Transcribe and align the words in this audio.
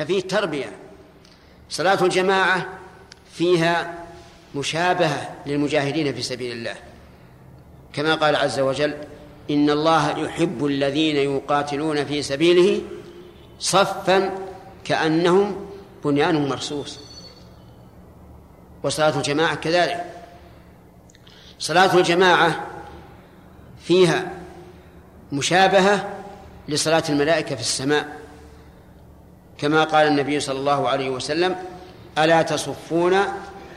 ففيه 0.00 0.20
تربية. 0.20 0.72
صلاة 1.70 2.04
الجماعة 2.04 2.66
فيها 3.32 3.94
مشابهة 4.54 5.34
للمجاهدين 5.46 6.14
في 6.14 6.22
سبيل 6.22 6.52
الله. 6.52 6.74
كما 7.92 8.14
قال 8.14 8.36
عز 8.36 8.60
وجل 8.60 8.94
إن 9.50 9.70
الله 9.70 10.18
يحب 10.18 10.66
الذين 10.66 11.16
يقاتلون 11.16 12.04
في 12.04 12.22
سبيله 12.22 12.82
صفا 13.58 14.38
كأنهم 14.84 15.66
بنيان 16.04 16.48
مرصوص. 16.48 17.00
وصلاة 18.82 19.16
الجماعة 19.16 19.54
كذلك. 19.54 20.04
صلاة 21.58 21.96
الجماعة 21.96 22.66
فيها 23.84 24.30
مشابهة 25.32 26.08
لصلاة 26.68 27.04
الملائكة 27.08 27.54
في 27.54 27.60
السماء. 27.60 28.19
كما 29.60 29.84
قال 29.84 30.06
النبي 30.06 30.40
صلى 30.40 30.58
الله 30.58 30.88
عليه 30.88 31.10
وسلم 31.10 31.56
ألا 32.18 32.42
تصفون 32.42 33.16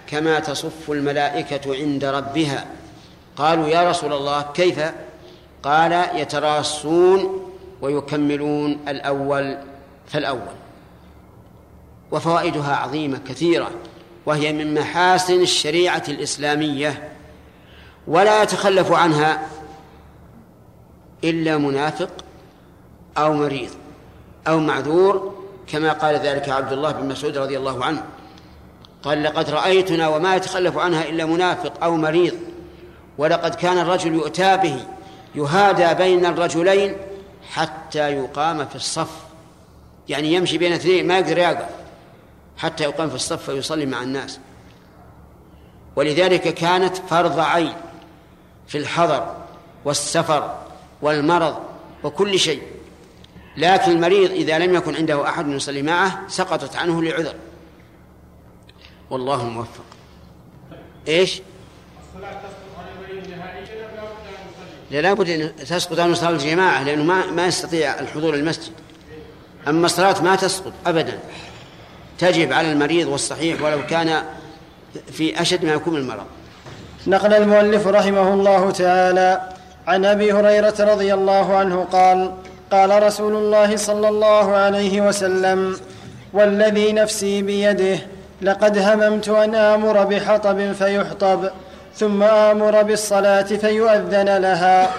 كما 0.07 0.39
تصف 0.39 0.91
الملائكة 0.91 1.75
عند 1.75 2.05
ربها؟ 2.05 2.65
قالوا 3.37 3.67
يا 3.67 3.89
رسول 3.89 4.13
الله 4.13 4.41
كيف؟ 4.41 4.79
قال 5.63 6.05
يتراصون 6.15 7.49
ويكملون 7.81 8.79
الأول 8.87 9.57
فالأول. 10.07 10.53
وفوائدها 12.11 12.75
عظيمة 12.75 13.19
كثيرة 13.27 13.71
وهي 14.25 14.53
من 14.53 14.73
محاسن 14.73 15.41
الشريعة 15.41 16.03
الإسلامية 16.07 17.11
ولا 18.07 18.43
يتخلف 18.43 18.91
عنها 18.91 19.47
إلا 21.23 21.57
منافق 21.57 22.09
أو 23.17 23.33
مريض 23.33 23.69
أو 24.47 24.59
معذور 24.59 25.42
كما 25.73 25.93
قال 25.93 26.15
ذلك 26.15 26.49
عبد 26.49 26.71
الله 26.71 26.91
بن 26.91 27.07
مسعود 27.07 27.37
رضي 27.37 27.57
الله 27.57 27.85
عنه. 27.85 28.03
قال 29.03 29.23
لقد 29.23 29.49
رأيتنا 29.49 30.07
وما 30.07 30.35
يتخلف 30.35 30.77
عنها 30.77 31.09
إلا 31.09 31.25
منافق 31.25 31.83
أو 31.83 31.97
مريض 31.97 32.33
ولقد 33.17 33.55
كان 33.55 33.77
الرجل 33.77 34.13
يؤتى 34.13 34.57
به 34.57 34.85
يهادى 35.35 35.93
بين 35.93 36.25
الرجلين 36.25 36.95
حتى 37.51 38.11
يقام 38.11 38.65
في 38.65 38.75
الصف. 38.75 39.09
يعني 40.09 40.33
يمشي 40.33 40.57
بين 40.57 40.73
اثنين 40.73 41.07
ما 41.07 41.19
يقدر 41.19 41.37
يقف 41.37 41.69
حتى 42.57 42.83
يقام 42.83 43.09
في 43.09 43.15
الصف 43.15 43.49
ويصلي 43.49 43.85
مع 43.85 44.03
الناس. 44.03 44.39
ولذلك 45.95 46.53
كانت 46.53 46.97
فرض 46.97 47.39
عين 47.39 47.73
في 48.67 48.77
الحضر 48.77 49.35
والسفر 49.85 50.57
والمرض 51.01 51.55
وكل 52.03 52.39
شيء. 52.39 52.61
لكن 53.57 53.91
المريض 53.91 54.31
إذا 54.31 54.59
لم 54.59 54.75
يكن 54.75 54.95
عنده 54.95 55.29
أحد 55.29 55.47
يصلي 55.47 55.81
معه 55.81 56.21
سقطت 56.27 56.75
عنه 56.75 57.03
لعذر. 57.03 57.35
والله 59.09 59.41
الموفق 59.41 59.83
إيش؟ 61.07 61.41
لا 64.91 65.01
لابد 65.01 65.29
أن 65.29 65.55
تسقط 65.55 65.99
عن 65.99 66.15
صلاة 66.15 66.29
الجماعة 66.29 66.83
لأنه 66.83 67.03
ما 67.03 67.25
ما 67.25 67.45
يستطيع 67.45 67.99
الحضور 67.99 68.33
المسجد. 68.33 68.73
أما 69.67 69.85
الصلاة 69.85 70.21
ما 70.21 70.35
تسقط 70.35 70.73
ابدا. 70.85 71.19
تجب 72.19 72.53
على 72.53 72.71
المريض 72.71 73.07
والصحيح 73.07 73.61
ولو 73.61 73.85
كان 73.85 74.23
في 75.11 75.41
أشد 75.41 75.65
ما 75.65 75.73
يكون 75.73 75.95
المرض. 75.95 76.25
نقل 77.07 77.33
المؤلف 77.33 77.87
رحمه 77.87 78.33
الله 78.33 78.71
تعالى 78.71 79.53
عن 79.87 80.05
أبي 80.05 80.33
هريرة 80.33 80.75
رضي 80.79 81.13
الله 81.13 81.55
عنه 81.57 81.83
قال 81.83 82.33
قال 82.73 83.03
رسول 83.03 83.35
الله 83.35 83.75
صلى 83.75 84.07
الله 84.09 84.55
عليه 84.55 85.01
وسلم 85.01 85.77
والذي 86.33 86.91
نفسي 86.91 87.41
بيده 87.41 87.97
لقد 88.41 88.77
هممت 88.77 89.29
أن 89.29 89.55
آمر 89.55 90.03
بحطب 90.03 90.71
فيحطب 90.71 91.49
ثم 91.95 92.23
آمر 92.23 92.83
بالصلاة 92.83 93.41
فيؤذن 93.41 94.37
لها 94.37 94.89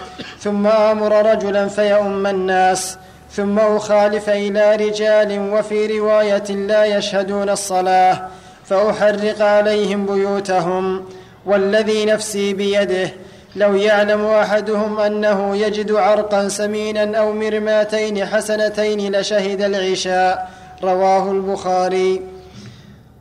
ثم 0.41 0.67
آمر 0.67 1.33
رجلا 1.33 1.69
فيؤم 1.69 2.27
الناس 2.27 2.99
ثم 3.33 3.59
أخالف 3.59 4.31
إلى 4.31 4.77
رجال 4.77 5.53
وفي 5.53 5.99
رواية 5.99 6.51
لا 6.51 6.85
يشهدون 6.85 7.51
الصلاة 7.51 8.29
فأحرق 8.65 9.43
عليهم 9.43 10.07
بيوتهم 10.07 11.05
والذي 11.47 12.05
نفسي 12.05 12.55
بيده 12.55 13.11
لو 13.57 13.75
يعلم 13.75 14.27
أحدهم 14.27 15.01
أنه 15.01 15.57
يجد 15.57 15.93
عرقا 15.93 16.49
سمينا 16.49 17.19
أو 17.19 17.33
مرماتين 17.33 18.27
حسنتين 18.27 19.17
لشهد 19.17 19.63
العشاء 19.63 20.51
رواه 20.83 21.31
البخاري. 21.31 22.23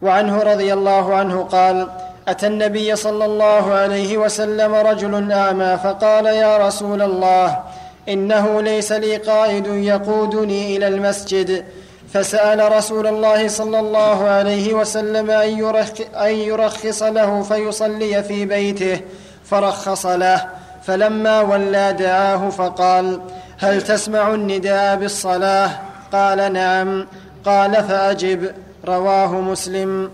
وعنه 0.01 0.43
رضي 0.43 0.73
الله 0.73 1.15
عنه 1.15 1.43
قال 1.43 1.87
أتى 2.27 2.47
النبي 2.47 2.95
صلى 2.95 3.25
الله 3.25 3.73
عليه 3.73 4.17
وسلم 4.17 4.73
رجل 4.75 5.31
اعمى 5.31 5.79
فقال 5.83 6.25
يا 6.25 6.67
رسول 6.67 7.01
الله 7.01 7.59
إنه 8.09 8.61
ليس 8.61 8.91
لي 8.91 9.15
قائد 9.17 9.67
يقودني 9.67 10.77
إلى 10.77 10.87
المسجد. 10.87 11.65
فسأل 12.13 12.71
رسول 12.71 13.07
الله 13.07 13.47
صلى 13.47 13.79
الله 13.79 14.27
عليه 14.27 14.73
وسلم 14.73 15.31
أن 16.15 16.35
يرخص 16.35 17.03
له 17.03 17.41
فيصلي 17.41 18.23
في 18.23 18.45
بيته. 18.45 18.99
فرخص 19.53 20.05
له 20.05 20.45
فلما 20.83 21.41
ولى 21.41 21.95
دعاه 21.99 22.49
فقال 22.49 23.21
هل 23.59 23.81
تسمع 23.81 24.33
النداء 24.33 24.95
بالصلاة؟ 24.95 25.69
قال 26.13 26.53
نعم. 26.53 27.07
قال 27.45 27.83
فأجب. 27.83 28.51
رواه 28.85 29.41
مسلم. 29.41 30.11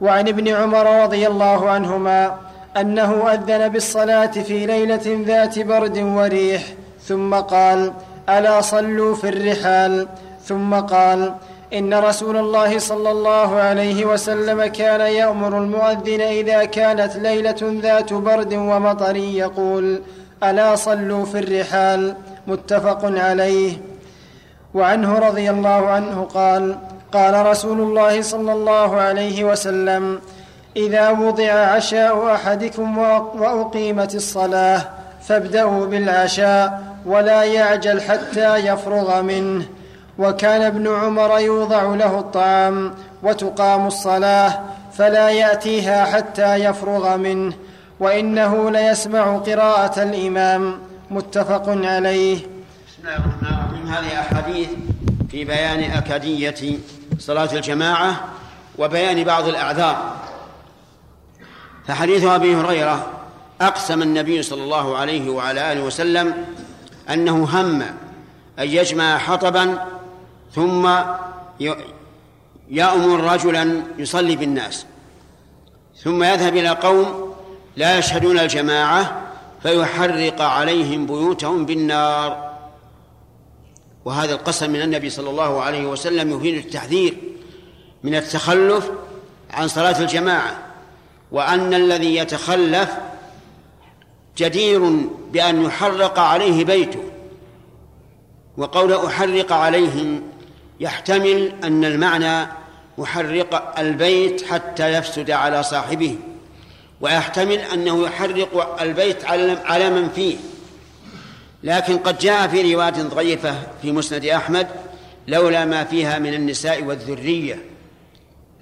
وعن 0.00 0.28
ابن 0.28 0.48
عمر 0.48 1.02
رضي 1.02 1.26
الله 1.26 1.70
عنهما 1.70 2.34
أنه 2.76 3.32
أذن 3.32 3.68
بالصلاة 3.68 4.26
في 4.26 4.66
ليلة 4.66 5.24
ذات 5.26 5.58
برد 5.58 5.98
وريح 5.98 6.62
ثم 7.08 7.34
قال 7.34 7.92
ألا 8.28 8.60
صلوا 8.60 9.14
في 9.14 9.28
الرحال؟ 9.28 10.08
ثم 10.44 10.74
قال 10.74 11.34
إن 11.74 11.94
رسول 11.94 12.36
الله 12.36 12.78
صلى 12.78 13.10
الله 13.10 13.54
عليه 13.54 14.04
وسلم 14.04 14.66
كان 14.66 15.00
يأمر 15.00 15.58
المؤذن 15.58 16.20
إذا 16.20 16.64
كانت 16.64 17.16
ليلة 17.16 17.56
ذات 17.82 18.12
برد 18.12 18.54
ومطر 18.54 19.16
يقول 19.16 20.02
ألا 20.44 20.76
صلوا 20.76 21.24
في 21.24 21.38
الرحال؟ 21.38 22.14
متفق 22.46 23.00
عليه. 23.04 23.76
وعنه 24.74 25.18
رضي 25.18 25.50
الله 25.50 25.88
عنه 25.88 26.28
قال 26.34 26.76
قال 27.12 27.46
رسول 27.46 27.80
الله 27.80 28.22
صلى 28.22 28.52
الله 28.52 28.96
عليه 28.96 29.44
وسلم 29.44 30.20
إذا 30.76 31.10
وضع 31.10 31.52
عشاء 31.52 32.34
أحدكم 32.34 32.98
وأقيمت 33.38 34.14
الصلاة 34.14 34.82
فابدأوا 35.22 35.86
بالعشاء 35.86 36.82
ولا 37.06 37.44
يعجل 37.44 38.00
حتى 38.00 38.56
يفرغ 38.56 39.22
منه. 39.22 39.64
وكان 40.18 40.62
ابن 40.62 40.94
عمر 40.94 41.38
يوضع 41.38 41.82
له 41.82 42.18
الطعام 42.18 42.94
وتقام 43.22 43.86
الصلاة 43.86 44.60
فلا 44.92 45.30
يأتيها 45.30 46.04
حتى 46.04 46.54
يفرغ 46.54 47.16
منه 47.16 47.54
وإنه 48.00 48.70
ليسمع 48.70 49.36
قراءة 49.36 50.02
الإمام 50.02 50.78
متفق 51.10 51.64
عليه. 51.68 52.36
بسم 52.36 53.02
الله 53.02 53.16
الرحمن 53.16 53.48
الرحيم 53.48 53.86
هذه 53.88 54.20
احاديث 54.20 54.68
في 55.30 55.44
بيان 55.44 55.90
أكادية 55.90 56.78
صلاة 57.18 57.52
الجماعة 57.52 58.20
وبيان 58.78 59.24
بعض 59.24 59.48
الأعذار. 59.48 60.14
فحديث 61.86 62.24
أبي 62.24 62.56
هريرة 62.56 63.06
أقسم 63.60 64.02
النبي 64.02 64.42
صلى 64.42 64.62
الله 64.62 64.96
عليه 64.96 65.30
وعلى 65.30 65.72
آله 65.72 65.82
وسلم 65.82 66.34
أنه 67.10 67.44
هم 67.44 67.82
أن 68.58 68.68
يجمع 68.68 69.18
حطبا 69.18 69.78
ثم 70.54 70.88
يأمر 72.70 73.32
رجلا 73.32 73.82
يصلي 73.98 74.36
بالناس 74.36 74.86
ثم 76.02 76.22
يذهب 76.22 76.56
إلى 76.56 76.68
قوم 76.68 77.34
لا 77.76 77.98
يشهدون 77.98 78.38
الجماعة 78.38 79.22
فيحرق 79.62 80.42
عليهم 80.42 81.06
بيوتهم 81.06 81.66
بالنار. 81.66 82.54
وهذا 84.04 84.32
القسم 84.32 84.70
من 84.70 84.82
النبي 84.82 85.10
صلى 85.10 85.30
الله 85.30 85.62
عليه 85.62 85.86
وسلم 85.86 86.36
يفيد 86.36 86.54
التحذير 86.54 87.16
من 88.02 88.14
التخلف 88.14 88.90
عن 89.50 89.68
صلاة 89.68 90.00
الجماعة 90.00 90.58
وأن 91.32 91.74
الذي 91.74 92.16
يتخلف 92.16 92.90
جدير 94.36 94.80
بأن 95.32 95.62
يحرق 95.62 96.18
عليه 96.18 96.64
بيته 96.64 97.02
وقول 98.56 98.92
أحرق 98.92 99.52
عليهم 99.52 100.22
يحتمل 100.80 101.52
أن 101.64 101.84
المعنى 101.84 102.48
محرق 102.98 103.78
البيت 103.78 104.44
حتى 104.44 104.92
يفسد 104.92 105.30
على 105.30 105.62
صاحبه 105.62 106.18
ويحتمل 107.00 107.58
أنه 107.58 108.06
يحرق 108.06 108.82
البيت 108.82 109.24
على 109.64 109.90
من 109.90 110.08
فيه. 110.08 110.36
لكن 111.62 111.98
قد 111.98 112.18
جاء 112.18 112.48
في 112.48 112.74
رواية 112.74 113.02
ضعيفة 113.02 113.54
في 113.82 113.92
مسند 113.92 114.24
أحمد 114.24 114.68
لولا 115.28 115.64
ما 115.64 115.84
فيها 115.84 116.18
من 116.18 116.34
النساء 116.34 116.82
والذرية 116.82 117.64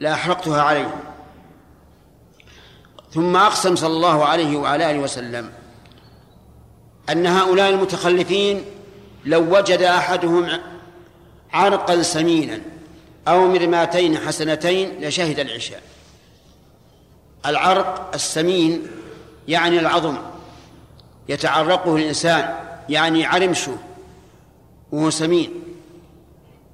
لأحرقتها 0.00 0.62
عليهم. 0.62 1.00
ثم 3.14 3.36
أقسم 3.36 3.76
صلى 3.76 3.92
الله 3.92 4.24
عليه 4.24 4.56
وعلى 4.56 4.90
آله 4.90 4.98
وسلم 4.98 5.50
أن 7.10 7.26
هؤلاء 7.26 7.70
المتخلفين 7.70 8.64
لو 9.24 9.56
وجد 9.56 9.82
أحدهم 9.82 10.48
عرقا 11.52 12.02
سمينا 12.02 12.60
أو 13.28 13.46
مرماتين 13.46 14.18
حسنتين 14.18 15.00
لشهد 15.00 15.38
العشاء. 15.38 15.82
العرق 17.46 18.10
السمين 18.14 18.86
يعني 19.48 19.78
العظم 19.78 20.16
يتعرقه 21.28 21.96
الإنسان 21.96 22.54
يعني 22.88 23.26
عرمشه 23.26 23.76
وهو 24.92 25.10
سمين. 25.10 25.62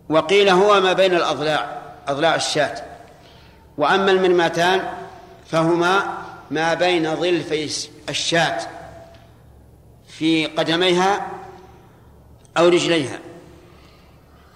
وقيل 0.09 0.49
هو 0.49 0.81
ما 0.81 0.93
بين 0.93 1.15
الأضلاع 1.15 1.83
أضلاع 2.09 2.35
الشاة. 2.35 2.83
وأما 3.79 4.11
المرماتان 4.11 4.93
فهما 5.47 6.19
ما 6.51 6.75
بين 6.75 7.17
ظلفي 7.17 7.89
الشاة 8.09 8.59
في 10.09 10.47
قدميها 10.47 11.27
أو 12.59 12.69
رجليها. 12.69 13.19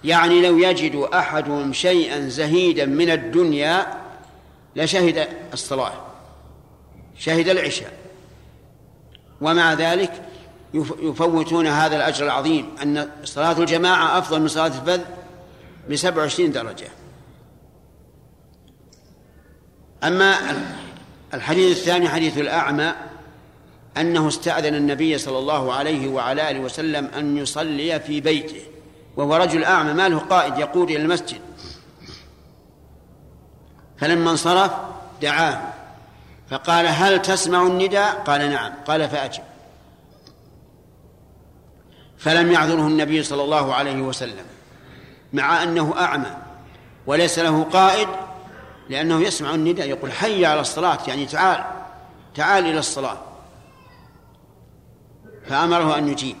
يعني 0.03 0.41
لو 0.41 0.57
يجد 0.57 0.95
أحدهم 0.95 1.73
شيئا 1.73 2.29
زهيدا 2.29 2.85
من 2.85 3.09
الدنيا 3.09 3.87
لشهد 4.75 5.27
الصلاة 5.53 5.93
شهد 7.17 7.49
العشاء. 7.49 7.93
ومع 9.41 9.73
ذلك 9.73 10.21
يفوتون 10.73 11.67
هذا 11.67 11.95
الأجر 11.95 12.25
العظيم 12.25 12.75
أن 12.83 13.09
صلاة 13.23 13.59
الجماعة 13.59 14.17
أفضل 14.17 14.41
من 14.41 14.47
صلاة 14.47 14.67
الفذ 14.67 15.01
بسبع 15.89 16.21
وعشرين 16.21 16.51
درجة. 16.51 16.87
أما 20.03 20.35
الحديث 21.33 21.77
الثاني 21.77 22.09
حديث 22.09 22.37
الأعمى 22.37 22.93
أنه 23.97 24.27
استأذن 24.27 24.75
النبي 24.75 25.17
صلى 25.17 25.37
الله 25.37 25.73
عليه 25.73 26.07
وعلى 26.07 26.51
آله 26.51 26.59
وسلم 26.59 27.05
أن 27.05 27.37
يصلي 27.37 27.99
في 27.99 28.21
بيته. 28.21 28.61
وهو 29.17 29.35
رجل 29.35 29.63
أعمى 29.63 29.93
ما 29.93 30.09
له 30.09 30.19
قائد 30.19 30.57
يقود 30.57 30.89
إلى 30.89 31.01
المسجد. 31.01 31.41
فلما 33.97 34.31
انصرف 34.31 34.71
دعاه 35.21 35.61
فقال 36.49 36.87
هل 36.87 37.21
تسمع 37.21 37.61
النداء؟ 37.61 38.23
قال 38.27 38.51
نعم. 38.51 38.73
قال 38.87 39.09
فأجب. 39.09 39.43
فلم 42.17 42.51
يعذره 42.51 42.87
النبي 42.87 43.23
صلى 43.23 43.43
الله 43.43 43.73
عليه 43.73 44.01
وسلم 44.01 44.45
مع 45.33 45.63
أنه 45.63 45.93
أعمى 45.97 46.35
وليس 47.07 47.39
له 47.39 47.63
قائد 47.63 48.07
لأنه 48.89 49.21
يسمع 49.21 49.55
النداء 49.55 49.89
يقول 49.89 50.11
حي 50.11 50.45
على 50.45 50.61
الصلاة 50.61 50.97
يعني 51.07 51.25
تعال 51.25 51.63
تعال 52.35 52.65
إلى 52.65 52.79
الصلاة. 52.79 53.17
فأمره 55.49 55.97
أن 55.97 56.07
يجيب. 56.07 56.35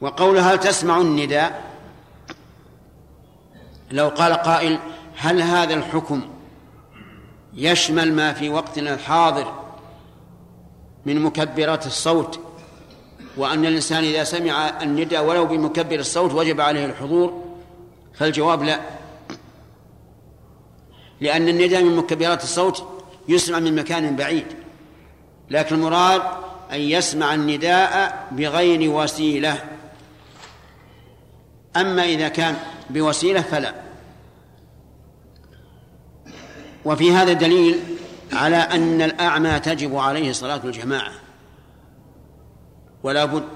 وقوله 0.00 0.52
هل 0.52 0.60
تسمع 0.60 0.98
النداء؟ 0.98 1.65
لو 3.90 4.08
قال 4.08 4.32
قائل 4.32 4.78
هل 5.16 5.42
هذا 5.42 5.74
الحكم 5.74 6.22
يشمل 7.54 8.12
ما 8.12 8.32
في 8.32 8.48
وقتنا 8.48 8.94
الحاضر 8.94 9.54
من 11.06 11.20
مكبرات 11.20 11.86
الصوت؟ 11.86 12.40
وأن 13.36 13.66
الإنسان 13.66 14.04
إذا 14.04 14.24
سمع 14.24 14.82
النداء 14.82 15.24
ولو 15.24 15.46
بمكبر 15.46 15.98
الصوت 15.98 16.32
وجب 16.32 16.60
عليه 16.60 16.86
الحضور؟ 16.86 17.44
فالجواب 18.14 18.62
لا. 18.62 18.80
لأن 21.20 21.48
النداء 21.48 21.82
من 21.82 21.96
مكبرات 21.96 22.42
الصوت 22.42 22.84
يسمع 23.28 23.58
من 23.58 23.76
مكان 23.76 24.16
بعيد. 24.16 24.46
لكن 25.50 25.74
المراد 25.74 26.22
أن 26.72 26.80
يسمع 26.80 27.34
النداء 27.34 28.26
بغير 28.32 28.90
وسيلة. 28.90 29.64
أما 31.76 32.04
إذا 32.04 32.28
كان 32.28 32.56
بوسيلة 32.90 33.42
فلا. 33.42 33.74
وفي 36.84 37.12
هذا 37.12 37.32
دليل 37.32 37.80
على 38.32 38.56
أن 38.56 39.02
الأعمى 39.02 39.60
تجب 39.60 39.96
عليه 39.96 40.32
صلاة 40.32 40.60
الجماعة. 40.64 41.12
ولا 43.02 43.24
بد 43.24 43.48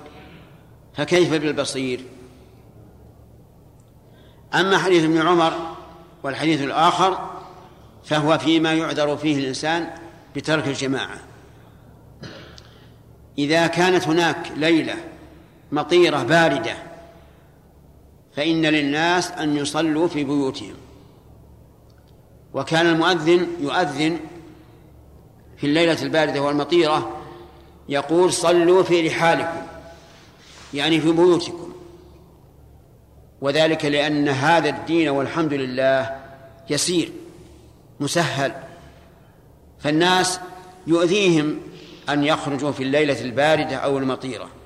فكيف 0.94 1.32
بالبصير؟ 1.32 2.00
أما 4.54 4.78
حديث 4.78 5.04
ابن 5.04 5.18
عمر 5.26 5.52
والحديث 6.22 6.62
الآخر 6.62 7.30
فهو 8.04 8.38
فيما 8.38 8.74
يعذر 8.74 9.16
فيه 9.16 9.38
الإنسان 9.38 9.90
بترك 10.36 10.68
الجماعة. 10.68 11.18
إذا 13.38 13.66
كانت 13.66 14.08
هناك 14.08 14.52
ليلة 14.56 14.94
مطيرة 15.72 16.22
باردة 16.22 16.89
فإن 18.36 18.66
للناس 18.66 19.30
أن 19.30 19.56
يصلوا 19.56 20.08
في 20.08 20.24
بيوتهم. 20.24 20.74
وكان 22.54 22.86
المؤذن 22.86 23.46
يؤذن 23.60 24.20
في 25.56 25.66
الليلة 25.66 26.02
الباردة 26.02 26.42
والمطيرة 26.42 27.16
يقول 27.88 28.32
صلوا 28.32 28.82
في 28.82 29.08
رحالكم 29.08 29.62
يعني 30.74 31.00
في 31.00 31.12
بيوتكم. 31.12 31.72
وذلك 33.40 33.84
لأن 33.84 34.28
هذا 34.28 34.68
الدين 34.68 35.08
والحمد 35.08 35.52
لله 35.52 36.20
يسير 36.70 37.12
مسهل. 38.00 38.52
فالناس 39.78 40.40
يؤذيهم 40.86 41.60
أن 42.08 42.24
يخرجوا 42.24 42.72
في 42.72 42.82
الليلة 42.82 43.20
الباردة 43.20 43.76
أو 43.76 43.98
المطيرة. 43.98 44.59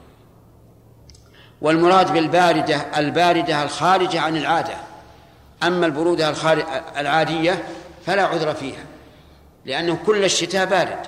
والمراد 1.61 2.13
بالباردة 2.13 2.77
الباردة 2.77 3.63
الخارجة 3.63 4.21
عن 4.21 4.37
العادة. 4.37 4.75
أما 5.63 5.87
البرودة 5.87 6.35
العادية 6.99 7.65
فلا 8.07 8.23
عذر 8.23 8.55
فيها 8.55 8.85
لأنه 9.65 9.99
كل 10.07 10.25
الشتاء 10.25 10.67
بارد. 10.67 10.99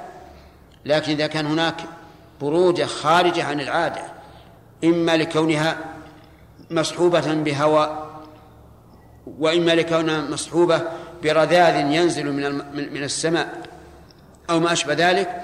لكن 0.84 1.12
إذا 1.12 1.26
كان 1.26 1.46
هناك 1.46 1.76
برودة 2.40 2.86
خارجة 2.86 3.44
عن 3.44 3.60
العادة 3.60 4.02
إما 4.84 5.16
لكونها 5.16 5.78
مصحوبة 6.70 7.34
بهواء 7.34 8.06
وإما 9.38 9.74
لكونها 9.74 10.20
مصحوبة 10.20 10.82
برذاذ 11.22 11.92
ينزل 11.92 12.32
من 12.32 12.52
من 12.92 13.02
السماء 13.02 13.62
أو 14.50 14.60
ما 14.60 14.72
أشبه 14.72 14.94
ذلك 14.94 15.42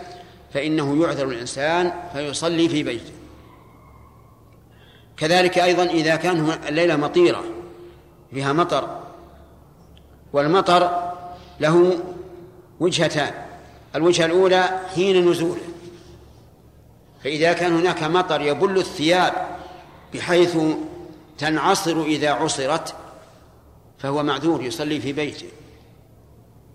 فإنه 0.54 1.02
يعذر 1.02 1.28
الإنسان 1.28 1.92
فيصلي 2.12 2.68
في 2.68 2.82
بيته. 2.82 3.12
كذلك 5.22 5.58
أيضا 5.58 5.84
إذا 5.84 6.16
كان 6.16 6.58
الليلة 6.68 6.96
مطيرة 6.96 7.44
فيها 8.34 8.52
مطر 8.52 9.00
والمطر 10.32 11.12
له 11.60 11.98
وجهتان 12.80 13.34
الوجهة 13.94 14.26
الأولى 14.26 14.80
حين 14.94 15.30
نزوله 15.30 15.62
فإذا 17.24 17.52
كان 17.52 17.72
هناك 17.72 18.02
مطر 18.02 18.40
يبل 18.40 18.78
الثياب 18.78 19.32
بحيث 20.14 20.58
تنعصر 21.38 22.02
إذا 22.02 22.30
عصرت 22.30 22.94
فهو 23.98 24.22
معذور 24.22 24.62
يصلي 24.62 25.00
في 25.00 25.12
بيته. 25.12 25.48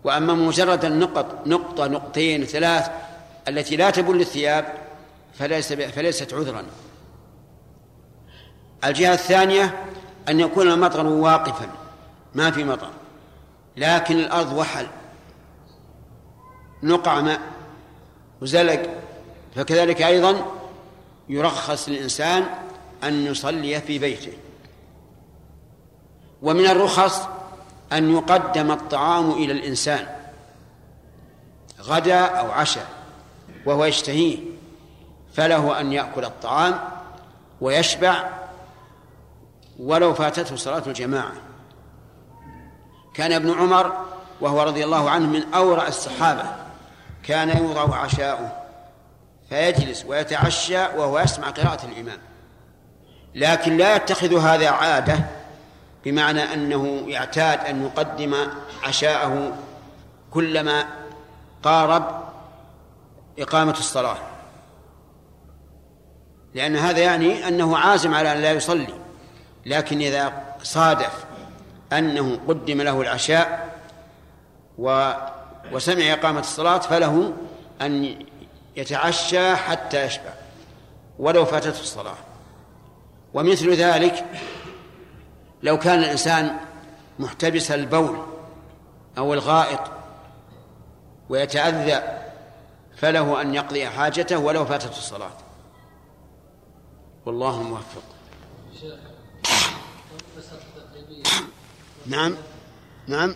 وأما 0.04 0.34
مجرد 0.34 0.86
النقط 0.86 1.48
نقطة 1.48 1.88
نقطتين 1.88 2.46
ثلاث 2.46 2.90
التي 3.48 3.76
لا 3.76 3.90
تبل 3.90 4.22
الثياب 4.22 4.74
فليس 5.40 5.74
فليست 5.74 6.34
عذرا. 6.34 6.64
الجهة 8.86 9.14
الثانية 9.14 9.86
أن 10.30 10.40
يكون 10.40 10.72
المطر 10.72 11.06
واقفا. 11.06 11.70
ما 12.36 12.52
في 12.52 12.64
مطر. 12.64 12.90
لكن 13.78 14.20
الأرض 14.20 14.54
وحل. 14.54 14.88
نقع 16.84 17.22
ماء 17.22 17.42
وزلق 18.42 18.90
فكذلك 19.56 20.02
أيضا 20.02 20.46
يرخص 21.30 21.90
للإنسان 21.90 22.46
أن 23.04 23.26
يصلي 23.26 23.82
في 23.82 24.00
بيته. 24.00 24.34
ومن 26.42 26.66
الرخص 26.66 27.28
أن 27.94 28.12
يقدم 28.12 28.72
الطعام 28.72 29.32
إلى 29.32 29.54
الإنسان 29.54 30.08
غدا 31.82 32.26
أو 32.26 32.52
عشاء 32.52 32.88
وهو 33.66 33.86
يشتهيه. 33.86 34.38
فله 35.34 35.80
أن 35.80 35.94
يأكل 35.94 36.26
الطعام 36.26 36.80
ويشبع 37.62 38.30
ولو 39.80 40.14
فاتته 40.14 40.56
صلاة 40.56 40.84
الجماعة. 40.88 41.34
كان 43.14 43.32
ابن 43.32 43.52
عمر 43.52 44.06
وهو 44.42 44.64
رضي 44.64 44.84
الله 44.84 45.10
عنه 45.10 45.28
من 45.28 45.54
أورع 45.54 45.88
الصحابة 45.88 46.44
كان 47.24 47.58
يوضع 47.58 47.96
عشاؤه 47.96 48.52
فيجلس 49.50 50.06
ويتعشى 50.06 50.78
وهو 50.78 51.20
يسمع 51.20 51.50
قراءة 51.50 51.86
الإمام. 51.86 52.18
لكن 53.36 53.78
لا 53.78 53.96
يتخذ 53.96 54.40
هذا 54.40 54.70
عادة 54.70 55.20
بمعنى 56.06 56.54
أنه 56.54 57.04
يعتاد 57.08 57.60
أن 57.60 57.84
يقدم 57.86 58.36
عشاءه 58.84 59.58
كلما 60.32 60.86
قارب 61.64 62.24
إقامة 63.40 63.72
الصلاة. 63.72 64.18
لأن 66.54 66.76
هذا 66.76 67.00
يعني 67.00 67.48
أنه 67.48 67.78
عازم 67.78 68.14
على 68.14 68.34
أن 68.34 68.38
لا 68.38 68.52
يصلي. 68.52 69.07
لكن 69.68 70.02
إذا 70.02 70.56
صادف 70.64 71.26
أنه 71.94 72.40
قدم 72.48 72.82
له 72.82 73.02
العشاء 73.02 73.78
و 74.78 75.12
وسمع 75.72 76.14
إقامة 76.14 76.40
الصلاة 76.40 76.78
فله 76.78 77.34
أن 77.82 78.26
يتعشى 78.76 79.56
حتى 79.56 80.06
يشبع 80.06 80.34
ولو 81.20 81.46
فاتته 81.46 81.82
الصلاة. 81.82 82.16
ومثل 83.34 83.74
ذلك 83.74 84.26
لو 85.64 85.80
كان 85.80 86.00
الإنسان 86.00 86.58
محتبس 87.20 87.72
البول 87.72 88.18
أو 89.18 89.34
الغائط 89.34 89.82
ويتأذى 91.30 92.02
فله 92.96 93.42
أن 93.42 93.56
يقضي 93.56 93.90
حاجته 93.90 94.38
ولو 94.38 94.66
فاتته 94.66 94.98
الصلاة. 94.98 95.38
والله 97.26 97.64
موفق. 97.64 98.17
نعم. 102.08 102.36
نعم. 103.08 103.36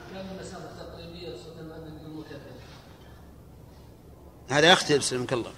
هذا 4.50 4.72
يختلف 4.72 5.04
سلمك 5.04 5.34
الله. 5.34 5.52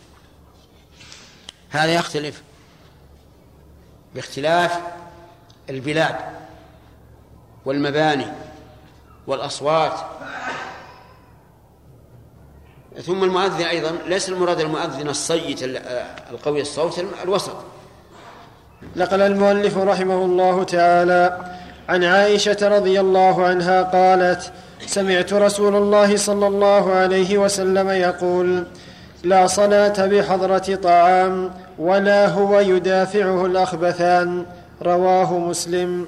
هذا 1.69 1.93
يختلف 1.93 2.43
باختلاف 4.15 4.81
البلاد 5.69 6.15
والمباني 7.65 8.27
والأصوات. 9.27 9.93
ثم 13.01 13.23
المؤذن 13.23 13.61
أيضا 13.61 13.91
ليس 13.91 14.29
المراد 14.29 14.59
المؤذن 14.59 15.09
الصيت 15.09 15.59
القوي 16.31 16.61
الصوت 16.61 16.99
الوسط. 16.99 17.55
نقل 18.95 19.21
المؤلف 19.21 19.77
رحمه 19.77 20.25
الله 20.25 20.63
تعالى 20.63 21.37
عن 21.89 22.03
عائشة 22.03 22.57
رضي 22.61 22.99
الله 22.99 23.45
عنها 23.45 23.81
قالت 23.81 24.51
سمعت 24.85 25.33
رسول 25.33 25.75
الله 25.75 26.17
صلى 26.17 26.47
الله 26.47 26.93
عليه 26.93 27.37
وسلم 27.37 27.89
يقول 27.89 28.63
لا 29.23 29.47
صلاة 29.47 30.05
بحضرة 30.05 30.75
طعام 30.83 31.51
ولا 31.79 32.27
هو 32.27 32.59
يدافعه 32.59 33.45
الأخبثان 33.45 34.45
رواه 34.81 35.37
مسلم. 35.37 36.07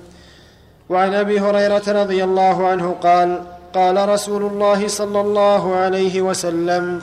وعن 0.89 1.13
أبي 1.13 1.39
هريرة 1.39 1.84
رضي 1.88 2.24
الله 2.24 2.67
عنه 2.67 2.96
قال 3.03 3.41
قال 3.74 4.10
رسول 4.10 4.44
الله 4.44 4.88
صلى 4.88 5.22
الله 5.22 5.75
عليه 5.75 6.22
وسلم 6.22 7.01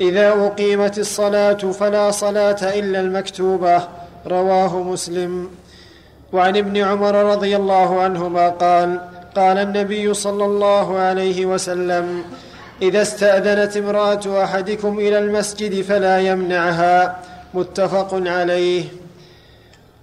إذا 0.00 0.28
أقيمت 0.28 0.98
الصلاة 0.98 1.52
فلا 1.52 2.10
صلاة 2.10 2.78
إلا 2.78 3.00
المكتوبة 3.00 3.82
رواه 4.26 4.82
مسلم. 4.82 5.48
وعن 6.32 6.56
ابن 6.56 6.76
عمر 6.76 7.14
رضي 7.14 7.56
الله 7.56 8.00
عنهما 8.00 8.48
قال 8.48 9.00
قال 9.36 9.58
النبي 9.58 10.14
صلى 10.14 10.44
الله 10.44 10.98
عليه 10.98 11.46
وسلم 11.46 12.24
إذا 12.82 13.02
استأذنت 13.02 13.76
امرأة 13.76 14.44
أحدكم 14.44 14.98
إلى 14.98 15.18
المسجد 15.18 15.82
فلا 15.82 16.18
يمنعها. 16.18 17.16
متفق 17.54 18.14
عليه. 18.14 18.84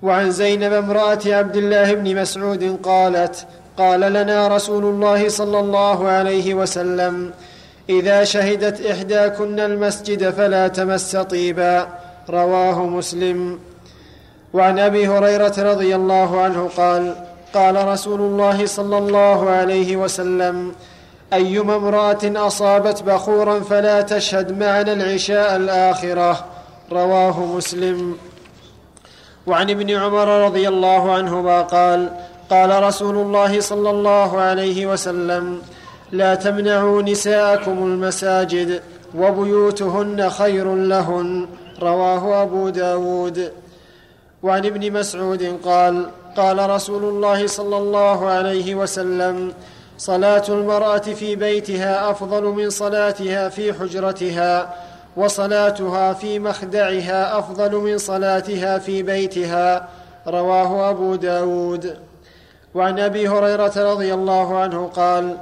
وعن 0.04 0.32
زينب 0.32 0.74
امرأة 0.74 1.20
عبد 1.26 1.56
الله 1.56 1.94
بن 1.94 2.22
مسعود 2.22 2.80
قالت 2.84 3.48
قال 3.78 4.00
لنا 4.00 4.48
رسول 4.48 4.86
الله 4.86 5.30
صلى 5.30 5.60
الله 5.60 6.08
عليه 6.08 6.54
وسلم 6.54 7.32
إذا 7.90 8.24
شهدت 8.24 8.86
إحداكن 8.86 9.60
المسجد 9.60 10.30
فلا 10.30 10.68
تمس 10.68 11.16
طيبا. 11.16 11.88
رواه 12.30 12.86
مسلم. 12.86 13.60
وعن 14.54 14.80
أبي 14.80 15.08
هريرة 15.08 15.54
رضي 15.58 15.96
الله 15.96 16.42
عنه 16.42 16.70
قال 16.78 17.16
قال 17.54 17.88
رسول 17.88 18.20
الله 18.20 18.66
صلى 18.66 18.98
الله 18.98 19.50
عليه 19.50 19.98
وسلم 19.98 20.72
أيما 21.34 21.76
امرأة 21.76 22.48
أصابت 22.48 23.04
بخورا 23.04 23.60
فلا 23.60 24.02
تشهد 24.02 24.60
معنا 24.60 24.94
العشاء 24.94 25.56
الآخرة. 25.56 26.46
رواه 26.92 27.46
مسلم. 27.46 28.18
وعن 29.48 29.70
ابن 29.70 29.90
عمر 29.90 30.46
رضي 30.46 30.68
الله 30.68 31.12
عنهما 31.14 31.62
قال 31.62 32.10
قال 32.50 32.84
رسول 32.84 33.16
الله 33.16 33.60
صلى 33.60 33.90
الله 33.90 34.42
عليه 34.42 34.86
وسلم 34.86 35.62
لا 36.12 36.36
تمنعوا 36.36 37.02
نساءكم 37.02 37.72
المساجد 37.72 38.82
وبيوتهن 39.16 40.30
خير 40.30 40.76
لهن. 40.76 41.48
رواه 41.82 42.42
أبو 42.42 42.70
داود. 42.70 43.52
وعن 44.44 44.66
ابن 44.66 44.94
مسعود 44.94 45.60
قال 45.66 46.10
قال 46.38 46.70
رسول 46.70 47.04
الله 47.04 47.48
صلى 47.48 47.78
الله 47.78 48.30
عليه 48.30 48.76
وسلم 48.76 49.54
صلاة 49.98 50.44
المرأة 50.50 50.98
في 50.98 51.36
بيتها 51.36 52.12
أفضل 52.12 52.44
من 52.44 52.70
صلاتها 52.70 53.50
في 53.50 53.74
حجرتها 53.74 54.74
وصلاتها 55.18 56.14
في 56.14 56.40
مخدعها 56.40 57.40
أفضل 57.40 57.76
من 57.76 57.98
صلاتها 57.98 58.78
في 58.78 59.04
بيتها 59.04 59.90
رواه 60.28 60.90
أبو 60.90 61.16
داود. 61.16 61.98
وعن 62.76 63.00
أبي 63.00 63.28
هريرة 63.28 63.74
رضي 63.94 64.14
الله 64.14 64.60
عنه 64.60 64.88
قال 64.88 65.38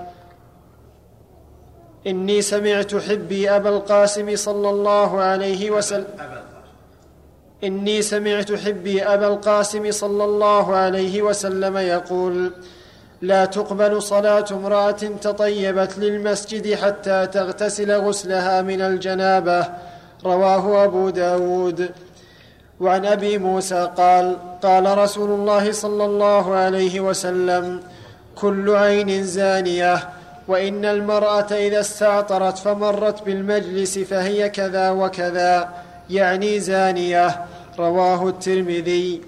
إني 2.07 2.41
سمعت 2.41 2.95
حبي 2.95 3.49
أبا 3.49 3.69
القاسم 3.69 4.35
صلى 4.35 4.69
الله 4.69 5.21
عليه 5.21 5.71
وسلم 5.71 6.07
إني 7.63 8.01
سمعت 8.01 8.53
حبي 8.53 9.03
أبا 9.03 9.27
القاسم 9.27 9.91
صلى 9.91 10.23
الله 10.23 10.75
عليه 10.75 11.21
وسلم 11.21 11.77
يقول 11.77 12.51
لا 13.21 13.45
تقبل 13.45 14.01
صلاة 14.01 14.45
امرأة 14.51 14.91
تطيبت 15.21 15.97
للمسجد 15.97 16.73
حتى 16.73 17.27
تغتسل 17.27 17.91
غسلها 17.91 18.61
من 18.61 18.81
الجنابة 18.81 19.67
رواه 20.25 20.83
أبو 20.83 21.09
داود. 21.09 21.89
وعن 22.79 23.05
أبي 23.05 23.37
موسى 23.37 23.89
قال 23.97 24.37
قال 24.63 24.97
رسول 24.97 25.29
الله 25.29 25.71
صلى 25.71 26.05
الله 26.05 26.55
عليه 26.55 26.99
وسلم 26.99 27.79
كل 28.35 28.75
عين 28.75 29.23
زانية 29.23 30.09
وإن 30.47 30.85
المرأة 30.85 31.47
إذا 31.51 31.79
استعطرت 31.79 32.57
فمرت 32.57 33.23
بالمجلس 33.23 33.99
فهي 33.99 34.49
كذا 34.49 34.89
وكذا. 34.89 35.69
يعني 36.11 36.59
زانية. 36.59 37.45
رواه 37.79 38.29
الترمذي. 38.29 39.21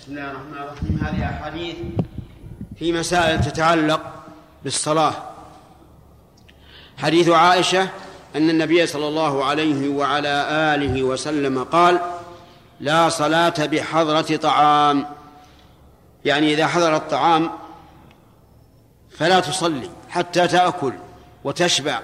بسم 0.00 0.12
الله 0.12 0.30
الرحمن 0.30 0.58
الرحيم. 0.58 0.98
هذه 1.02 1.24
أحاديث 1.30 1.76
في 2.78 2.92
مسائل 2.92 3.40
تتعلق 3.40 4.00
بالصلاة. 4.64 5.12
حديث 6.98 7.28
عائشة 7.28 7.88
أن 8.36 8.50
النبي 8.50 8.86
صلى 8.86 9.08
الله 9.08 9.44
عليه 9.44 9.88
وعلى 9.88 10.46
آله 10.74 11.02
وسلم 11.02 11.64
قال 11.64 12.00
لا 12.80 13.08
صلاة 13.08 13.66
بحضرة 13.66 14.36
طعام. 14.36 15.06
يعني 16.24 16.54
إذا 16.54 16.66
حضر 16.66 16.96
الطعام 16.96 17.50
فلا 19.10 19.40
تصلي 19.40 19.90
حتى 20.08 20.48
تأكل 20.48 20.92
وتشبع. 21.44 22.00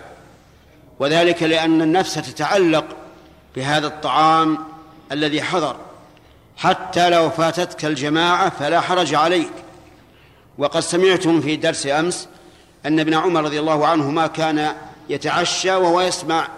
وذلك 0.99 1.43
لأن 1.43 1.83
النفس 1.83 2.15
تتعلق 2.15 2.85
بهذا 3.57 3.87
الطعام 3.87 4.59
الذي 5.13 5.43
حضر. 5.43 5.77
حتى 6.57 7.11
لو 7.11 7.31
فاتتك 7.31 7.85
الجماعة 7.85 8.51
فلا 8.51 8.81
حرج 8.81 9.15
عليك. 9.15 9.53
وقد 10.59 10.81
سمعتم 10.81 11.41
في 11.41 11.57
درس 11.57 11.87
أمس 11.87 12.29
أن 12.87 13.01
ابن 13.01 13.15
عمر 13.15 13.45
رضي 13.45 13.61
الله 13.61 13.87
عنهما 13.87 14.27
كان 14.27 14.75
يتعشى 15.09 15.75
وهو 15.75 16.01
يسمع 16.01 16.49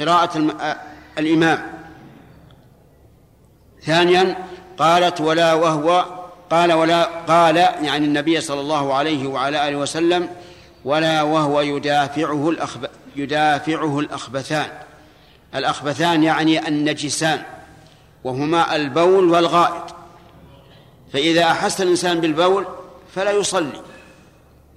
قراءة 0.00 0.38
الإمام. 1.18 1.72
ثانيا 3.82 4.36
قالت 4.78 5.20
ولا 5.20 5.54
وهو 5.54 6.04
قال 6.50 6.72
ولا 6.72 7.04
قال 7.04 7.56
يعني 7.56 8.06
النبي 8.06 8.40
صلى 8.40 8.60
الله 8.60 8.94
عليه 8.94 9.26
وعلى 9.26 9.68
آله 9.68 9.76
وسلم 9.76 10.28
ولا 10.84 11.22
وهو 11.22 11.60
يدافعه 11.60 12.50
الأخب 12.50 12.86
يدافعه 13.16 14.00
الأخبثان. 14.00 14.68
الأخبثان 15.54 16.22
يعني 16.22 16.68
النجسان 16.68 17.42
وهما 18.24 18.76
البول 18.76 19.30
والغائط. 19.30 19.94
فإذا 21.12 21.44
أحس 21.44 21.80
الإنسان 21.80 22.20
بالبول 22.20 22.66
فلا 23.14 23.30
يصلي. 23.30 23.82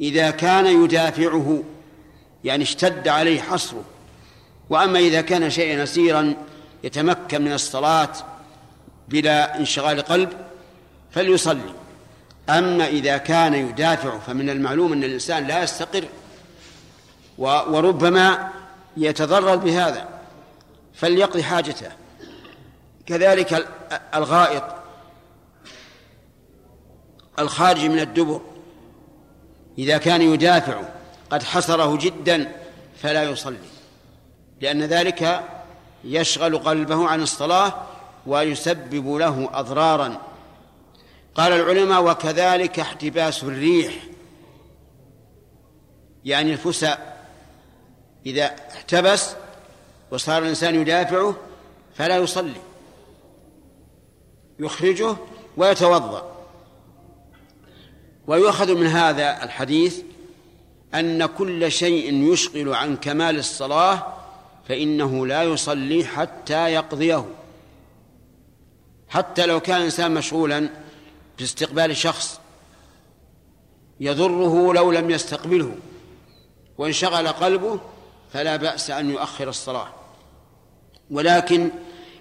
إذا 0.02 0.30
كان 0.30 0.84
يدافعه 0.84 1.64
يعني 2.44 2.64
اشتد 2.64 3.08
عليه 3.08 3.42
حصره. 3.42 3.84
وأما 4.70 5.00
إذا 5.00 5.22
كان 5.22 5.50
شيئا 5.50 5.84
يسيرا 5.84 6.34
يتمكن 6.84 7.42
من 7.42 7.54
الصلاة 7.54 8.10
بلا 9.10 9.60
انشغال 9.60 10.02
قلب 10.02 10.30
فليصلي. 11.12 11.74
أما 12.50 12.88
إذا 12.88 13.18
كان 13.18 13.54
يدافع 13.54 14.20
فمن 14.20 14.50
المعلوم 14.50 14.94
أن 14.94 15.04
الإنسان 15.04 15.48
لا 15.48 15.64
يستقر 15.64 16.04
وربما 17.38 18.50
يتضرر 18.98 19.56
بهذا. 19.56 20.13
فليقضي 20.94 21.44
حاجته. 21.44 21.92
كذلك 23.06 23.68
الغائط 24.16 24.64
الخارج 27.40 27.86
من 27.86 28.00
الدبر 28.00 28.42
إذا 29.78 29.98
كان 29.98 30.22
يدافع 30.22 30.82
قد 31.30 31.44
حصره 31.44 31.98
جدا 31.98 32.52
فلا 33.02 33.24
يصلي 33.24 33.58
لأن 34.62 34.84
ذلك 34.84 35.44
يشغل 36.04 36.58
قلبه 36.58 37.08
عن 37.08 37.22
الصلاة 37.22 37.74
ويسبب 38.26 39.16
له 39.16 39.50
أضرارا. 39.54 40.22
قال 41.36 41.54
العلماء 41.54 42.04
وكذلك 42.04 42.80
احتباس 42.80 43.44
الريح 43.44 43.94
يعني 46.26 46.54
الفساء 46.54 47.28
إذا 48.26 48.56
احتبس 48.76 49.36
وصار 50.14 50.44
الإنسان 50.44 50.76
يدافعه 50.76 51.36
فلا 51.96 52.18
يصلي 52.18 52.62
يخرجه 54.60 55.16
ويتوضأ. 55.58 56.48
ويؤخذ 58.28 58.76
من 58.76 58.88
هذا 58.88 59.44
الحديث 59.44 60.02
أن 60.94 61.26
كل 61.26 61.72
شيء 61.72 62.34
يشغل 62.34 62.74
عن 62.74 62.98
كمال 62.98 63.40
الصلاة 63.40 64.14
فإنه 64.68 65.28
لا 65.28 65.44
يصلي 65.44 66.06
حتى 66.06 66.74
يقضيه. 66.74 67.26
حتى 69.10 69.46
لو 69.46 69.60
كان 69.60 69.78
الإنسان 69.78 70.14
مشغولا 70.14 70.70
باستقبال 71.40 71.98
شخص 71.98 72.40
يضره 74.00 74.74
لو 74.74 74.92
لم 74.92 75.10
يستقبله 75.10 75.76
وانشغل 76.78 77.28
قلبه 77.28 77.80
فلا 78.34 78.56
بأس 78.56 78.90
أن 78.90 79.10
يؤخر 79.10 79.50
الصلاة. 79.50 80.03
ولكن 81.14 81.70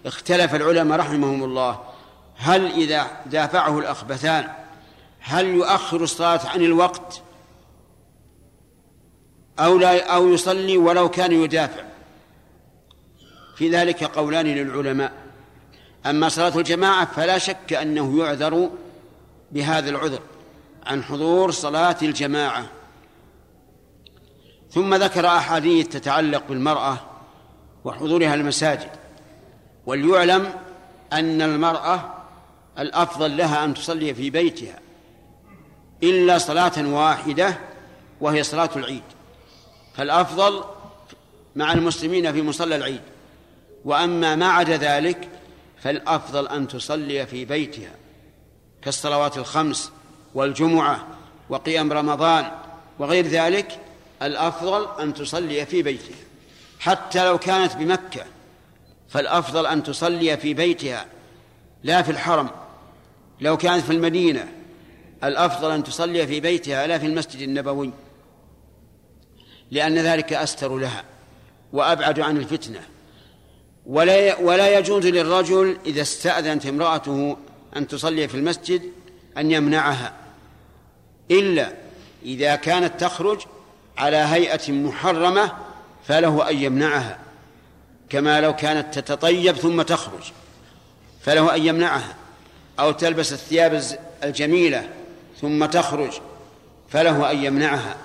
اختلف 0.07 0.55
العلماء 0.55 0.99
رحمهم 0.99 1.45
الله. 1.45 1.81
هل 2.37 2.73
إذا 2.73 3.07
دافعه 3.27 3.79
الأخبثان 3.79 4.49
هل 5.21 5.47
يؤخر 5.47 6.03
الصلاة 6.03 6.49
عن 6.49 6.61
الوقت؟ 6.63 7.23
أو 9.59 9.79
لا 9.79 10.15
أو 10.15 10.29
يصلي 10.29 10.77
ولو 10.77 11.09
كان 11.09 11.33
يدافع. 11.33 11.83
في 13.57 13.71
ذلك 13.71 14.05
قولان 14.05 14.47
للعلماء. 14.47 15.13
أما 16.07 16.29
صلاة 16.29 16.59
الجماعة 16.59 17.05
فلا 17.05 17.39
شك 17.39 17.73
أنه 17.73 18.19
يعذر 18.19 18.71
بهذا 19.53 19.91
العذر 19.91 20.21
عن 20.87 21.03
حضور 21.03 21.51
صلاة 21.51 21.97
الجماعة. 22.03 22.67
ثم 24.71 24.95
ذكر 24.95 25.27
أحاديث 25.27 25.89
تتعلق 25.89 26.43
بالمرأة 26.49 27.12
وحضورها 27.85 28.35
المساجد 28.35 28.91
وليعلم 29.87 30.53
أن 31.13 31.43
المرأة 31.43 32.15
الأفضل 32.79 33.37
لها 33.37 33.65
أن 33.65 33.75
تصلي 33.75 34.15
في 34.15 34.31
بيتها 34.31 34.79
إلا 36.03 36.39
صلاة 36.39 36.89
واحدة 36.89 37.59
وهي 38.21 38.43
صلاة 38.43 38.71
العيد. 38.77 39.03
فالأفضل 39.95 40.65
مع 41.57 41.73
المسلمين 41.73 42.33
في 42.33 42.43
مصلى 42.43 42.77
العيد. 42.77 43.01
وأما 43.85 44.37
ما 44.37 44.47
عدا 44.47 44.77
ذلك 44.77 45.29
فالأفضل 45.83 46.49
أن 46.49 46.69
تصلي 46.69 47.27
في 47.27 47.45
بيتها 47.45 47.91
كالصلوات 48.83 49.39
الخمس 49.39 49.93
والجمعة 50.35 51.07
وقيام 51.49 51.93
رمضان 51.93 52.51
وغير 52.99 53.27
ذلك 53.27 53.79
الأفضل 54.23 55.03
أن 55.03 55.15
تصلي 55.15 55.67
في 55.67 55.83
بيتها. 55.83 56.32
حتى 56.83 57.25
لو 57.25 57.39
كانت 57.39 57.77
بمكة. 57.77 58.25
فالأفضل 59.09 59.67
أن 59.67 59.83
تصلي 59.83 60.37
في 60.37 60.55
بيتها 60.55 61.07
لا 61.83 62.03
في 62.03 62.13
الحرم. 62.13 62.51
لو 63.41 63.57
كانت 63.57 63.85
في 63.85 63.93
المدينة 63.93 64.49
الأفضل 65.25 65.71
أن 65.71 65.85
تصلي 65.85 66.27
في 66.27 66.41
بيتها 66.41 66.87
لا 66.87 66.99
في 66.99 67.07
المسجد 67.07 67.41
النبوي. 67.41 67.91
لأن 69.71 69.99
ذلك 69.99 70.33
أستر 70.33 70.77
لها 70.77 71.05
وأبعد 71.73 72.21
عن 72.21 72.37
الفتنة. 72.37 72.81
ولا 73.87 74.39
ولا 74.39 74.79
يجوز 74.79 75.07
للرجل 75.07 75.79
إذا 75.87 76.03
استأذنت 76.03 76.67
امرأته 76.67 77.37
أن 77.77 77.89
تصلي 77.89 78.29
في 78.29 78.35
المسجد 78.35 78.83
أن 79.37 79.51
يمنعها. 79.51 80.15
إلا 81.31 81.73
إذا 82.25 82.57
كانت 82.57 83.01
تخرج 83.01 83.41
على 83.99 84.17
هيئة 84.17 84.73
محرمة 84.73 85.53
فله 86.05 86.51
أن 86.51 86.57
يمنعها 86.57 87.19
كما 88.09 88.41
لو 88.41 88.57
كانت 88.57 88.99
تتطيب 88.99 89.57
ثم 89.57 89.83
تخرج 89.83 90.33
فله 91.21 91.55
أن 91.55 91.67
يمنعها. 91.67 92.15
أو 92.81 92.93
تلبس 92.93 93.33
الثياب 93.33 93.83
الجميلة 94.25 94.89
ثم 95.41 95.65
تخرج 95.65 96.13
فله 96.91 97.31
أن 97.31 97.45
يمنعها. 97.45 97.97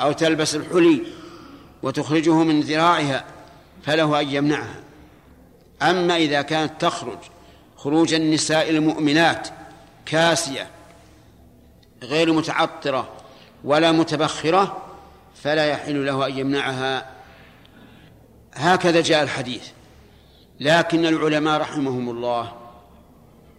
أو 0.00 0.12
تلبس 0.12 0.54
الحلي 0.54 1.02
وتخرجه 1.82 2.34
من 2.34 2.60
ذراعها 2.60 3.24
فله 3.82 4.20
أن 4.20 4.28
يمنعها. 4.28 4.80
أما 5.82 6.16
إذا 6.16 6.42
كانت 6.42 6.80
تخرج 6.80 7.18
خروج 7.76 8.14
النساء 8.14 8.70
المؤمنات 8.70 9.48
كاسية 10.06 10.70
غير 12.02 12.32
متعطرة 12.32 13.08
ولا 13.64 13.92
متبخرة 13.92 14.81
فلا 15.42 15.66
يحل 15.66 16.06
له 16.06 16.26
أن 16.26 16.38
يمنعها. 16.38 17.06
هكذا 18.54 19.00
جاء 19.00 19.22
الحديث. 19.22 19.62
لكن 20.60 21.06
العلماء 21.06 21.60
رحمهم 21.60 22.10
الله 22.10 22.52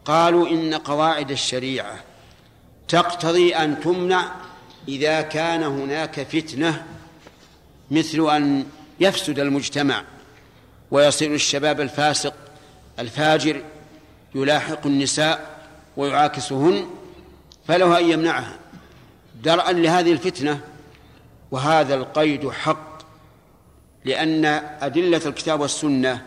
قالوا 0.06 0.50
إن 0.50 0.74
قواعد 0.74 1.32
الشريعة 1.32 2.00
تقتضي 2.88 3.56
أن 3.56 3.80
تمنع 3.80 4.32
إذا 4.88 5.22
كان 5.22 5.64
هناك 5.64 6.20
فتنة 6.20 6.86
مثل 7.92 8.36
أن 8.36 8.66
يفسد 9.00 9.40
المجتمع 9.40 10.04
ويصير 10.92 11.34
الشباب 11.34 11.82
الفاسق 11.82 12.34
الفاجر 13.00 13.62
يلاحق 14.36 14.86
النساء 14.86 15.60
ويعاكسهن 15.98 16.86
فله 17.68 18.00
أن 18.00 18.10
يمنعها. 18.10 18.60
درءا 19.44 19.72
لهذه 19.72 20.12
الفتنة 20.12 20.62
وهذا 21.54 21.96
القيد 21.96 22.50
حق 22.50 23.04
لأن 24.06 24.46
أدلة 24.82 25.22
الكتاب 25.26 25.60
والسنة 25.60 26.22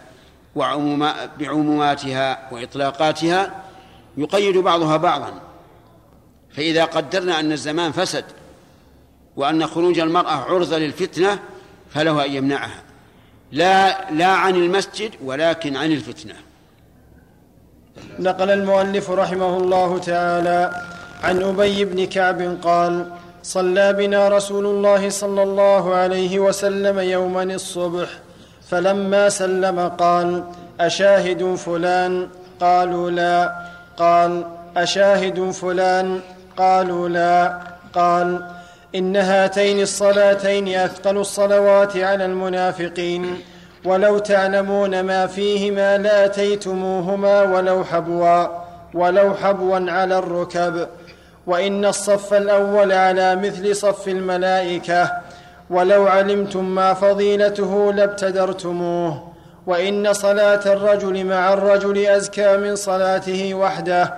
بعموماتها 1.39 2.49
وإطلاقاتها 2.53 3.63
يقيد 4.17 4.59
بعضها 4.59 4.97
بعضا. 4.97 5.33
فإذا 6.51 6.85
قدرنا 6.85 7.41
أن 7.41 7.53
الزمان 7.53 7.93
فسد 7.93 8.25
وأن 9.37 9.67
خروج 9.67 9.99
المرأة 9.99 10.31
عرضة 10.31 10.79
للفتنة 10.79 11.39
فله 11.91 12.25
أن 12.25 12.33
يمنعها. 12.33 12.83
لا 13.53 14.11
لا 14.11 14.29
عن 14.29 14.55
المسجد 14.55 15.11
ولكن 15.25 15.77
عن 15.77 15.93
الفتنة. 15.93 16.35
نقل 18.19 18.51
المؤلف 18.51 19.11
رحمه 19.11 19.57
الله 19.57 19.99
تعالى 19.99 20.83
عن 21.23 21.43
أبي 21.43 21.85
بن 21.85 22.07
كعب 22.07 22.59
قال 22.63 23.13
صلى 23.47 23.93
بنا 23.93 24.29
رسول 24.29 24.67
الله 24.67 25.11
صلى 25.11 25.43
الله 25.43 25.95
عليه 25.95 26.39
وسلم 26.39 26.99
يوما 26.99 27.43
الصبح 27.43 28.09
فلما 28.71 29.29
سلم 29.29 29.89
قال 29.89 30.45
أشاهد 30.81 31.55
فلان؟ 31.55 32.29
قالوا 32.61 33.11
لا. 33.11 33.53
قال 33.97 34.45
أشاهد 34.77 35.51
فلان؟ 35.51 36.21
قالوا 36.57 37.09
لا. 37.09 37.61
قال 37.95 38.41
إن 38.95 39.17
هاتين 39.17 39.81
الصلاتين 39.81 40.69
أثقل 40.69 41.17
الصلوات 41.17 41.97
على 41.97 42.25
المنافقين 42.25 43.41
ولو 43.85 44.19
تعلمون 44.19 45.01
ما 45.01 45.27
فيهما 45.27 45.99
لأتيتموهما 45.99 47.43
ولو 47.43 47.85
حبوا 47.85 48.47
ولو 48.95 49.35
حبوا 49.35 49.91
على 49.91 50.19
الركب. 50.19 50.87
وإن 51.47 51.85
الصف 51.85 52.35
الأول 52.35 52.93
على 52.93 53.37
مثل 53.37 53.77
صف 53.77 54.09
الملائكة. 54.09 55.13
ولو 55.71 56.07
علمتم 56.07 56.75
ما 56.75 56.95
فضيلته 56.95 57.93
لابتدرتموه. 57.93 59.33
وإن 59.67 60.13
صلاة 60.13 60.61
الرجل 60.67 61.25
مع 61.27 61.53
الرجل 61.53 62.07
أزكى 62.07 62.57
من 62.57 62.77
صلاته 62.77 63.55
وحده. 63.55 64.15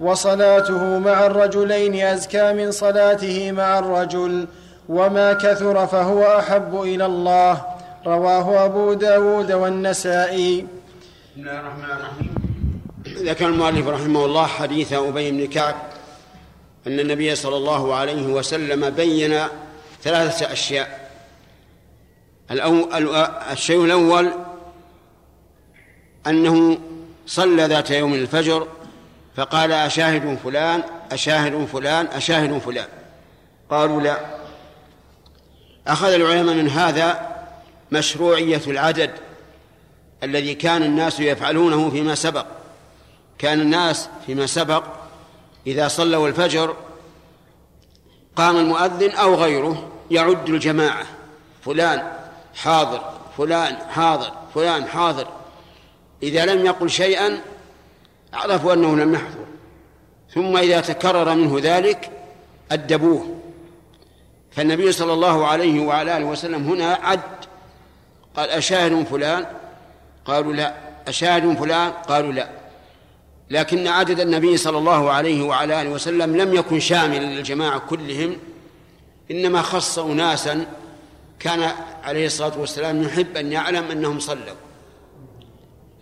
وصلاته 0.00 0.98
مع 0.98 1.26
الرجلين 1.26 2.06
أزكى 2.06 2.52
من 2.52 2.70
صلاته 2.72 3.52
مع 3.52 3.78
الرجل. 3.78 4.46
وما 4.88 5.32
كثر 5.32 5.86
فهو 5.86 6.38
أحب 6.38 6.82
إلى 6.82 7.06
الله. 7.06 7.62
رواه 8.06 8.64
أبو 8.64 8.92
داود 8.92 9.52
والنسائي. 9.52 10.66
بسم 11.36 11.40
الله 11.40 11.60
الرحمن 11.60 11.84
الرحيم. 11.84 12.34
ذكر 13.28 13.46
المؤلف 13.46 13.88
رحمه 13.88 14.24
الله 14.24 14.46
حديث 14.46 14.92
أبي 14.92 15.30
بن 15.30 15.46
كعب 15.46 15.74
أن 16.86 17.00
النبي 17.00 17.34
صلى 17.34 17.56
الله 17.56 17.94
عليه 17.94 18.26
وسلم 18.26 18.90
بين 18.90 19.40
ثلاثة 20.02 20.52
أشياء. 20.52 21.10
الشيء 23.52 23.84
الأول 23.84 24.32
أنه 26.26 26.78
صلى 27.26 27.62
ذات 27.62 27.90
يوم 27.90 28.14
الفجر 28.14 28.68
فقال 29.36 29.72
أشاهد 29.72 30.38
فلان 30.44 30.82
أشاهد 31.12 31.64
فلان 31.64 32.06
أشاهد 32.06 32.58
فلان. 32.58 32.88
قالوا 33.70 34.00
لا. 34.00 34.20
أخذ 35.86 36.12
العلماء 36.12 36.54
من 36.54 36.68
هذا 36.68 37.30
مشروعية 37.92 38.62
العدد 38.66 39.10
الذي 40.22 40.54
كان 40.54 40.82
الناس 40.82 41.20
يفعلونه 41.20 41.90
فيما 41.90 42.14
سبق. 42.14 42.46
كان 43.38 43.60
الناس 43.60 44.08
فيما 44.26 44.46
سبق 44.46 44.84
إذا 45.66 45.88
صلوا 45.88 46.28
الفجر 46.28 46.76
قام 48.36 48.56
المؤذن 48.56 49.10
أو 49.10 49.34
غيره 49.34 49.88
يعد 50.10 50.48
الجماعة. 50.48 51.06
فلان 51.64 52.12
حاضر 52.54 53.00
فلان 53.38 53.76
حاضر 53.90 54.32
فلان 54.54 54.84
حاضر. 54.84 55.26
إذا 56.22 56.44
لم 56.44 56.66
يقل 56.66 56.90
شيئا 56.90 57.40
عرفوا 58.32 58.72
أنه 58.72 58.96
لم 58.96 59.14
يحضر. 59.14 59.46
ثم 60.34 60.56
إذا 60.56 60.80
تكرر 60.80 61.34
منه 61.34 61.58
ذلك 61.62 62.10
أدبوه. 62.72 63.36
فالنبي 64.50 64.92
صلى 64.92 65.12
الله 65.12 65.46
عليه 65.46 65.80
وعلى 65.80 66.16
آله 66.16 66.24
وسلم 66.24 66.68
هنا 66.68 66.98
عد. 67.02 67.20
قال 68.36 68.50
أشاهد 68.50 69.04
فلان؟ 69.04 69.46
قالوا 70.24 70.52
لا. 70.52 70.74
أشاهد 71.08 71.58
فلان؟ 71.58 71.90
قالوا 71.90 72.32
لا. 72.32 72.59
لكن 73.50 73.86
عدد 73.86 74.20
النبي 74.20 74.56
صلى 74.56 74.78
الله 74.78 75.10
عليه 75.10 75.42
وعلى 75.42 75.82
آله 75.82 75.90
وسلم 75.90 76.36
لم 76.36 76.54
يكن 76.54 76.80
شاملا 76.80 77.24
للجماعة 77.24 77.78
كلهم 77.78 78.36
إنما 79.30 79.62
خص 79.62 79.98
أناسا 79.98 80.66
كان 81.38 81.72
عليه 82.04 82.26
الصلاة 82.26 82.58
والسلام 82.58 83.02
يحب 83.02 83.36
أن 83.36 83.52
يعلم 83.52 83.84
أنهم 83.84 84.18
صلوا. 84.18 84.56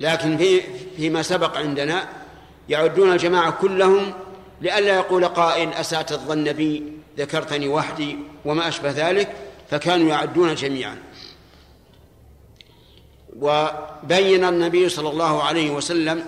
لكن 0.01 0.37
في 0.37 0.61
فيما 0.97 1.23
سبق 1.23 1.57
عندنا 1.57 2.09
يعدون 2.69 3.13
الجماعة 3.13 3.51
كلهم 3.51 4.13
لئلا 4.61 4.95
يقول 4.97 5.25
قائل 5.25 5.73
أسأت 5.73 6.13
الظن 6.13 6.53
بي 6.53 6.93
ذكرتني 7.19 7.69
وحدي 7.69 8.19
وما 8.45 8.69
أشبه 8.69 8.91
ذلك 8.91 9.33
فكانوا 9.71 10.09
يعدون 10.09 10.55
جميعا. 10.55 10.97
وبين 13.37 14.45
النبي 14.45 14.89
صلى 14.89 15.09
الله 15.09 15.43
عليه 15.43 15.71
وسلم 15.71 16.25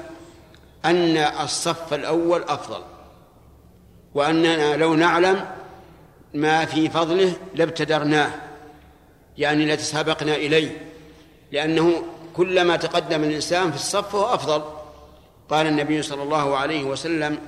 أن 0.85 1.17
الصف 1.17 1.95
الأول 1.95 2.43
أفضل 2.43 2.83
وأننا 4.15 4.77
لو 4.77 4.95
نعلم 4.95 5.45
ما 6.35 6.65
في 6.65 6.89
فضله 6.89 7.33
لابتدرناه 7.55 8.31
يعني 9.39 9.67
لتسابقنا 9.67 10.35
إليه 10.35 10.87
لأنه 11.53 12.03
كلما 12.37 12.77
تقدم 12.77 13.25
الإنسان 13.25 13.71
في 13.71 13.77
الصف 13.77 14.09
فهو 14.09 14.35
أفضل. 14.35 14.63
قال 15.51 15.67
النبي 15.67 16.03
صلى 16.03 16.23
الله 16.23 16.57
عليه 16.57 16.85
وسلم 16.85 17.39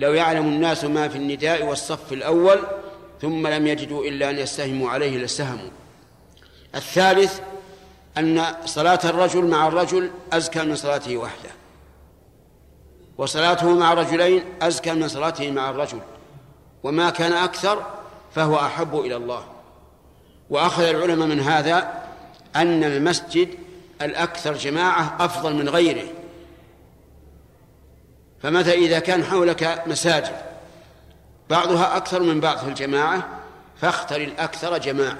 لو 0.00 0.12
يعلم 0.12 0.46
الناس 0.46 0.84
ما 0.84 1.08
في 1.08 1.16
النداء 1.16 1.64
والصف 1.64 2.12
الأول 2.12 2.58
ثم 3.22 3.46
لم 3.46 3.66
يجدوا 3.66 4.04
إلا 4.04 4.30
أن 4.30 4.38
يستهموا 4.38 4.90
عليه 4.90 5.18
لاستهموا 5.18 5.70
الثالث 6.74 7.40
أن 8.18 8.44
صلاة 8.64 9.00
الرجل 9.04 9.44
مع 9.44 9.68
الرجل 9.68 10.10
أزكى 10.32 10.62
من 10.62 10.76
صلاته 10.76 11.16
وحده. 11.16 11.50
وصلاته 13.18 13.74
مع 13.74 13.94
رجلين 13.94 14.44
أزكى 14.62 14.92
من 14.92 15.08
صلاته 15.08 15.50
مع 15.50 15.70
الرجل 15.70 15.98
وما 16.82 17.10
كان 17.10 17.32
أكثر 17.32 17.86
فهو 18.34 18.56
أحب 18.56 19.00
إلى 19.00 19.16
الله. 19.16 19.44
وأخذ 20.50 20.82
العلماء 20.82 21.28
من 21.28 21.40
هذا 21.40 22.02
أن 22.56 22.84
المسجد 22.84 23.48
الأكثر 24.02 24.54
جماعة 24.54 25.16
أفضل 25.20 25.54
من 25.54 25.68
غيره. 25.68 26.08
فمتى 28.42 28.72
إذا 28.72 28.98
كان 28.98 29.24
حولك 29.24 29.82
مساجد 29.86 30.36
بعضها 31.50 31.96
أكثر 31.96 32.22
من 32.22 32.40
بعض 32.40 32.58
في 32.58 32.68
الجماعة 32.68 33.28
فاختر 33.80 34.16
الأكثر 34.16 34.78
جماعة 34.78 35.18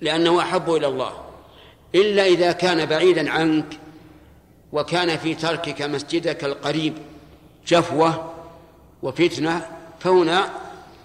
لأنه 0.00 0.40
أحب 0.40 0.70
إلى 0.74 0.86
الله. 0.86 1.12
إلا 1.94 2.26
إذا 2.26 2.52
كان 2.52 2.86
بعيدا 2.86 3.30
عنك 3.30 3.78
وكان 4.72 5.18
في 5.18 5.34
تركك 5.34 5.82
مسجدك 5.82 6.44
القريب 6.44 6.94
جفوة 7.66 8.34
وفتنة 9.02 9.66
فهنا 10.00 10.50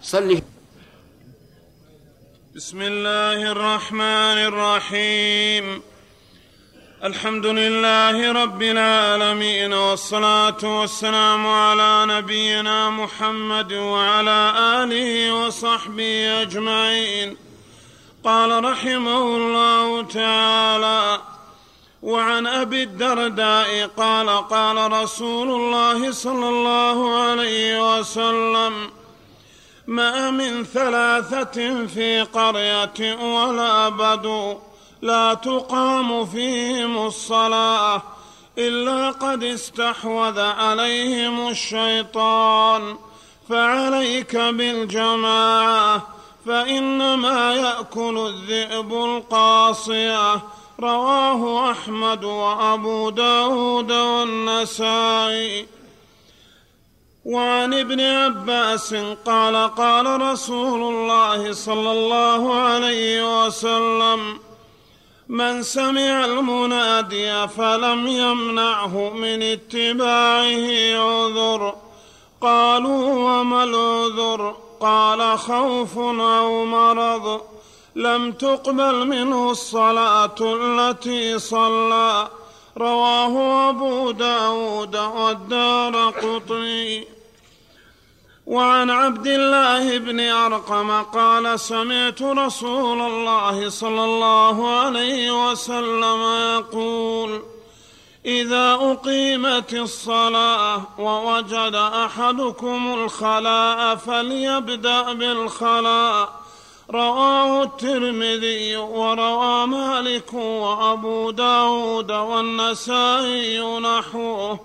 صلي. 0.02 0.42
بسم 2.56 2.82
الله 2.82 3.52
الرحمن 3.52 4.38
الرحيم. 4.52 5.82
الحمد 7.04 7.46
لله 7.46 8.32
رب 8.44 8.62
العالمين 8.62 9.74
والصلاة 9.74 10.80
والسلام 10.80 11.48
على 11.48 12.06
نبينا 12.14 12.90
محمد 12.90 13.74
وعلى 13.74 14.54
آله 14.84 15.34
وصحبه 15.34 16.42
أجمعين. 16.42 17.38
قال 18.24 18.64
رحمه 18.64 19.22
الله 19.38 20.04
تعالى 20.04 21.22
وعن 22.06 22.48
أبي 22.48 22.84
الدرداء 22.84 23.88
قال 23.98 24.30
قال 24.30 24.92
رسول 24.92 25.50
الله 25.50 26.12
صلى 26.12 26.50
الله 26.50 27.18
عليه 27.20 27.98
وسلم 27.98 28.92
ما 29.88 30.32
من 30.32 30.64
ثلاثة 30.64 31.86
في 31.86 32.22
قرية 32.22 33.16
ولا 33.16 33.90
بدو 33.90 34.58
لا 35.02 35.34
تقام 35.34 36.26
فيهم 36.26 37.06
الصلاة 37.08 38.02
إلا 38.58 39.12
قد 39.12 39.44
استحوذ 39.44 40.40
عليهم 40.40 41.48
الشيطان 41.48 42.98
فعليك 43.50 44.36
بالجماعة 44.36 46.08
فإنما 46.46 47.54
يأكل 47.54 48.18
الذئب 48.28 48.94
القاصية 48.94 50.42
رواه 50.80 51.72
أحمد 51.72 52.24
وأبو 52.24 53.10
داود 53.10 53.92
والنسائي. 53.92 55.66
وعن 57.26 57.74
ابن 57.74 58.02
عباس 58.02 58.96
قال 59.26 59.76
قال 59.76 60.22
رسول 60.22 60.94
الله 60.94 61.54
صلى 61.54 61.92
الله 61.92 62.54
عليه 62.54 63.46
وسلم 63.46 64.40
من 65.30 65.64
سمع 65.64 66.26
المنادي 66.26 67.48
فلم 67.48 68.08
يمنعه 68.08 69.10
من 69.10 69.44
اتباعه 69.44 70.96
عذر. 70.96 71.76
قالوا 72.42 73.14
وما 73.14 73.64
العذر؟ 73.64 74.56
قال 74.80 75.40
خوف 75.40 75.98
أو 75.98 76.66
مرض. 76.66 77.55
لم 77.96 78.32
تقبل 78.32 79.08
منه 79.08 79.52
الصلاة 79.52 80.36
التي 80.42 81.40
صلى. 81.40 82.28
رواه 82.78 83.70
أبو 83.70 84.12
داود 84.12 84.96
والدار 84.96 86.10
قطني. 86.10 87.08
وعن 88.46 88.90
عبد 88.90 89.28
الله 89.28 89.98
بن 89.98 90.20
أرقم 90.20 91.02
قال 91.02 91.60
سمعت 91.60 92.22
رسول 92.22 93.02
الله 93.02 93.70
صلى 93.70 94.04
الله 94.04 94.70
عليه 94.70 95.52
وسلم 95.52 96.22
يقول 96.56 97.44
إذا 98.26 98.74
أقيمت 98.74 99.74
الصلاة 99.74 100.82
ووجد 101.00 101.76
أحدكم 101.76 102.94
الخلاء 102.94 103.96
فليبدأ 103.96 105.14
بالخلاء. 105.14 106.45
رواه 106.90 107.64
الترمذي 107.64 108.76
وروى 108.76 109.68
مالك 109.68 110.34
وأبو 110.34 111.32
داود 111.32 112.12
والنسائي 112.12 113.80
نحوه. 113.80 114.60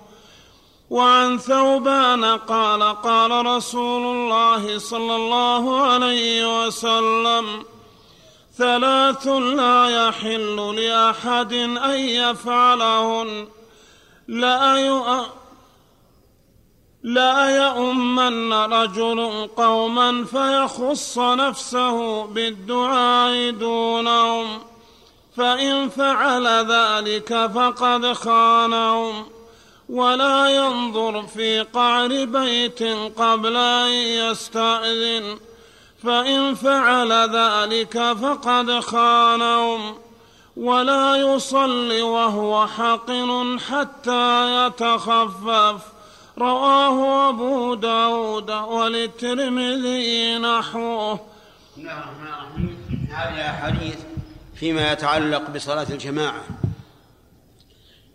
وعن 0.91 1.37
ثوبان 1.37 2.25
قال 2.25 2.83
قال 2.83 3.45
رسول 3.45 4.15
الله 4.15 4.79
صلى 4.79 5.15
الله 5.15 5.81
عليه 5.81 6.65
وسلم 6.65 7.65
ثلاث 8.57 9.27
لا 9.27 10.07
يحل 10.07 10.75
لأحد 10.75 11.53
أن 11.53 11.99
يفعلهن 11.99 13.47
لا 14.27 14.77
لا 17.03 17.65
يؤمن 17.65 18.53
رجل 18.53 19.49
قوما 19.57 20.25
فيخص 20.25 21.19
نفسه 21.19 22.25
بالدعاء 22.25 23.51
دونهم 23.51 24.59
فإن 25.37 25.89
فعل 25.89 26.47
ذلك 26.47 27.51
فقد 27.55 28.13
خانهم. 28.13 29.25
ولا 29.89 30.49
ينظر 30.49 31.23
في 31.23 31.61
قعر 31.61 32.25
بيت 32.25 32.83
قبل 33.17 33.55
أن 33.57 33.89
يستأذن 33.89 35.39
فإن 36.03 36.55
فعل 36.55 37.11
ذلك 37.11 38.13
فقد 38.21 38.79
خانهم. 38.79 39.97
ولا 40.57 41.15
يصلي 41.15 42.01
وهو 42.01 42.67
حقن 42.67 43.59
حتى 43.59 44.65
يتخفف. 44.65 45.90
رواه 46.41 47.29
أبو 47.29 47.75
داود 47.75 48.51
وللترمذي 48.51 50.37
نحوه. 50.37 51.13
بسم 51.13 51.81
الله 51.81 51.93
الرحمن 51.93 52.27
الرحيم 52.27 53.07
هذه 53.11 53.49
أحاديث 53.49 53.95
فيما 54.55 54.91
يتعلق 54.91 55.49
بصلاة 55.49 55.87
الجماعة. 55.89 56.41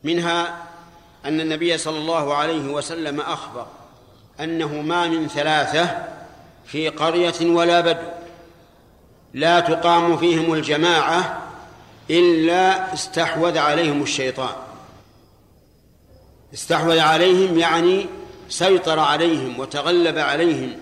منها 0.04 0.66
أن 1.24 1.40
النبي 1.40 1.78
صلى 1.78 1.98
الله 1.98 2.34
عليه 2.34 2.72
وسلم 2.72 3.20
أخبر 3.20 3.66
أنه 4.40 4.80
ما 4.80 5.06
من 5.06 5.28
ثلاثة 5.28 6.04
في 6.66 6.88
قرية 6.88 7.50
ولا 7.50 7.80
بدو. 7.80 8.08
لا 9.34 9.60
تقام 9.60 10.16
فيهم 10.16 10.54
الجماعة 10.54 11.42
إلا 12.10 12.94
استحوذ 12.94 13.58
عليهم 13.58 14.02
الشيطان. 14.02 14.65
استحوذ 16.54 16.98
عليهم 16.98 17.58
يعني 17.58 18.06
سيطر 18.48 18.98
عليهم 18.98 19.60
وتغلب 19.60 20.18
عليهم 20.18 20.76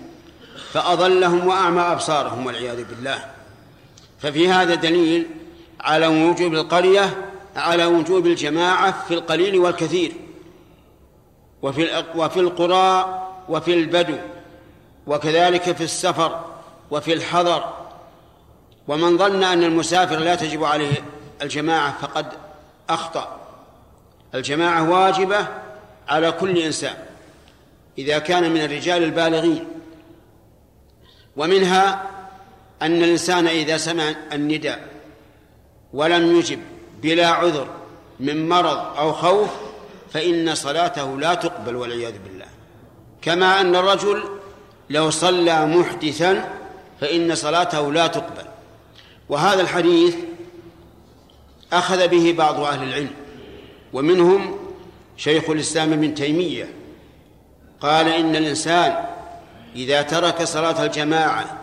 فأضلهم 0.73 1.47
وأعمى 1.47 1.81
أبصارهم 1.81 2.45
والعياذ 2.45 2.83
بالله. 2.83 3.25
ففي 4.19 4.49
هذا 4.49 4.75
دليل 4.75 5.27
على 5.81 6.07
وجوب 6.07 6.53
القرية 6.53 7.31
على 7.55 7.85
وجوب 7.85 8.25
الجماعة 8.25 9.05
في 9.07 9.13
القليل 9.13 9.57
والكثير. 9.57 10.11
وفي 11.61 12.03
وفي 12.15 12.39
القرى 12.39 13.21
وفي 13.49 13.73
البدو 13.73 14.17
وكذلك 15.07 15.75
في 15.75 15.83
السفر 15.83 16.45
وفي 16.91 17.13
الحضر. 17.13 17.73
ومن 18.87 19.17
ظن 19.17 19.43
أن 19.43 19.63
المسافر 19.63 20.15
لا 20.15 20.35
تجب 20.35 20.63
عليه 20.63 21.05
الجماعة 21.41 22.01
فقد 22.01 22.25
أخطأ. 22.89 23.44
الجماعة 24.33 24.89
واجبة 24.89 25.47
على 26.07 26.31
كل 26.31 26.57
إنسان 26.57 26.95
إذا 27.97 28.19
كان 28.19 28.51
من 28.51 28.61
الرجال 28.61 29.03
البالغين. 29.03 29.67
ومنها 31.37 32.09
أن 32.81 33.03
الإنسان 33.03 33.47
إذا 33.47 33.77
سمع 33.77 34.15
النداء 34.33 34.87
ولم 35.93 36.35
يجب 36.39 36.59
بلا 37.01 37.27
عذر 37.27 37.67
من 38.19 38.49
مرض 38.49 38.97
أو 38.97 39.13
خوف 39.13 39.49
فإن 40.13 40.55
صلاته 40.55 41.19
لا 41.19 41.33
تقبل 41.33 41.75
والعياذ 41.75 42.13
بالله. 42.23 42.45
كما 43.21 43.61
أن 43.61 43.75
الرجل 43.75 44.23
لو 44.89 45.09
صلى 45.09 45.65
محدثا 45.65 46.49
فإن 47.01 47.35
صلاته 47.35 47.91
لا 47.91 48.07
تقبل. 48.07 48.45
وهذا 49.29 49.61
الحديث 49.61 50.15
أخذ 51.73 52.07
به 52.07 52.35
بعض 52.37 52.59
أهل 52.59 52.87
العلم. 52.87 53.13
ومنهم 53.95 54.55
شيخ 55.17 55.49
الإسلام 55.49 55.93
ابن 55.93 56.15
تيمية. 56.15 56.73
قال 57.81 58.07
إن 58.07 58.35
الإنسان 58.35 59.05
إذا 59.75 60.01
ترك 60.01 60.43
صلاة 60.43 60.85
الجماعة 60.85 61.57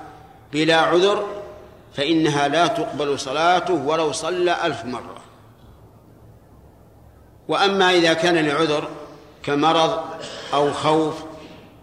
بلا 0.52 0.76
عذر 0.76 1.26
فإنها 1.94 2.48
لا 2.48 2.66
تقبل 2.66 3.18
صلاته 3.18 3.74
ولو 3.74 4.12
صلى 4.12 4.66
ألف 4.66 4.84
مرة. 4.84 5.22
وأما 7.48 7.90
إذا 7.90 8.12
كان 8.12 8.46
لعذر 8.46 8.88
كمرض 9.42 10.00
أو 10.54 10.72
خوف 10.72 11.14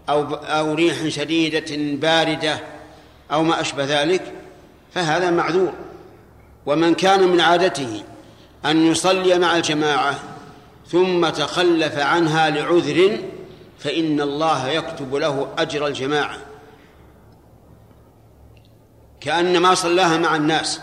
أو 0.08 0.34
أو 0.34 0.74
ريح 0.74 1.08
شديدة 1.08 1.76
باردة 1.96 2.60
أو 3.32 3.42
ما 3.42 3.60
أشبه 3.60 4.02
ذلك 4.02 4.32
فهذا 4.94 5.30
معذور. 5.30 5.72
ومن 6.66 6.94
كان 6.94 7.28
من 7.28 7.40
عادته 7.40 8.02
أن 8.64 8.86
يصلي 8.86 9.38
مع 9.38 9.56
الجماعة 9.56 10.29
ثم 10.90 11.28
تخلف 11.28 11.98
عنها 11.98 12.50
لعذر 12.50 13.18
فإن 13.78 14.20
الله 14.20 14.68
يكتب 14.68 15.14
له 15.14 15.48
أجر 15.58 15.86
الجماعة. 15.86 16.36
كأنما 19.20 19.74
صلاها 19.74 20.18
مع 20.18 20.36
الناس 20.36 20.80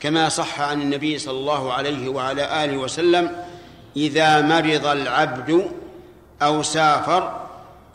كما 0.00 0.28
صح 0.28 0.60
عن 0.60 0.82
النبي 0.82 1.18
صلى 1.18 1.38
الله 1.38 1.72
عليه 1.72 2.08
وعلى 2.08 2.64
آله 2.64 2.76
وسلم 2.76 3.44
إذا 3.96 4.42
مرض 4.42 4.86
العبد 4.86 5.70
أو 6.42 6.62
سافر 6.62 7.46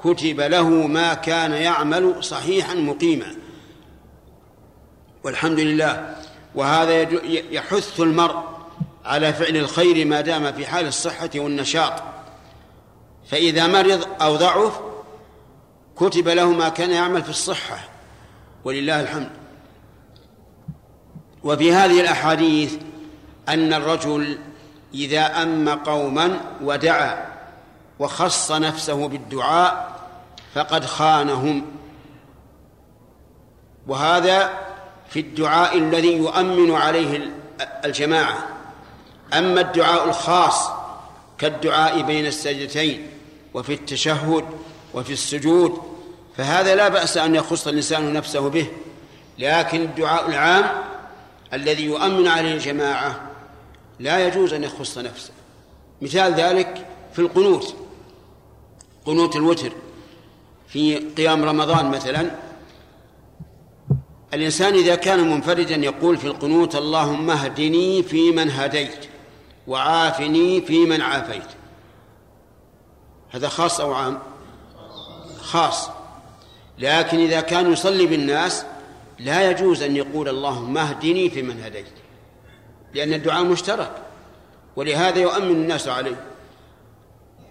كتب 0.04 0.42
له 0.42 0.70
ما 0.70 1.14
كان 1.14 1.52
يعمل 1.52 2.24
صحيحا 2.24 2.74
مقيما. 2.74 3.36
والحمد 5.24 5.60
لله. 5.60 6.16
وهذا 6.56 7.02
يحث 7.52 8.00
المرء 8.00 8.53
على 9.06 9.34
فعل 9.34 9.58
الخير 9.58 10.06
ما 10.06 10.22
دام 10.22 10.52
في 10.52 10.66
حال 10.66 10.88
الصحة 10.88 11.30
والنشاط. 11.36 12.04
فإذا 13.30 13.68
مرض 13.68 14.08
أو 14.22 14.36
ضعف 14.36 14.80
كتب 15.98 16.28
له 16.28 16.52
ما 16.52 16.70
كان 16.70 16.92
يعمل 16.92 17.24
في 17.24 17.30
الصحة 17.30 17.80
ولله 18.64 19.02
الحمد. 19.02 19.30
وفي 21.44 21.74
هذه 21.74 22.02
الأحاديث 22.02 22.76
أن 23.50 23.74
الرجل 23.74 24.40
إذا 24.94 25.44
أم 25.44 25.70
قوما 25.70 26.40
ودعا 26.62 27.26
وخص 28.00 28.52
نفسه 28.52 29.08
بالدعاء 29.08 30.00
فقد 30.54 30.86
خانهم. 30.86 31.66
وهذا 33.88 34.50
في 35.10 35.20
الدعاء 35.20 35.78
الذي 35.78 36.18
يؤمن 36.18 36.72
عليه 36.72 37.32
الجماعة. 37.86 38.53
أما 39.38 39.62
الدعاء 39.62 40.10
الخاص 40.10 40.70
كالدعاء 41.38 42.02
بين 42.02 42.26
السجدتين 42.26 43.08
وفي 43.54 43.74
التشهد 43.74 44.46
وفي 44.94 45.14
السجود 45.14 45.82
فهذا 46.38 46.76
لا 46.76 46.88
بأس 46.88 47.18
أن 47.18 47.36
يخص 47.36 47.68
الإنسان 47.68 48.14
نفسه 48.14 48.50
به. 48.50 48.68
لكن 49.40 49.82
الدعاء 49.82 50.30
العام 50.30 50.66
الذي 51.54 51.84
يؤمن 51.86 52.28
عليه 52.28 52.54
الجماعة 52.54 53.22
لا 54.00 54.28
يجوز 54.28 54.54
أن 54.54 54.64
يخص 54.64 54.98
نفسه. 54.98 55.32
مثال 56.02 56.34
ذلك 56.34 56.86
في 57.14 57.20
القنوت 57.20 57.76
قنوت 59.06 59.36
الوتر 59.36 59.72
في 60.68 60.98
قيام 61.18 61.44
رمضان 61.46 61.92
مثلا. 61.92 62.32
الإنسان 64.34 64.74
إذا 64.74 64.96
كان 64.96 65.30
منفردا 65.30 65.76
يقول 65.76 66.18
في 66.18 66.28
القنوت 66.28 66.76
اللهم 66.76 67.30
اهدني 67.30 68.04
فيمن 68.04 68.52
هديت. 68.52 69.13
وعافني 69.68 70.62
فيمن 70.62 71.02
عافيت. 71.02 71.48
هذا 73.32 73.50
خاص 73.50 73.80
أو 73.80 73.94
عام؟ 73.94 74.20
خاص. 75.42 75.90
لكن 76.80 77.20
إذا 77.20 77.42
كان 77.42 77.74
يصلي 77.74 78.06
بالناس 78.06 78.66
لا 79.20 79.52
يجوز 79.52 79.84
أن 79.84 79.96
يقول 79.96 80.30
اللهم 80.30 80.78
اهدني 80.78 81.30
فيمن 81.30 81.64
هديت 81.64 81.86
لأن 82.94 83.14
الدعاء 83.14 83.44
مشترك 83.44 83.92
ولهذا 84.76 85.20
يؤمن 85.20 85.52
الناس 85.52 85.88
عليه. 85.88 86.26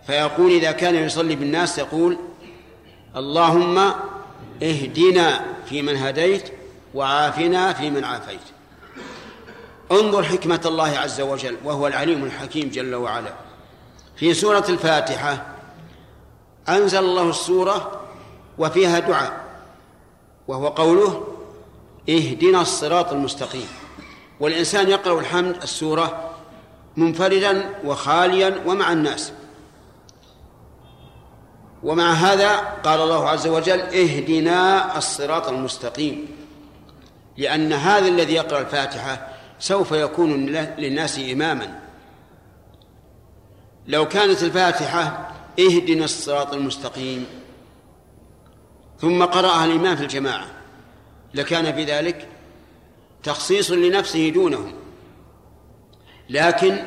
فيقول 0.07 0.53
إذا 0.53 0.73
كان 0.73 0.95
يصلي 0.95 1.37
بالناس 1.37 1.79
يقول 1.79 2.19
اللهم 3.17 3.79
اهدنا 4.63 5.45
فيمن 5.69 5.97
هديت 5.97 6.53
وعافنا 6.95 7.73
فيمن 7.73 8.05
عافيت. 8.05 8.52
انظر 9.93 10.23
حكمة 10.23 10.61
الله 10.67 10.99
عز 10.99 11.21
وجل 11.21 11.57
وهو 11.65 11.87
العليم 11.87 12.25
الحكيم 12.25 12.69
جل 12.69 12.95
وعلا. 12.95 13.33
في 14.17 14.35
سورة 14.35 14.65
الفاتحة 14.69 15.47
أنزل 16.69 16.99
الله 16.99 17.31
السورة 17.31 18.01
وفيها 18.59 18.99
دعاء 18.99 19.45
وهو 20.49 20.69
قوله 20.69 21.25
اهدنا 22.09 22.61
الصراط 22.61 23.13
المستقيم. 23.13 23.69
والإنسان 24.41 24.89
يقرأ 24.89 25.21
الحمد 25.21 25.63
السورة 25.63 26.31
منفردا 26.97 27.75
وخاليا 27.85 28.63
ومع 28.67 28.93
الناس. 28.93 29.33
ومع 31.83 32.13
هذا 32.13 32.57
قال 32.59 33.01
الله 33.01 33.29
عز 33.29 33.47
وجل 33.47 33.81
اهدنا 33.81 34.99
الصراط 34.99 35.49
المستقيم. 35.49 36.27
لأن 37.37 37.73
هذا 37.73 38.09
الذي 38.09 38.35
يقرأ 38.35 38.61
الفاتحة 38.61 39.32
سوف 39.63 39.93
يكون 39.93 40.47
للناس 40.79 41.19
إماما. 41.19 41.81
لو 43.87 44.09
كانت 44.09 44.43
الفاتحة 44.43 45.33
اهدنا 45.59 46.05
الصراط 46.05 46.55
المستقيم 46.55 47.27
ثم 49.01 49.25
قرأها 49.25 49.65
الإمام 49.65 49.97
في 49.97 50.03
الجماعة 50.03 50.47
لكان 51.35 51.75
في 51.75 51.85
ذلك 51.85 52.29
تخصيص 53.23 53.71
لنفسه 53.71 54.29
دونهم. 54.29 54.73
لكن 56.31 56.79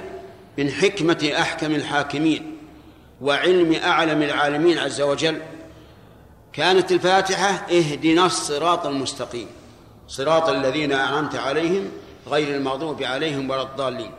من 0.57 0.71
حكمة 0.71 1.31
أحكم 1.39 1.75
الحاكمين 1.75 2.57
وعلم 3.21 3.73
أعلم 3.73 4.21
العالمين 4.21 4.77
عز 4.77 5.01
وجل 5.01 5.41
كانت 6.53 6.91
الفاتحة 6.91 7.49
اهدنا 7.49 8.25
الصراط 8.25 8.85
المستقيم 8.85 9.47
صراط 10.07 10.49
الذين 10.49 10.91
أنعمت 10.91 11.35
عليهم 11.35 11.91
غير 12.27 12.55
المغضوب 12.55 13.03
عليهم 13.03 13.49
ولا 13.49 13.61
الضالين. 13.61 14.11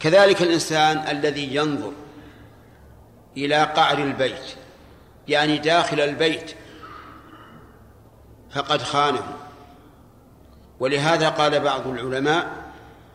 كذلك 0.00 0.42
الإنسان 0.42 0.98
الذي 0.98 1.54
ينظر 1.54 1.92
إلى 3.36 3.64
قعر 3.64 3.98
البيت 3.98 4.54
يعني 5.28 5.58
داخل 5.58 6.00
البيت 6.00 6.54
فقد 8.50 8.82
خانه. 8.82 9.36
ولهذا 10.80 11.28
قال 11.28 11.60
بعض 11.60 11.86
العلماء 11.86 12.66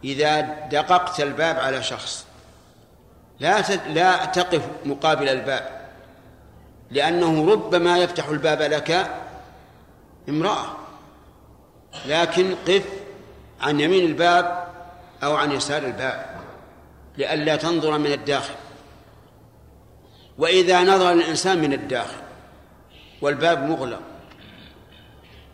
إذا 0.04 0.42
دققت 0.72 1.20
الباب 1.20 1.60
على 1.60 1.84
شخص 1.84 2.26
لا 3.40 3.62
لا 3.88 4.26
تقف 4.26 4.62
مقابل 4.86 5.30
الباب 5.30 5.82
لأنه 6.92 7.52
ربما 7.52 7.98
يفتح 7.98 8.28
الباب 8.28 8.62
لك 8.62 9.12
امرأة 10.30 10.66
لكن 12.06 12.56
قف 12.68 12.86
عن 13.62 13.80
يمين 13.80 14.06
الباب 14.06 14.68
أو 15.24 15.36
عن 15.36 15.52
يسار 15.52 15.84
الباب 15.84 16.42
لئلا 17.18 17.56
تنظر 17.56 17.98
من 17.98 18.12
الداخل 18.12 18.56
وإذا 20.38 20.84
نظر 20.84 21.12
الإنسان 21.12 21.62
من 21.62 21.74
الداخل 21.74 22.22
والباب 23.22 23.70
مغلق 23.70 24.02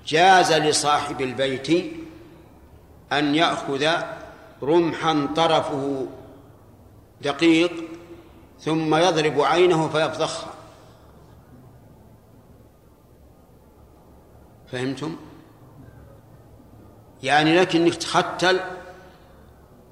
جاز 0.07 0.53
لصاحب 0.53 1.21
البيت 1.21 1.69
أن 3.11 3.35
يأخذ 3.35 3.87
رمحا 4.63 5.27
طرفه 5.35 6.07
دقيق 7.21 7.71
ثم 8.59 8.95
يضرب 8.95 9.41
عينه 9.41 9.89
فيفضخها 9.89 10.53
فهمتم؟ 14.71 15.15
يعني 17.23 17.59
لك 17.59 17.75
انك 17.75 17.95
تختل 17.95 18.59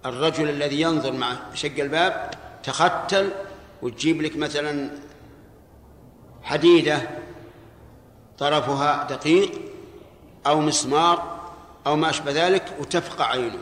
الرجل 0.06 0.50
الذي 0.50 0.82
ينظر 0.82 1.12
مع 1.12 1.36
شق 1.54 1.80
الباب 1.80 2.32
تختل 2.64 3.32
وتجيب 3.82 4.22
لك 4.22 4.38
مثلا 4.38 4.90
حديدة 6.44 7.02
طرفها 8.38 9.04
دقيق 9.04 9.52
أو 10.48 10.60
مسمار 10.62 11.36
أو 11.88 11.96
ما 11.96 12.10
أشبه 12.10 12.32
ذلك 12.32 12.74
وتفقع 12.80 13.26
عينه 13.26 13.60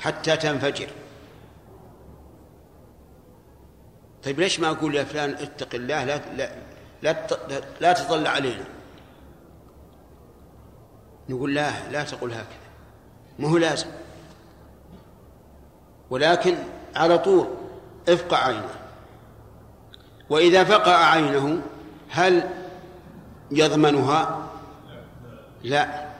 حتى 0.00 0.36
تنفجر. 0.36 0.88
طيب 4.24 4.40
ليش 4.40 4.60
ما 4.60 4.70
أقول 4.70 4.94
يا 4.94 5.04
فلان 5.04 5.30
اتق 5.30 5.74
الله 5.74 6.04
لا 6.04 6.20
لا 7.02 7.26
لا, 7.80 7.92
تطلع 7.92 8.30
علينا؟ 8.30 8.64
نقول 11.28 11.54
لا 11.54 11.90
لا 11.90 12.04
تقول 12.04 12.30
هكذا. 12.30 12.46
ما 13.38 13.48
هو 13.48 13.58
لازم. 13.58 13.86
ولكن 16.10 16.56
على 16.96 17.18
طول 17.18 17.48
افقع 18.08 18.46
عينه. 18.46 18.74
وإذا 20.30 20.64
فقع 20.64 20.96
عينه 21.04 21.62
هل 22.10 22.48
يضمنها؟ 23.50 24.48
لا. 25.62 26.12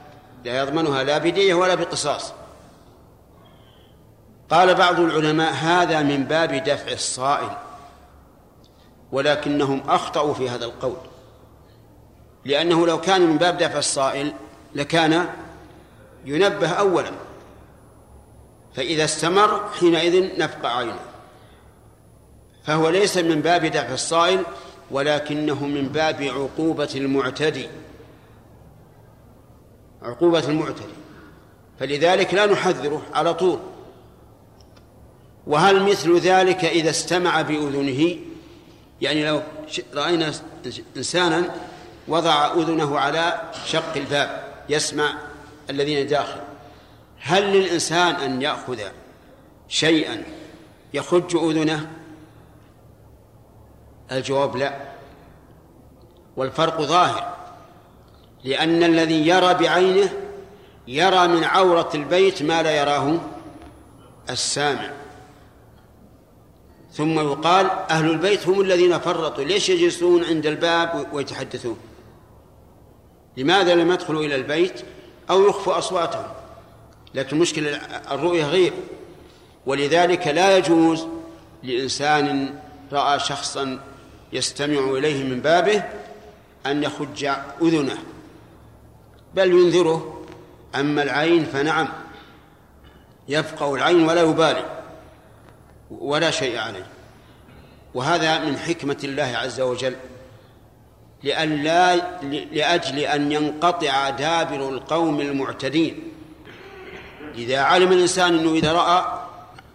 لا 0.45 0.61
يضمنها 0.61 1.03
لا 1.03 1.17
بدية 1.17 1.53
ولا 1.53 1.75
بقصاص. 1.75 2.33
قال 4.49 4.75
بعض 4.75 4.99
العلماء 4.99 5.53
هذا 5.53 6.01
من 6.01 6.23
باب 6.23 6.53
دفع 6.53 6.91
الصائل 6.91 7.49
ولكنهم 9.11 9.83
أخطأوا 9.89 10.33
في 10.33 10.49
هذا 10.49 10.65
القول. 10.65 10.97
لأنه 12.45 12.87
لو 12.87 13.01
كان 13.01 13.21
من 13.21 13.37
باب 13.37 13.57
دفع 13.57 13.77
الصائل 13.77 14.33
لكان 14.75 15.27
ينبه 16.25 16.67
أولا. 16.67 17.11
فإذا 18.75 19.03
استمر 19.03 19.69
حينئذ 19.79 20.39
نفقع 20.39 20.77
عينه. 20.77 20.99
فهو 22.65 22.89
ليس 22.89 23.17
من 23.17 23.41
باب 23.41 23.65
دفع 23.65 23.93
الصائل 23.93 24.43
ولكنه 24.91 25.65
من 25.65 25.87
باب 25.87 26.23
عقوبة 26.23 26.89
المعتدي. 26.95 27.69
عقوبة 30.01 30.49
المعتدي. 30.49 30.93
فلذلك 31.79 32.33
لا 32.33 32.45
نحذره 32.45 33.01
على 33.13 33.33
طول. 33.33 33.59
وهل 35.47 35.83
مثل 35.83 36.17
ذلك 36.17 36.65
إذا 36.65 36.89
استمع 36.89 37.41
بأذنه؟ 37.41 38.17
يعني 39.01 39.25
لو 39.25 39.41
رأينا 39.93 40.31
إنسانا 40.97 41.55
وضع 42.07 42.53
أذنه 42.53 42.99
على 42.99 43.41
شق 43.65 43.95
الباب. 43.95 44.52
يسمع 44.69 45.13
الذين 45.69 46.07
داخل. 46.07 46.41
هل 47.19 47.43
للإنسان 47.43 48.15
أن 48.15 48.41
يأخذ 48.41 48.79
شيئا 49.67 50.23
يخج 50.93 51.35
أذنه؟ 51.35 51.91
الجواب 54.11 54.55
لا. 54.55 54.77
والفرق 56.37 56.81
ظاهر 56.81 57.35
لأن 58.43 58.83
الذي 58.83 59.27
يرى 59.27 59.53
بعينه 59.53 60.13
يرى 60.87 61.27
من 61.27 61.43
عورة 61.43 61.89
البيت 61.95 62.43
ما 62.43 62.63
لا 62.63 62.71
يراه 62.71 63.19
السامع. 64.29 64.91
ثم 66.91 67.19
يقال 67.19 67.69
أهل 67.69 68.09
البيت 68.09 68.47
هم 68.47 68.61
الذين 68.61 68.99
فرطوا. 68.99 69.43
ليش 69.43 69.69
يجلسون 69.69 70.23
عند 70.23 70.45
الباب 70.45 71.07
ويتحدثون؟ 71.13 71.77
لماذا 73.37 73.75
لم 73.75 73.91
يدخلوا 73.91 74.23
إلى 74.23 74.35
البيت 74.35 74.81
أو 75.29 75.47
يخفوا 75.47 75.77
أصواتهم؟ 75.77 76.25
لكن 77.13 77.39
مشكلة 77.39 77.75
الرؤية 78.11 78.45
غير. 78.45 78.73
ولذلك 79.65 80.27
لا 80.27 80.57
يجوز 80.57 81.07
لإنسان 81.63 82.55
رأى 82.91 83.19
شخصا 83.19 83.79
يستمع 84.33 84.97
إليه 84.97 85.23
من 85.23 85.39
بابه 85.39 85.83
أن 86.65 86.83
يخج 86.83 87.25
أذنه 87.61 87.97
بل 89.35 89.51
ينذره. 89.51 90.25
أما 90.75 91.03
العين 91.03 91.45
فنعم 91.45 91.87
يفقه 93.27 93.75
العين 93.75 94.07
ولا 94.07 94.21
يبالي 94.21 94.65
ولا 95.91 96.31
شيء 96.31 96.57
عليه. 96.57 96.87
وهذا 97.93 98.39
من 98.39 98.57
حكمة 98.57 98.97
الله 99.03 99.23
عز 99.23 99.61
وجل. 99.61 99.95
لأن 101.23 101.63
لا 101.63 101.95
لأجل 102.51 102.99
أن 102.99 103.31
ينقطع 103.31 104.09
دابر 104.09 104.69
القوم 104.69 105.21
المعتدين. 105.21 106.13
إذا 107.35 107.59
علم 107.59 107.91
الإنسان 107.91 108.37
أنه 108.39 108.53
إذا 108.53 108.73
رأى 108.73 109.27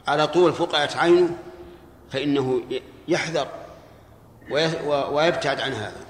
على 0.07 0.27
طول 0.27 0.53
فقعت 0.53 0.97
عينه 0.97 1.37
فإنه 2.11 2.63
يحذر 3.09 3.49
ويبتعد 5.11 5.61
عن 5.61 5.73
هذا. 5.73 6.07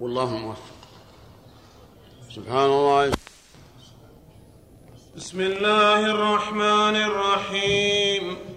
والله 0.00 0.36
الموفق 0.36 0.74
سبحان 2.30 2.66
الله. 2.66 3.12
بسم 5.16 5.40
الله 5.40 6.06
الرحمن 6.06 6.96
الرحيم. 6.96 8.53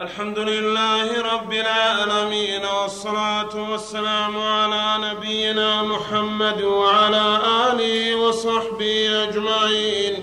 الحمد 0.00 0.38
لله 0.38 1.34
رب 1.34 1.52
العالمين 1.52 2.62
والصلاة 2.82 3.70
والسلام 3.70 4.38
على 4.38 4.84
نبينا 5.06 5.82
محمد 5.82 6.62
وعلى 6.62 7.38
آله 7.68 8.14
وصحبه 8.14 9.24
أجمعين. 9.28 10.22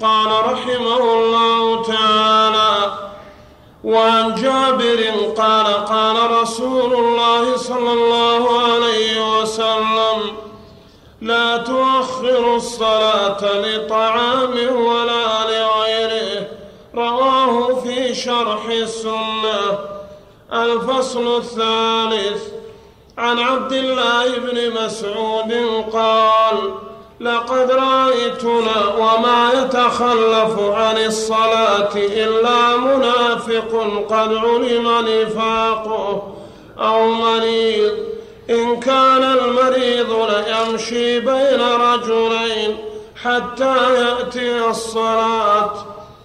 قال 0.00 0.52
رحمه 0.52 1.02
الله 1.18 1.82
تعالى 1.82 2.92
وعن 3.84 4.34
جابر 4.34 5.00
قال 5.36 5.66
قال 5.84 6.30
رسول 6.42 6.92
الله 6.94 7.56
صلى 7.56 7.92
الله 7.92 8.42
عليه 8.62 9.40
وسلم 9.40 10.36
لا 11.20 11.56
تؤخروا 11.56 12.56
الصلاة 12.56 13.42
لطعام 13.42 14.54
ولا 14.76 15.09
شرح 18.24 18.64
السنة 18.70 19.78
الفصل 20.52 21.36
الثالث. 21.36 22.42
عن 23.18 23.38
عبد 23.38 23.72
الله 23.72 24.38
بن 24.38 24.84
مسعود 24.84 25.52
قال 25.92 26.74
لقد 27.20 27.70
رأيتنا 27.70 28.94
وما 28.98 29.52
يتخلف 29.52 30.60
عن 30.60 30.96
الصلاة 30.96 31.94
إلا 31.96 32.76
منافق 32.76 33.72
قد 34.10 34.34
علم 34.34 34.86
نفاقه 35.08 36.34
أو 36.78 37.10
مريض. 37.10 37.92
إن 38.50 38.80
كان 38.80 39.22
المريض 39.22 40.10
ليمشي 40.30 41.20
بين 41.20 41.60
رجلين 41.60 42.78
حتى 43.22 43.76
يأتي 43.94 44.66
الصلاة. 44.68 45.72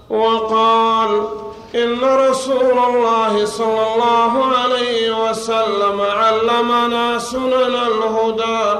وقال 0.10 1.28
إن 1.76 2.04
رسول 2.04 2.78
الله 2.90 3.46
صلى 3.46 3.84
الله 3.94 4.46
عليه 4.46 5.30
وسلم 5.30 6.02
علمنا 6.02 7.20
سنن 7.20 7.76
الهدى. 7.92 8.80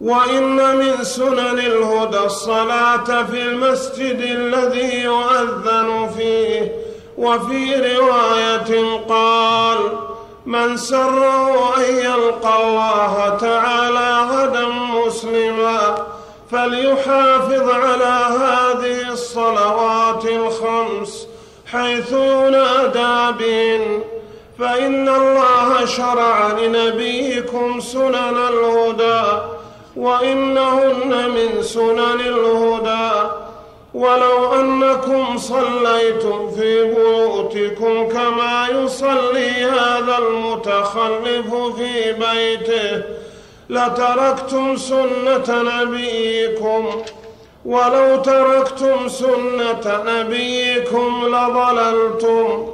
وإن 0.00 0.76
من 0.76 1.04
سنن 1.04 1.58
الهدى 1.58 2.18
الصلاة 2.24 3.24
في 3.30 3.42
المسجد 3.42 4.20
الذي 4.20 5.02
يؤذن 5.02 6.10
فيه. 6.16 6.72
وفي 7.18 7.96
رواية 7.96 9.00
قال 9.08 9.78
من 10.46 10.76
سره 10.76 11.76
أن 11.76 11.96
يلقى 11.96 12.62
الله 12.64 13.38
تعالى 13.40 14.10
غدا 14.30 14.66
مسلما 14.68 16.06
فليحافظ 16.50 17.70
على 17.70 18.14
هذه 18.40 19.09
الصلوات 19.30 20.24
الخمس 20.24 21.26
حيث 21.72 22.12
ينادى 22.12 23.38
بهن 23.38 24.02
فإن 24.58 25.08
الله 25.08 25.84
شرع 25.84 26.52
لنبيكم 26.52 27.80
سنن 27.80 28.36
الهدى 28.52 29.22
وإنهن 29.96 31.30
من 31.30 31.62
سنن 31.62 32.20
الهدى. 32.20 33.30
ولو 33.94 34.54
أنكم 34.60 35.38
صليتم 35.38 36.50
في 36.50 36.84
بيوتكم 36.84 38.08
كما 38.08 38.66
يصلي 38.68 39.64
هذا 39.64 40.18
المتخلف 40.18 41.54
في 41.76 42.12
بيته 42.12 43.02
لتركتم 43.70 44.76
سنة 44.76 45.48
نبيكم. 45.48 47.02
ولو 47.64 48.16
تركتم 48.16 49.08
سنة 49.08 50.02
نبيكم 50.06 51.22
لضللتم 51.26 52.68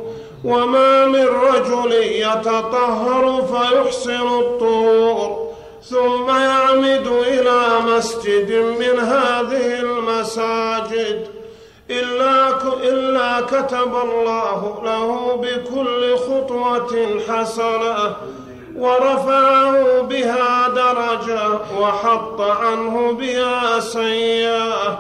وما 0.45 1.07
من 1.07 1.27
رجل 1.27 1.93
يتطهر 1.93 3.43
فيحسن 3.43 4.29
الطهور 4.39 5.47
ثم 5.91 6.29
يعمد 6.29 7.07
إلى 7.07 7.61
مسجد 7.87 8.53
من 8.53 8.99
هذه 9.01 9.81
المساجد 9.81 11.27
إلا, 11.91 12.49
إلا 12.83 13.41
كتب 13.41 13.95
الله 14.05 14.83
له 14.85 15.37
بكل 15.43 16.17
خطوة 16.17 17.21
حسنة 17.29 18.17
ورفعه 18.79 20.01
بها 20.01 20.69
درجة 20.69 21.49
وحط 21.81 22.41
عنه 22.41 23.13
بها 23.13 23.81
سيئة. 23.81 24.99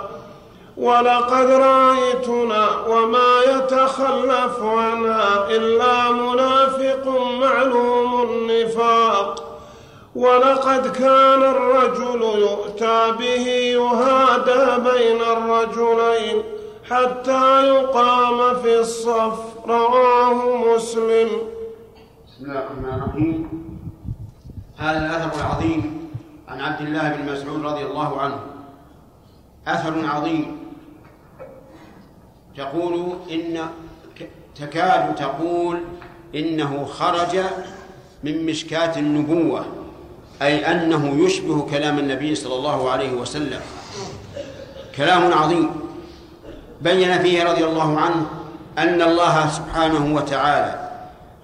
ولقد 0.76 1.50
رأيتنا 1.50 2.68
وما 2.88 3.40
يتخلف 3.46 4.62
عنها 4.62 5.48
إلا 5.50 6.10
منافق 6.10 7.20
معلوم 7.40 8.22
النفاق. 8.22 9.42
ولقد 10.16 10.96
كان 10.96 11.42
الرجل 11.42 12.22
يؤتى 12.22 13.12
به 13.18 13.46
يهادى 13.78 14.82
بين 14.90 15.20
الرجلين 15.22 16.42
حتى 16.90 17.66
يقام 17.66 18.54
في 18.62 18.78
الصف. 18.78 19.38
رواه 19.68 20.56
مسلم. 20.56 21.28
بسم 22.26 22.44
الله 22.44 22.58
الرحمن 22.58 23.02
الرحيم. 23.02 23.65
هذا 24.78 24.98
الأثر 25.06 25.40
العظيم 25.40 26.10
عن 26.48 26.60
عبد 26.60 26.80
الله 26.80 27.08
بن 27.08 27.32
مسعود 27.32 27.64
رضي 27.64 27.84
الله 27.84 28.20
عنه. 28.20 28.40
أثر 29.68 30.06
عظيم. 30.06 30.58
تقول 32.56 33.16
إن 33.30 33.68
تكاد 34.60 35.14
تقول 35.14 35.80
إنه 36.34 36.84
خرج 36.84 37.38
من 38.24 38.46
مشكاة 38.46 38.98
النبوة 38.98 39.66
أي 40.42 40.66
أنه 40.66 41.24
يشبه 41.24 41.66
كلام 41.70 41.98
النبي 41.98 42.34
صلى 42.34 42.54
الله 42.54 42.90
عليه 42.90 43.12
وسلم. 43.12 43.60
كلام 44.96 45.32
عظيم. 45.32 45.70
بين 46.80 47.18
فيه 47.18 47.44
رضي 47.44 47.64
الله 47.64 48.00
عنه 48.00 48.26
أن 48.78 49.02
الله 49.02 49.48
سبحانه 49.48 50.14
وتعالى 50.14 50.85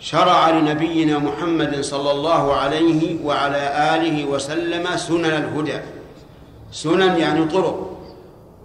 شرع 0.02 0.50
لنبينا 0.50 1.18
محمد 1.18 1.80
صلى 1.80 2.10
الله 2.10 2.54
عليه 2.54 3.24
وعلى 3.24 3.94
آله 3.94 4.24
وسلم 4.24 4.96
سنن 4.96 5.24
الهدى. 5.24 5.78
سنن 6.72 7.16
يعني 7.16 7.44
طرق 7.44 7.98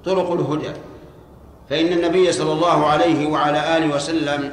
طرق 0.05 0.31
الهدى. 0.31 0.71
فإن 1.69 1.93
النبي 1.93 2.31
صلى 2.31 2.51
الله 2.51 2.85
عليه 2.85 3.27
وعلى 3.27 3.77
آله 3.77 3.95
وسلم 3.95 4.51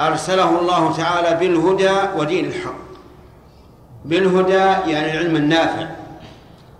أرسله 0.00 0.60
الله 0.60 0.92
تعالى 0.96 1.36
بالهدى 1.40 1.96
ودين 2.16 2.44
الحق. 2.44 2.88
بالهدى 4.04 4.92
يعني 4.92 5.12
العلم 5.12 5.36
النافع 5.36 5.86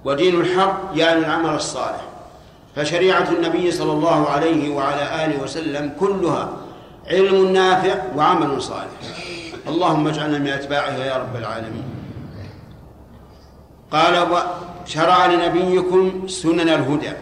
ودين 0.04 0.40
الحق 0.40 0.80
يعني 0.94 1.18
العمل 1.18 1.54
الصالح. 1.54 2.04
فشريعة 2.76 3.28
النبي 3.32 3.70
صلى 3.70 3.92
الله 3.92 4.28
عليه 4.28 4.74
وعلى 4.74 5.24
آله 5.24 5.42
وسلم 5.42 5.92
كلها 6.00 6.48
علم 7.06 7.52
نافع 7.52 7.94
وعمل 8.16 8.62
صالح. 8.62 9.00
اللهم 9.66 10.06
اجعلنا 10.06 10.38
من 10.38 10.48
أتباعه 10.48 10.92
يا 10.92 11.16
رب 11.16 11.36
العالمين. 11.36 11.84
قال 13.90 14.42
شرع 14.86 15.26
لنبيكم 15.26 16.28
سنن 16.28 16.68
الهدى 16.68 17.12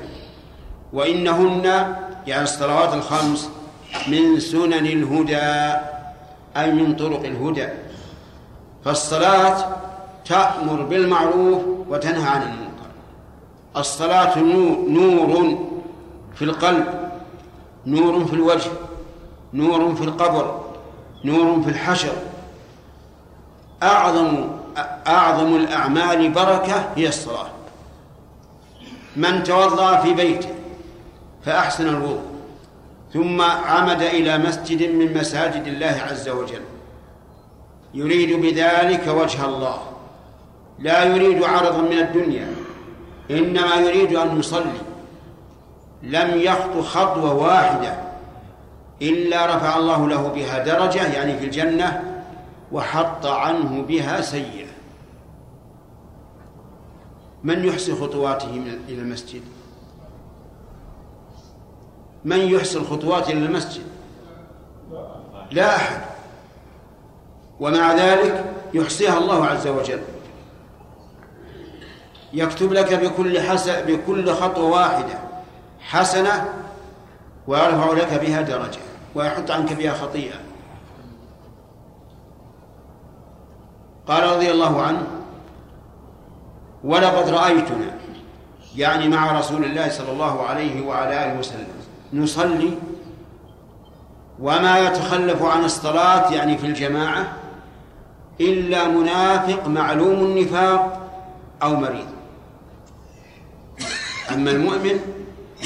وإنهن 0.93 1.65
يعني 2.27 2.43
الصلوات 2.43 2.95
الخمس 2.95 3.51
من 4.09 4.41
سنن 4.41 4.87
الهدى 4.87 5.77
أي 6.57 6.73
من 6.73 6.97
طرق 6.97 7.25
الهدى. 7.25 7.69
فالصلاة 8.85 9.77
تأمر 10.25 10.83
بالمعروف 10.83 11.63
وتنهى 11.89 12.29
عن 12.29 12.43
المنكر. 12.43 12.91
الصلاة 13.77 14.39
نور 14.89 15.59
في 16.35 16.45
القلب 16.45 17.11
نور 17.87 18.25
في 18.25 18.33
الوجه 18.33 18.71
نور 19.55 19.95
في 19.95 20.05
القبر 20.05 20.66
نور 21.25 21.63
في 21.63 21.71
الحشر. 21.71 22.13
أعظم 23.83 24.49
أعظم 25.07 25.57
الأعمال 25.57 26.31
بركة 26.31 26.89
هي 26.97 27.09
الصلاة. 27.09 27.47
من 29.17 29.43
توضأ 29.43 29.97
في 29.97 30.15
بيته 30.15 30.49
فأحسن 31.45 31.89
الوضوء 31.89 32.23
ثم 33.13 33.43
عمد 33.43 34.03
إلى 34.03 34.39
مسجد 34.39 34.91
من 34.95 35.19
مساجد 35.19 35.67
الله 35.67 36.03
عز 36.11 36.29
وجل. 36.29 36.63
يريد 37.95 38.41
بذلك 38.41 39.09
وجه 39.09 39.45
الله. 39.45 39.79
لا 40.79 41.05
يريد 41.05 41.43
عرضا 41.43 41.83
من 41.83 41.99
الدنيا 41.99 42.55
إنما 43.31 43.75
يريد 43.75 44.17
أن 44.17 44.39
يصلي. 44.39 44.81
لم 46.03 46.41
يخطو 46.41 46.83
خطوة 46.83 47.35
واحدة. 47.35 48.06
إلا 49.03 49.57
رفع 49.57 49.79
الله 49.79 50.09
له 50.09 50.29
بها 50.29 50.65
درجة 50.65 51.13
يعني 51.13 51.39
في 51.39 51.45
الجنة 51.45 52.23
وحط 52.73 53.27
عنه 53.27 53.83
بها 53.83 54.21
سيئة. 54.21 54.67
من 57.45 57.65
يحسن 57.65 57.95
خطواته 57.95 58.51
إلى 58.89 59.01
المسجد؟ 59.01 59.43
من 62.25 62.39
يحسن 62.39 62.85
خطواته 62.85 63.33
إلى 63.33 63.47
المسجد؟ 63.47 63.85
لا 65.51 65.77
أحد. 65.77 66.01
ومع 67.61 67.93
ذلك 67.93 68.45
يحصيها 68.75 69.19
الله 69.19 69.47
عز 69.47 69.67
وجل. 69.67 70.01
يكتب 72.33 72.73
لك 72.73 72.95
بكل 72.95 73.41
حسن 73.41 73.81
بكل 73.81 74.33
خطوة 74.33 74.65
واحدة 74.65 75.19
حسنة 75.81 76.49
ويرفع 77.47 77.93
لك 77.93 78.21
بها 78.21 78.43
درجة 78.43 78.81
ويحط 79.15 79.51
عنك 79.51 79.73
بها 79.73 79.93
خطيئة. 79.95 80.37
قال 84.07 84.37
رضي 84.37 84.51
الله 84.51 84.83
عنه 84.83 85.07
ولقد 86.85 87.29
رأيتنا 87.29 87.97
يعني 88.77 89.09
مع 89.09 89.39
رسول 89.39 89.65
الله 89.65 89.89
صلى 89.89 90.13
الله 90.13 90.43
عليه 90.47 90.87
وعلى 90.87 91.25
آله 91.25 91.39
وسلم 91.39 91.67
نصلي 92.13 92.79
وما 94.41 94.79
يتخلف 94.79 95.43
عن 95.43 95.65
الصلاة 95.65 96.33
يعني 96.33 96.59
في 96.59 96.67
الجماعة 96.67 97.33
إلا 98.41 98.89
منافق 98.89 99.67
معلوم 99.67 100.21
النفاق 100.21 101.11
أو 101.63 101.77
مريض. 101.77 102.07
أما 104.35 104.51
المؤمن 104.51 105.01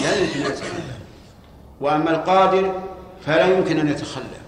لا 0.02 0.16
يمكن 0.16 0.40
أن 0.40 0.46
يتخلف. 0.46 0.99
وأما 1.80 2.10
القادر 2.10 2.72
فلا 3.26 3.46
يمكن 3.46 3.78
أن 3.78 3.88
يتخلف 3.88 4.40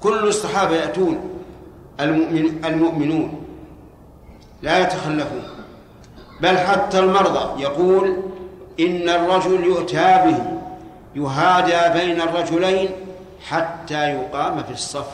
كل 0.00 0.28
الصحابة 0.28 0.74
يأتون 0.74 1.30
المؤمن 2.00 2.64
المؤمنون 2.64 3.42
لا 4.62 4.78
يتخلفون. 4.78 5.42
بل 6.40 6.58
حتى 6.58 6.98
المرضى 6.98 7.62
يقول 7.62 8.16
إن 8.80 9.08
الرجل 9.08 9.64
يؤتى 9.64 10.20
به 10.24 10.38
يهادى 11.14 11.98
بين 11.98 12.20
الرجلين 12.20 12.88
حتى 13.48 14.10
يقام 14.10 14.62
في 14.62 14.72
الصف. 14.72 15.10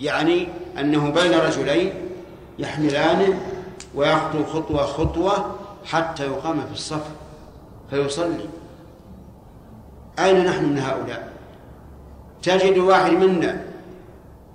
يعني 0.00 0.48
أنه 0.78 1.10
بين 1.10 1.32
رجلين 1.32 1.92
يحملانه 2.58 3.40
ويخطو 3.94 4.44
خطوة 4.44 4.82
خطوة 4.86 5.54
حتى 5.84 6.26
يقام 6.26 6.60
في 6.60 6.72
الصف 6.72 7.04
فيصلي. 7.90 8.59
أين 10.18 10.44
نحن 10.44 10.64
من 10.64 10.78
هؤلاء؟ 10.78 11.32
تجد 12.42 12.78
واحد 12.78 13.12
منا 13.12 13.64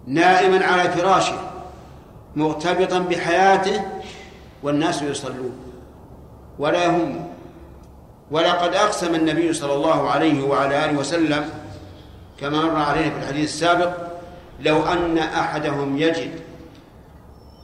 نائما 0.08 0.66
على 0.66 0.90
فراشه 0.90 1.52
مرتبطا 2.36 3.00
بحياته 3.00 3.82
والناس 4.64 5.02
يصلون. 5.02 5.52
ولا 6.60 6.84
يهم 6.84 7.28
ولقد 8.32 8.74
أقسم 8.74 9.16
النبي 9.16 9.54
صلى 9.54 9.74
الله 9.74 10.10
عليه 10.10 10.44
وعلى 10.44 10.86
آله 10.86 10.98
وسلم 11.00 11.50
كما 12.40 12.62
مر 12.62 12.76
علينا 12.76 13.10
في 13.10 13.18
الحديث 13.18 13.50
السابق 13.50 13.92
لو 14.60 14.84
أن 14.86 15.18
أحدهم 15.18 15.98
يجد 15.98 16.32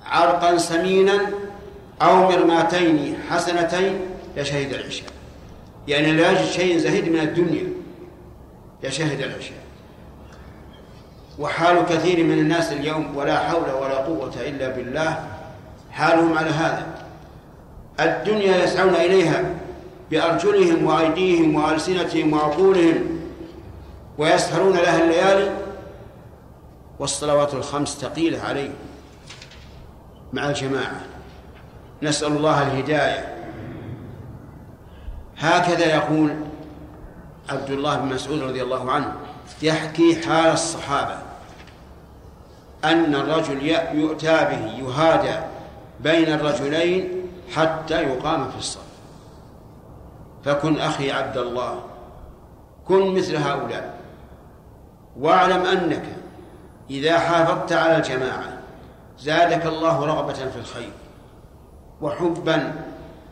عرقا 0.06 0.58
سمينا 0.58 1.20
أو 2.02 2.16
مرماتين 2.16 3.18
حسنتين 3.30 4.00
لشهد 4.38 4.74
العشاء. 4.74 5.10
يعني 5.88 6.12
لا 6.12 6.32
يجد 6.32 6.46
شيء 6.46 6.78
زهيد 6.78 7.10
من 7.10 7.20
الدنيا. 7.20 7.81
لشهد 8.84 9.20
العشاء 9.22 9.58
وحال 11.40 11.86
كثير 11.86 12.24
من 12.24 12.40
الناس 12.40 12.72
اليوم 12.72 13.18
ولا 13.18 13.40
حول 13.40 13.72
ولا 13.82 13.96
قوة 13.96 14.34
إلا 14.36 14.70
بالله 14.70 15.28
حالهم 15.92 16.38
على 16.38 16.50
هذا. 16.50 16.86
الدنيا 18.00 18.64
يسعون 18.64 18.96
إليها 18.96 19.44
بأرجلهم 20.12 20.86
وأيديهم 20.86 21.56
وألسنتهم 21.56 22.34
وعقولهم 22.34 23.20
ويسهرون 24.18 24.74
لها 24.74 25.04
الليالي 25.04 25.52
والصلوات 27.00 27.54
الخمس 27.54 27.98
ثقيلة 27.98 28.42
عليهم. 28.42 28.74
مع 30.34 30.50
الجماعة 30.50 31.02
نسأل 32.04 32.28
الله 32.28 32.62
الهداية. 32.62 33.36
هكذا 35.38 35.86
يقول 35.96 36.36
عبد 37.52 37.70
الله 37.70 37.96
بن 37.96 38.14
مسعود 38.14 38.42
رضي 38.42 38.64
الله 38.64 38.92
عنه 38.92 39.14
يحكي 39.62 40.28
حال 40.28 40.54
الصحابة 40.54 41.18
أن 42.84 43.16
الرجل 43.16 43.66
يؤتى 43.94 44.34
به 44.34 44.66
يهادى 44.80 45.40
بين 46.00 46.34
الرجلين 46.34 47.30
حتى 47.56 48.04
يقام 48.04 48.52
في 48.52 48.58
الصف. 48.58 48.92
فكن 50.46 50.80
أخي 50.80 51.12
عبد 51.12 51.38
الله 51.38 51.80
كن 52.88 53.16
مثل 53.16 53.36
هؤلاء. 53.36 54.00
واعلم 55.20 55.66
أنك 55.66 56.04
إذا 56.90 57.20
حافظت 57.20 57.74
على 57.74 57.98
الجماعة 57.98 58.58
زادك 59.20 59.66
الله 59.66 60.06
رغبة 60.06 60.34
في 60.34 60.60
الخير 60.60 60.92
وحبا 62.02 62.74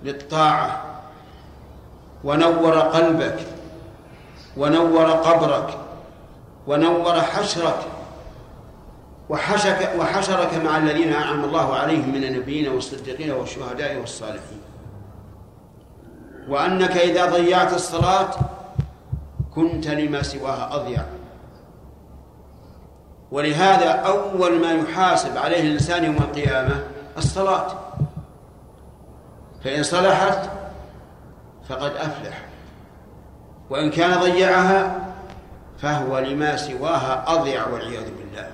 للطاعة 0.03 0.86
ونور 2.24 2.80
قلبك 2.80 3.59
ونور 4.57 5.11
قبرك 5.11 5.77
ونور 6.67 7.21
حشرك 7.21 7.79
وحشك 9.29 9.91
وحشرك 9.99 10.53
مع 10.53 10.77
الذين 10.77 11.13
أنعم 11.13 11.43
الله 11.43 11.75
عليهم 11.75 12.09
من 12.09 12.23
النبيين 12.23 12.67
والصديقين 12.67 13.31
والشهداء 13.31 13.97
والصالحين. 13.97 14.61
وأنك 16.49 16.97
إذا 16.97 17.25
ضيعت 17.25 17.73
الصلاة 17.73 18.29
كنت 19.55 19.87
لما 19.87 20.23
سواها 20.23 20.75
أضيع. 20.75 21.03
ولهذا 23.31 23.89
أول 23.89 24.59
ما 24.59 24.71
يحاسب 24.71 25.37
عليه 25.37 25.61
الإنسان 25.61 26.03
يوم 26.03 26.17
القيامة 26.17 26.83
الصلاة. 27.17 27.67
فإن 29.63 29.83
صلحت 29.83 30.49
فقد 31.69 31.91
أفلح. 31.91 32.48
وإن 33.70 33.91
كان 33.91 34.20
ضيعها 34.20 35.09
فهو 35.78 36.20
لما 36.20 36.57
سواها 36.57 37.24
أضيع 37.28 37.67
والعياذ 37.67 38.05
بالله. 38.17 38.51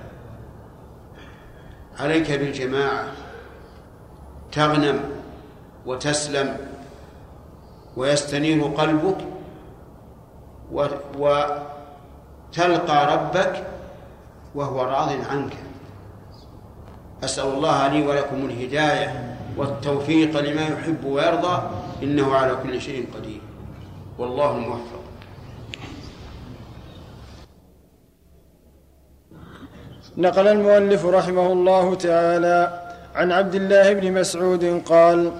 عليك 1.98 2.32
بالجماعة 2.32 3.04
تغنم 4.52 5.00
وتسلم 5.86 6.56
ويستنير 7.96 8.64
قلبك 8.64 9.18
وتلقى 11.18 13.16
ربك 13.16 13.66
وهو 14.54 14.82
راض 14.82 15.08
عنك. 15.30 15.52
أسأل 17.24 17.44
الله 17.44 17.88
لي 17.88 18.06
ولكم 18.06 18.36
الهداية 18.36 19.36
والتوفيق 19.56 20.40
لما 20.40 20.62
يحب 20.62 21.04
ويرضى 21.04 21.62
إنه 22.02 22.34
على 22.34 22.56
كل 22.62 22.80
شيء 22.80 23.08
قدير. 23.14 23.40
والله 24.18 24.50
الموفق. 24.56 24.95
نقل 30.18 30.48
المؤلف 30.48 31.06
رحمه 31.06 31.52
الله 31.52 31.94
تعالى 31.94 32.80
عن 33.14 33.32
عبد 33.32 33.54
الله 33.54 33.92
بن 33.92 34.12
مسعود 34.12 34.82
قال 34.86 35.30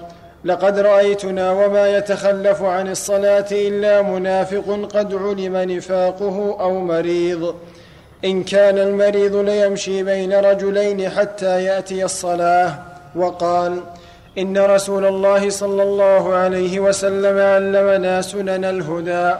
لقد 0.45 0.79
رأيتنا 0.79 1.51
وما 1.51 1.97
يتخلف 1.97 2.61
عن 2.61 2.87
الصلاة 2.87 3.45
إلا 3.51 4.01
منافق 4.01 4.89
قد 4.93 5.15
علم 5.15 5.57
نفاقه 5.57 6.57
أو 6.59 6.79
مريض. 6.79 7.55
إن 8.25 8.43
كان 8.43 8.77
المريض 8.77 9.35
ليمشي 9.35 10.03
بين 10.03 10.33
رجلين 10.33 11.09
حتى 11.09 11.63
يأتي 11.63 12.05
الصلاة. 12.05 12.73
وقال 13.15 13.79
إن 14.37 14.57
رسول 14.57 15.05
الله 15.05 15.49
صلى 15.49 15.83
الله 15.83 16.33
عليه 16.33 16.79
وسلم 16.79 17.37
علمنا 17.37 18.21
سنن 18.21 18.65
الهدى 18.65 19.35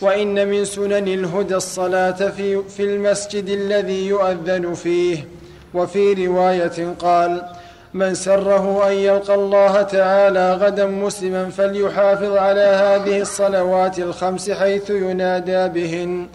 وإن 0.00 0.48
من 0.48 0.64
سنن 0.64 1.08
الهدى 1.08 1.56
الصلاة 1.56 2.10
في, 2.10 2.62
في 2.62 2.84
المسجد 2.84 3.48
الذي 3.48 4.06
يؤذن 4.06 4.74
فيه. 4.74 5.24
وفي 5.74 6.26
رواية 6.26 6.94
قال 6.98 7.42
من 7.94 8.14
سره 8.14 8.88
أن 8.88 8.92
يلقى 8.92 9.34
الله 9.34 9.82
تعالى 9.82 10.54
غدا 10.54 10.86
مسلما 10.86 11.50
فليحافظ 11.50 12.36
على 12.36 12.60
هذه 12.60 13.20
الصلوات 13.20 13.98
الخمس 13.98 14.50
حيث 14.50 14.90
ينادى 14.90 15.68
بهن. 15.68 16.26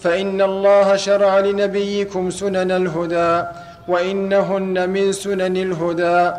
فإن 0.00 0.42
الله 0.42 0.96
شرع 0.96 1.38
لنبيكم 1.38 2.30
سنن 2.30 2.70
الهدى 2.70 3.46
وإنهن 3.88 4.90
من 4.90 5.12
سنن 5.12 5.56
الهدى. 5.56 6.32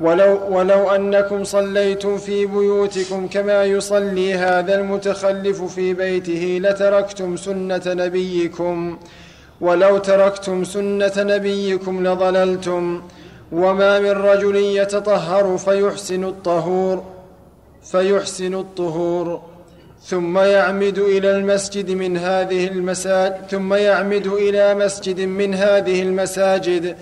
ولو, 0.00 0.38
ولو 0.50 0.90
أنكم 0.90 1.44
صليتم 1.44 2.18
في 2.18 2.46
بيوتكم 2.46 3.28
كما 3.28 3.64
يصلي 3.64 4.34
هذا 4.34 4.74
المتخلف 4.74 5.62
في 5.62 5.94
بيته 5.94 6.58
لتركتم 6.62 7.36
سنة 7.36 7.82
نبيكم. 7.86 8.98
ولو 9.60 9.98
تركتم 9.98 10.64
سنة 10.64 11.12
نبيكم 11.16 12.06
لضللتم. 12.06 13.02
وما 13.52 14.00
من 14.00 14.10
رجل 14.10 14.56
يتطهر 14.56 15.56
فيحسن 15.56 16.24
الطهور 16.24 17.04
فيحسن 17.82 18.54
الطهور. 18.54 19.42
ثم 20.04 20.38
يعمد 20.38 20.98
إلى 20.98 21.30
المسجد 21.30 21.90
من 21.90 22.16
هذه 22.16 22.66
المساجد 22.66 23.34
ثم 23.50 23.74
يعمد 23.74 24.26
إلى 24.26 24.74
مسجد 24.74 25.20
من 25.20 25.54
هذه 25.54 26.02
المساجد. 26.02 26.96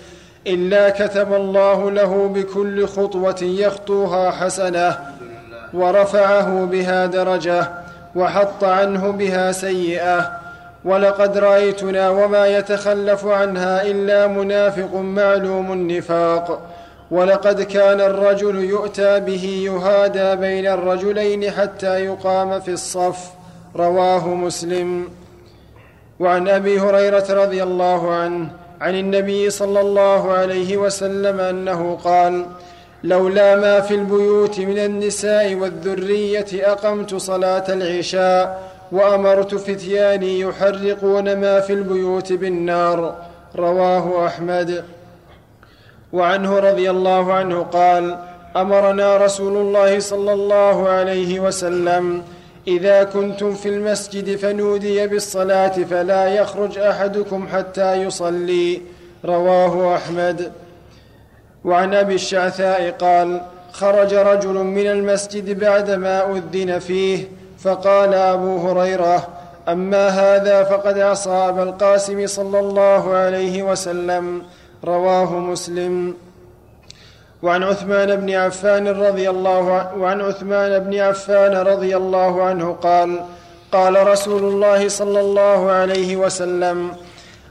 إلا 0.46 0.90
كتب 0.90 1.32
الله 1.32 1.90
له 1.90 2.28
بكل 2.28 2.86
خطوة 2.86 3.42
يخطوها 3.42 4.30
حسنة 4.30 4.98
ورفعه 5.74 6.64
بها 6.64 7.06
درجة 7.06 7.68
وحط 8.14 8.64
عنه 8.64 9.10
بها 9.10 9.52
سيئة. 9.52 10.30
ولقد 10.84 11.38
رأيتنا 11.38 12.08
وما 12.10 12.46
يتخلف 12.46 13.26
عنها 13.26 13.82
إلا 13.82 14.26
منافق 14.26 14.94
معلوم 14.94 15.72
النفاق. 15.72 16.60
ولقد 17.10 17.62
كان 17.62 18.00
الرجل 18.00 18.56
يؤتى 18.64 19.20
به 19.20 19.44
يهادى 19.64 20.36
بين 20.36 20.66
الرجلين 20.66 21.50
حتى 21.50 22.04
يقام 22.04 22.60
في 22.60 22.70
الصف. 22.70 23.30
رواه 23.76 24.28
مسلم. 24.28 25.08
وعن 26.20 26.48
أبي 26.48 26.80
هريرة 26.80 27.26
رضي 27.30 27.62
الله 27.62 28.14
عنه 28.14 28.61
عن 28.82 28.94
النبي 28.94 29.50
صلى 29.50 29.80
الله 29.80 30.32
عليه 30.32 30.76
وسلم 30.76 31.40
أنه 31.40 31.98
قال 32.04 32.46
لولا 33.04 33.56
ما 33.56 33.80
في 33.80 33.94
البيوت 33.94 34.58
من 34.58 34.78
النساء 34.78 35.54
والذرية 35.54 36.46
أقمت 36.52 37.14
صلاة 37.14 37.64
العشاء 37.68 38.62
وأمرت 38.92 39.54
فتياني 39.54 40.40
يحرقون 40.40 41.36
ما 41.36 41.60
في 41.60 41.72
البيوت 41.72 42.32
بالنار 42.32 43.16
رواه 43.56 44.26
أحمد. 44.26 44.84
وعنه 46.12 46.58
رضي 46.58 46.90
الله 46.90 47.32
عنه 47.32 47.62
قال 47.62 48.18
أمرنا 48.56 49.16
رسول 49.16 49.56
الله 49.56 49.98
صلى 49.98 50.32
الله 50.32 50.88
عليه 50.88 51.40
وسلم 51.40 52.22
إذا 52.66 53.04
كنتم 53.04 53.54
في 53.54 53.68
المسجد 53.68 54.36
فنودي 54.36 55.06
بالصلاة 55.06 55.68
فلا 55.68 56.28
يخرج 56.28 56.78
أحدكم 56.78 57.48
حتى 57.52 57.94
يصلي. 57.94 58.80
رواه 59.24 59.96
أحمد. 59.96 60.52
وعن 61.64 61.94
أبي 61.94 62.14
الشعثاء 62.14 62.90
قال 62.90 63.40
خرج 63.72 64.14
رجل 64.14 64.54
من 64.54 64.86
المسجد 64.86 65.58
بعدما 65.58 66.36
أذن 66.36 66.78
فيه 66.78 67.28
فقال 67.58 68.14
أبو 68.14 68.68
هريرة 68.68 69.28
أما 69.68 70.08
هذا 70.08 70.64
فقد 70.64 70.98
عصى 70.98 71.30
أبا 71.30 71.62
القاسم 71.62 72.26
صلى 72.26 72.58
الله 72.60 73.14
عليه 73.14 73.62
وسلم. 73.62 74.42
رواه 74.84 75.38
مسلم. 75.38 76.14
وعن 77.42 77.62
عثمان 77.62 78.16
بن 78.16 78.30
عفان 78.30 78.88
رضي 78.88 79.30
الله 79.30 79.96
وعن 79.96 80.20
عثمان 80.20 80.78
بن 80.78 80.98
عفان 80.98 81.56
رضي 81.56 81.96
الله 81.96 82.42
عنه 82.42 82.72
قال 82.72 83.20
قال 83.72 84.06
رسول 84.06 84.44
الله 84.44 84.88
صلى 84.88 85.20
الله 85.20 85.70
عليه 85.70 86.16
وسلم 86.16 86.90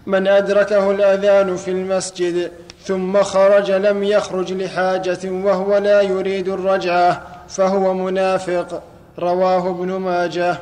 من 0.06 0.28
أدركه 0.28 0.92
الأذان 0.92 1.56
في 1.56 1.72
المسجد 1.72 2.52
ثم 2.84 3.24
خرج 3.24 3.72
لم 3.72 4.04
يخرج 4.04 4.54
لحاجة 4.54 5.20
وهو 5.26 5.78
لا 5.78 6.02
يريد 6.02 6.50
الرجعة 6.50 7.22
فهو 7.50 7.94
منافق. 7.94 8.84
رواه 9.20 9.70
ابن 9.70 9.92
ماجه. 9.92 10.58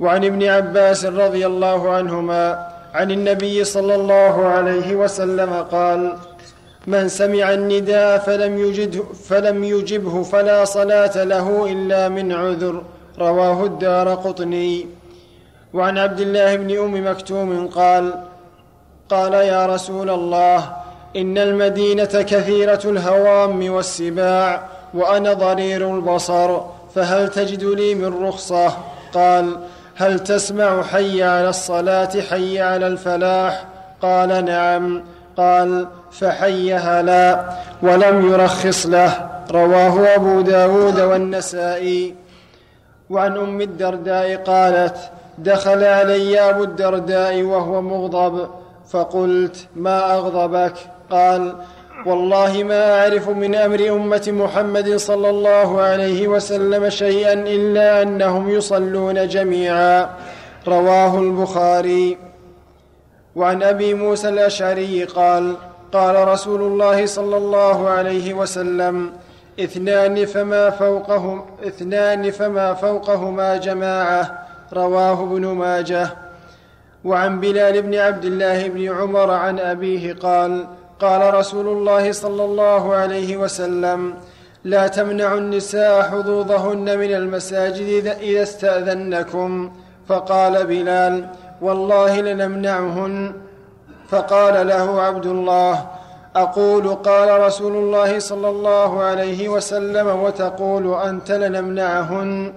وعن 0.00 0.24
ابن 0.24 0.44
عباس 0.44 1.04
رضي 1.04 1.46
الله 1.46 1.92
عنهما 1.92 2.68
عن 2.94 3.10
النبي 3.10 3.64
صلى 3.64 3.94
الله 3.94 4.46
عليه 4.46 4.96
وسلم 4.96 5.52
قال 5.72 6.12
من 6.86 7.08
سمع 7.08 7.52
النداء 7.52 8.18
فلم, 8.18 8.58
يجده 8.58 9.04
فلم 9.24 9.64
يجبه 9.64 10.22
فلا 10.22 10.64
صلاة 10.64 11.24
له 11.24 11.72
إلا 11.72 12.08
من 12.08 12.32
عذر 12.32 12.82
رواه 13.18 13.64
الدار 13.64 14.14
قطني. 14.14 14.86
وعن 15.74 15.98
عبد 15.98 16.20
الله 16.20 16.56
بن 16.56 16.78
أم 16.78 17.10
مكتوم 17.10 17.66
قال 17.66 18.14
قال 19.08 19.32
يا 19.32 19.66
رسول 19.66 20.10
الله 20.10 20.76
إن 21.16 21.38
المدينة 21.38 22.04
كثيرة 22.04 22.80
الهوام 22.84 23.70
والسباع 23.70 24.68
وأنا 24.94 25.32
ضرير 25.32 25.94
البصر 25.94 26.60
فهل 26.94 27.28
تجد 27.28 27.64
لي 27.64 27.94
من 27.94 28.24
رخصة؟ 28.24 28.72
قال 29.14 29.56
هل 29.96 30.18
تسمع 30.18 30.82
حي 30.82 31.22
على 31.22 31.48
الصلاة 31.48 32.20
حي 32.30 32.60
على 32.60 32.86
الفلاح؟ 32.86 33.64
قال 34.02 34.44
نعم. 34.44 35.04
قال 35.36 35.86
فحيها 36.10 37.02
لا 37.02 37.44
ولم 37.82 38.32
يرخص 38.32 38.86
له. 38.86 39.28
رواه 39.50 40.14
أبو 40.14 40.40
داود 40.40 41.00
والنسائي. 41.00 42.14
وعن 43.10 43.36
أم 43.36 43.60
الدرداء 43.60 44.36
قالت 44.36 44.96
دخل 45.38 45.84
علي 45.84 46.40
أبو 46.50 46.64
الدرداء 46.64 47.42
وهو 47.42 47.82
مغضب. 47.82 48.48
فقلت 48.90 49.66
ما 49.76 50.14
أغضبك؟ 50.14 50.74
قال 51.10 51.54
والله 52.06 52.62
ما 52.62 53.00
أعرف 53.00 53.28
من 53.28 53.54
أمر 53.54 53.88
أمة 53.88 54.28
محمد 54.28 54.96
صلى 54.96 55.30
الله 55.30 55.80
عليه 55.80 56.28
وسلم 56.28 56.88
شيئا 56.90 57.32
إلا 57.32 58.02
أنهم 58.02 58.50
يصلون 58.50 59.28
جميعا. 59.28 60.08
رواه 60.68 61.18
البخاري. 61.18 62.18
وعن 63.36 63.62
أبي 63.62 63.94
موسى 63.94 64.28
الأشعري 64.28 65.04
قال 65.04 65.56
قال 65.92 66.28
رسول 66.28 66.62
الله 66.62 67.06
صلى 67.06 67.36
الله 67.36 67.88
عليه 67.88 68.34
وسلم 68.34 69.12
اثنان 69.60 70.26
فما 70.26 70.70
فوقهم 70.70 71.44
اثنان 71.66 72.30
فما 72.30 72.74
فوقهما 72.74 73.56
جماعة. 73.56 74.48
رواه 74.72 75.22
ابن 75.22 75.46
ماجه. 75.46 76.08
وعن 77.04 77.40
بلال 77.40 77.82
بن 77.82 77.94
عبد 77.94 78.24
الله 78.24 78.68
بن 78.68 78.92
عمر 78.92 79.30
عن 79.30 79.58
أبيه 79.58 80.12
قال 80.12 80.66
قال 81.00 81.34
رسول 81.34 81.66
الله 81.68 82.12
صلى 82.12 82.44
الله 82.44 82.94
عليه 82.94 83.36
وسلم 83.36 84.14
لا 84.64 84.86
تمنعوا 84.86 85.38
النساء 85.38 86.02
حظوظهن 86.02 86.98
من 86.98 87.14
المساجد 87.14 88.06
اذا 88.20 88.42
استأذنكم. 88.42 89.72
فقال 90.08 90.66
بلال 90.66 91.28
والله 91.62 92.20
لنمنعهن 92.20 93.32
فقال 94.08 94.66
له 94.66 95.02
عبد 95.02 95.26
الله 95.26 95.86
أقول 96.36 96.94
قال 96.94 97.40
رسول 97.40 97.76
الله 97.76 98.18
صلى 98.18 98.48
الله 98.48 99.02
عليه 99.02 99.48
وسلم 99.48 100.22
وتقول 100.22 100.94
أنت 100.94 101.30
لنمنعهن. 101.32 102.52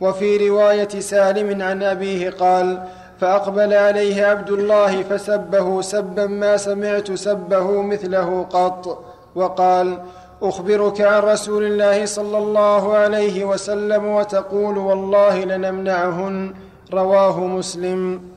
وفي 0.00 0.48
رواية 0.48 0.88
سالم 0.88 1.62
عن 1.62 1.82
أبيه 1.82 2.30
قال 2.30 2.82
فأقبل 3.20 3.74
عليه 3.74 4.26
عبد 4.26 4.50
الله 4.50 5.02
فسبه 5.02 5.80
سبا 5.82 6.26
ما 6.26 6.56
سمعت 6.56 7.12
سبه 7.12 7.82
مثله 7.82 8.46
قط. 8.50 9.04
وقال 9.34 9.98
أخبرك 10.42 11.00
عن 11.00 11.22
رسول 11.22 11.64
الله 11.64 12.06
صلى 12.06 12.38
الله 12.38 12.96
عليه 12.96 13.44
وسلم 13.44 14.06
وتقول 14.06 14.78
والله 14.78 15.44
لنمنعهن. 15.44 16.54
رواه 16.92 17.40
مسلم. 17.40 18.29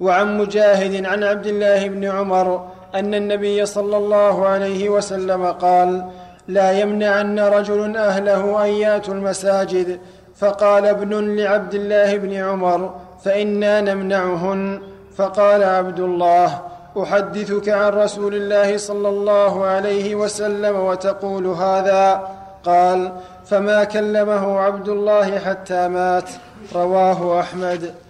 وعن 0.00 0.38
مجاهد 0.38 1.06
عن 1.06 1.24
عبد 1.24 1.46
الله 1.46 1.88
بن 1.88 2.04
عمر 2.04 2.68
أن 2.94 3.14
النبي 3.14 3.66
صلى 3.66 3.96
الله 3.96 4.46
عليه 4.46 4.88
وسلم 4.88 5.46
قال 5.46 6.04
لا 6.48 6.72
يمنعن 6.72 7.38
رجل 7.38 7.96
أهله 7.96 8.64
أن 8.64 8.70
ياتوا 8.70 9.14
المساجد. 9.14 10.00
فقال 10.36 10.86
ابن 10.86 11.36
لعبد 11.36 11.74
الله 11.74 12.16
بن 12.16 12.32
عمر 12.32 12.94
فإنا 13.24 13.80
نمنعهن. 13.80 14.80
فقال 15.16 15.64
عبد 15.64 16.00
الله 16.00 16.60
أحدثك 17.02 17.68
عن 17.68 17.92
رسول 17.92 18.34
الله 18.34 18.76
صلى 18.76 19.08
الله 19.08 19.64
عليه 19.66 20.14
وسلم 20.14 20.76
وتقول 20.76 21.46
هذا؟ 21.46 22.28
قال 22.64 23.12
فما 23.46 23.84
كلمه 23.84 24.58
عبد 24.58 24.88
الله 24.88 25.38
حتى 25.38 25.88
مات. 25.88 26.30
رواه 26.74 27.40
بسم 27.40 28.07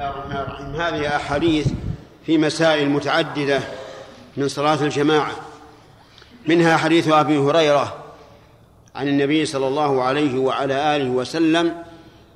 الله 0.00 0.10
الرحمن 0.10 0.36
الرحيم. 0.36 0.80
هذه 0.80 1.16
أحاديث 1.16 1.68
في 2.26 2.38
مسائل 2.38 2.88
متعددة 2.88 3.60
من 4.36 4.48
صلاة 4.48 4.82
الجماعة. 4.82 5.32
منها 6.46 6.76
حديث 6.76 7.08
أبي 7.08 7.38
هريرة 7.38 7.94
عن 8.94 9.08
النبي 9.08 9.46
صلى 9.46 9.68
الله 9.68 10.02
عليه 10.02 10.38
وعلى 10.38 10.96
آله 10.96 11.10
وسلم 11.10 11.82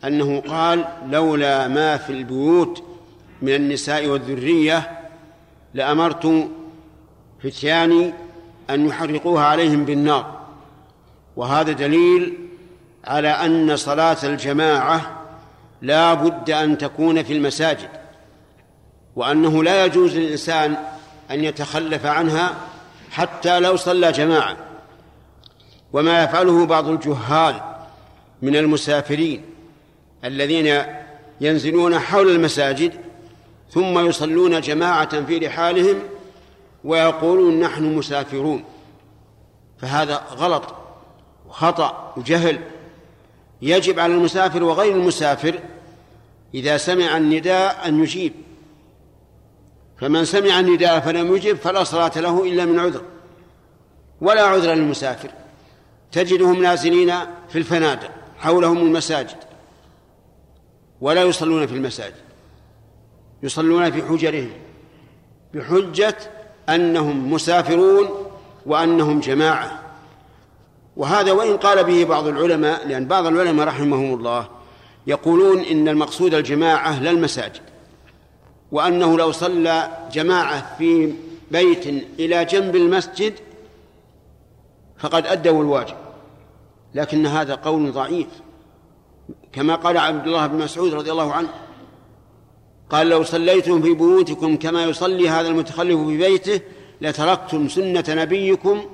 أنه 0.05 0.41
قال 0.41 0.85
لولا 1.07 1.69
ما 1.69 1.97
في 1.97 2.11
البيوت 2.11 2.83
من 3.43 3.55
النساء 3.55 4.07
والذرية 4.07 5.01
لأمرت 5.75 6.49
فتياني 7.43 8.13
أن 8.71 8.87
يحرقوها 8.87 9.45
عليهم 9.45 9.85
بالنار 9.85 10.41
وهذا 11.37 11.73
دليل 11.73 12.39
على 13.05 13.29
أن 13.29 13.77
صلاة 13.77 14.19
الجماعة 14.25 15.24
لا 15.85 16.15
بد 16.15 16.51
أن 16.51 16.79
تكون 16.79 17.23
في 17.23 17.33
المساجد 17.33 17.89
وأنه 19.17 19.65
لا 19.65 19.85
يجوز 19.85 20.17
للإنسان 20.17 20.77
أن 21.31 21.45
يتخلف 21.45 22.07
عنها 22.07 22.55
حتى 23.11 23.61
لو 23.61 23.77
صلى 23.77 24.13
جماعة. 24.13 24.57
وما 25.93 26.25
يفعله 26.25 26.67
بعض 26.67 26.89
الجهال 26.89 27.61
من 28.43 28.57
المسافرين 28.57 29.45
الذين 30.25 30.83
ينزلون 31.41 31.99
حول 31.99 32.29
المساجد 32.29 32.93
ثم 33.71 34.09
يصلون 34.09 34.61
جماعة 34.61 35.25
في 35.25 35.39
رحالهم 35.39 36.03
ويقولون 36.85 37.61
نحن 37.61 37.97
مسافرون. 37.97 38.65
فهذا 39.79 40.23
غلط 40.37 40.75
وخطأ 41.49 42.15
وجهل 42.17 42.61
يجب 43.65 43.99
على 43.99 44.15
المسافر 44.15 44.65
وغير 44.65 44.97
المسافر 44.97 45.59
إذا 46.55 46.77
سمع 46.77 47.17
النداء 47.17 47.89
أن 47.89 48.03
يجيب. 48.03 48.33
فمن 50.01 50.25
سمع 50.25 50.61
النداء 50.61 51.01
فلم 51.01 51.37
يجب 51.37 51.57
فلا 51.57 51.85
صلاة 51.85 52.13
له 52.17 52.45
إلا 52.45 52.65
من 52.65 52.79
عذر 52.79 53.03
ولا 54.21 54.43
عذر 54.43 54.75
للمسافر. 54.75 55.31
تجدهم 56.13 56.63
نازلين 56.63 57.15
في 57.49 57.59
الفنادق 57.59 58.11
حولهم 58.39 58.79
المساجد 58.79 59.37
ولا 61.01 61.23
يصلون 61.23 61.67
في 61.67 61.75
المساجد 61.75 62.15
يصلون 63.43 63.91
في 63.91 64.03
حجرهم 64.03 64.53
بحجة 65.55 66.17
أنهم 66.69 67.33
مسافرون 67.33 68.09
وأنهم 68.67 69.21
جماعة. 69.21 69.84
وهذا 70.97 71.33
وإن 71.33 71.57
قال 71.57 71.85
به 71.85 72.05
بعض 72.05 72.27
العلماء 72.27 72.89
لأن 72.89 73.07
بعض 73.07 73.27
العلماء 73.27 73.67
رحمهم 73.67 74.15
الله 74.15 74.49
يقولون 75.07 75.61
إن 75.61 75.89
المقصود 75.89 76.35
الجماعة 76.35 77.03
لا 77.03 77.11
المساجد 77.11 77.63
وأنه 78.73 79.19
لو 79.19 79.33
صلى 79.33 79.91
جماعة 80.13 80.77
في 80.79 81.13
بيت 81.51 81.87
إلى 82.19 82.45
جنب 82.45 82.77
المسجد 82.77 83.35
فقد 84.99 85.27
أدوا 85.27 85.63
الواجب. 85.63 85.97
لكن 86.95 87.27
هذا 87.27 87.55
قول 87.55 87.93
ضعيف. 87.93 88.27
كما 89.53 89.75
قال 89.75 89.99
عبد 89.99 90.27
الله 90.27 90.47
بن 90.47 90.59
مسعود 90.59 90.95
رضي 90.95 91.13
الله 91.13 91.33
عنه 91.33 91.49
قال 92.91 93.09
لو 93.09 93.23
صليتم 93.23 93.83
في 93.83 93.95
بيوتكم 93.95 94.57
كما 94.57 94.85
يصلي 94.85 95.29
هذا 95.29 95.49
المتخلف 95.49 96.01
في 96.01 96.17
بيته 96.17 96.61
لتركتم 97.01 97.69
سنة 97.69 98.05
نبيكم 98.09 98.85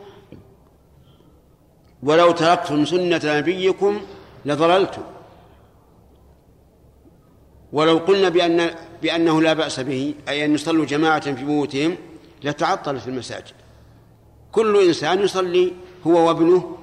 ولو 2.02 2.30
تركتم 2.30 2.84
سنة 2.84 3.20
نبيكم 3.24 4.00
لضللتم. 4.44 5.02
ولو 7.72 7.98
قلنا 7.98 8.28
بأن 8.28 8.70
بأنه 9.02 9.42
لا 9.42 9.52
بأس 9.52 9.80
به 9.80 10.14
أي 10.28 10.44
أن 10.44 10.54
يصلوا 10.54 10.84
جماعة 10.84 11.20
في 11.20 11.44
بيوتهم 11.44 11.96
لتعطلت 12.44 13.08
المساجد. 13.08 13.54
كل 14.52 14.86
إنسان 14.86 15.20
يصلي 15.20 15.72
هو 16.06 16.28
وابنه 16.28 16.76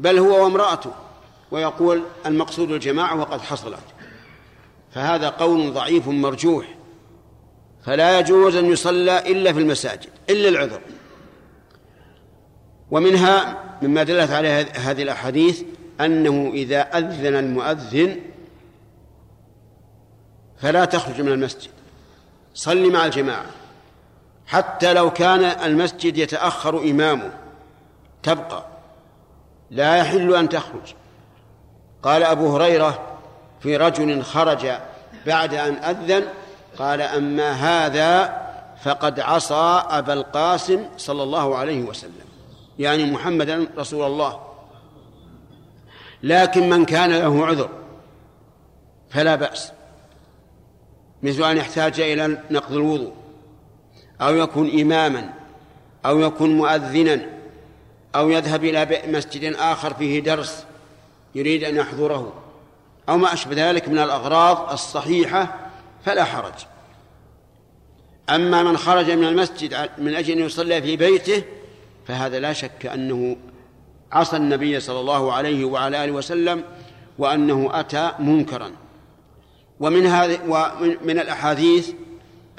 بل 0.00 0.18
هو 0.18 0.44
وامرأته 0.44 0.90
ويقول 1.50 2.02
المقصود 2.26 2.70
الجماعة 2.70 3.20
وقد 3.20 3.40
حصلت. 3.40 3.84
فهذا 4.94 5.28
قول 5.28 5.72
ضعيف 5.72 6.08
مرجوح. 6.08 6.66
فلا 7.84 8.18
يجوز 8.18 8.56
أن 8.56 8.66
يصلى 8.66 9.18
إلا 9.18 9.52
في 9.52 9.58
المساجد 9.58 10.08
إلا 10.30 10.48
العذر. 10.48 10.80
ومنها 12.90 13.67
مما 13.82 14.02
دلت 14.02 14.30
عليه 14.30 14.68
هذه 14.74 15.02
الأحاديث 15.02 15.62
أنه 16.00 16.50
إذا 16.54 16.80
أذن 16.80 17.36
المؤذن 17.36 18.16
فلا 20.60 20.84
تخرج 20.84 21.20
من 21.20 21.32
المسجد. 21.32 21.70
صل 22.54 22.92
مع 22.92 23.06
الجماعة. 23.06 23.46
حتى 24.46 24.92
لو 24.92 25.10
كان 25.10 25.44
المسجد 25.44 26.16
يتأخر 26.16 26.78
إمامه 26.78 27.30
تبقى. 28.22 28.66
لا 29.70 29.96
يحل 29.96 30.34
أن 30.34 30.48
تخرج. 30.48 30.94
قال 32.02 32.22
أبو 32.22 32.56
هريرة 32.56 33.18
في 33.60 33.76
رجل 33.76 34.22
خرج 34.22 34.70
بعد 35.26 35.54
أن 35.54 35.74
أذن 35.74 36.24
قال 36.78 37.02
أما 37.02 37.50
هذا 37.52 38.42
فقد 38.84 39.20
عصى 39.20 39.82
أبا 39.88 40.12
القاسم 40.12 40.86
صلى 40.96 41.22
الله 41.22 41.56
عليه 41.56 41.82
وسلم. 41.82 42.27
يعني 42.78 43.04
محمدا 43.04 43.66
رسول 43.76 44.06
الله. 44.06 44.40
لكن 46.22 46.70
من 46.70 46.84
كان 46.84 47.10
له 47.10 47.46
عذر 47.46 47.70
فلا 49.10 49.34
بأس. 49.34 49.72
مثل 51.22 51.42
أن 51.42 51.56
يحتاج 51.56 52.00
إلى 52.00 52.42
نقض 52.50 52.72
الوضوء 52.72 53.12
أو 54.20 54.34
يكون 54.34 54.80
إماما 54.80 55.34
أو 56.06 56.20
يكون 56.20 56.56
مؤذنا 56.56 57.26
أو 58.14 58.30
يذهب 58.30 58.64
إلى 58.64 59.02
مسجد 59.06 59.54
آخر 59.54 59.94
فيه 59.94 60.20
درس 60.20 60.64
يريد 61.34 61.64
أن 61.64 61.76
يحضره. 61.76 62.32
أو 63.08 63.16
ما 63.16 63.32
أشبه 63.32 63.70
ذلك 63.70 63.88
من 63.88 63.98
الأغراض 63.98 64.72
الصحيحة 64.72 65.70
فلا 66.04 66.24
حرج. 66.24 66.54
أما 68.30 68.62
من 68.62 68.76
خرج 68.76 69.10
من 69.10 69.24
المسجد 69.24 69.90
من 69.98 70.14
أجل 70.14 70.32
أن 70.32 70.46
يصلي 70.46 70.82
في 70.82 70.96
بيته 70.96 71.42
فهذا 72.08 72.38
لا 72.38 72.52
شك 72.52 72.86
أنه 72.86 73.36
عصى 74.12 74.36
النبي 74.36 74.80
صلى 74.80 75.00
الله 75.00 75.32
عليه 75.32 75.64
وعلى 75.64 76.04
آله 76.04 76.12
وسلم 76.12 76.64
وأنه 77.18 77.70
أتى 77.72 78.12
منكرا. 78.18 78.70
ومن 79.80 80.06
هذه 80.06 80.38
ومن 80.48 81.18
الأحاديث 81.18 81.90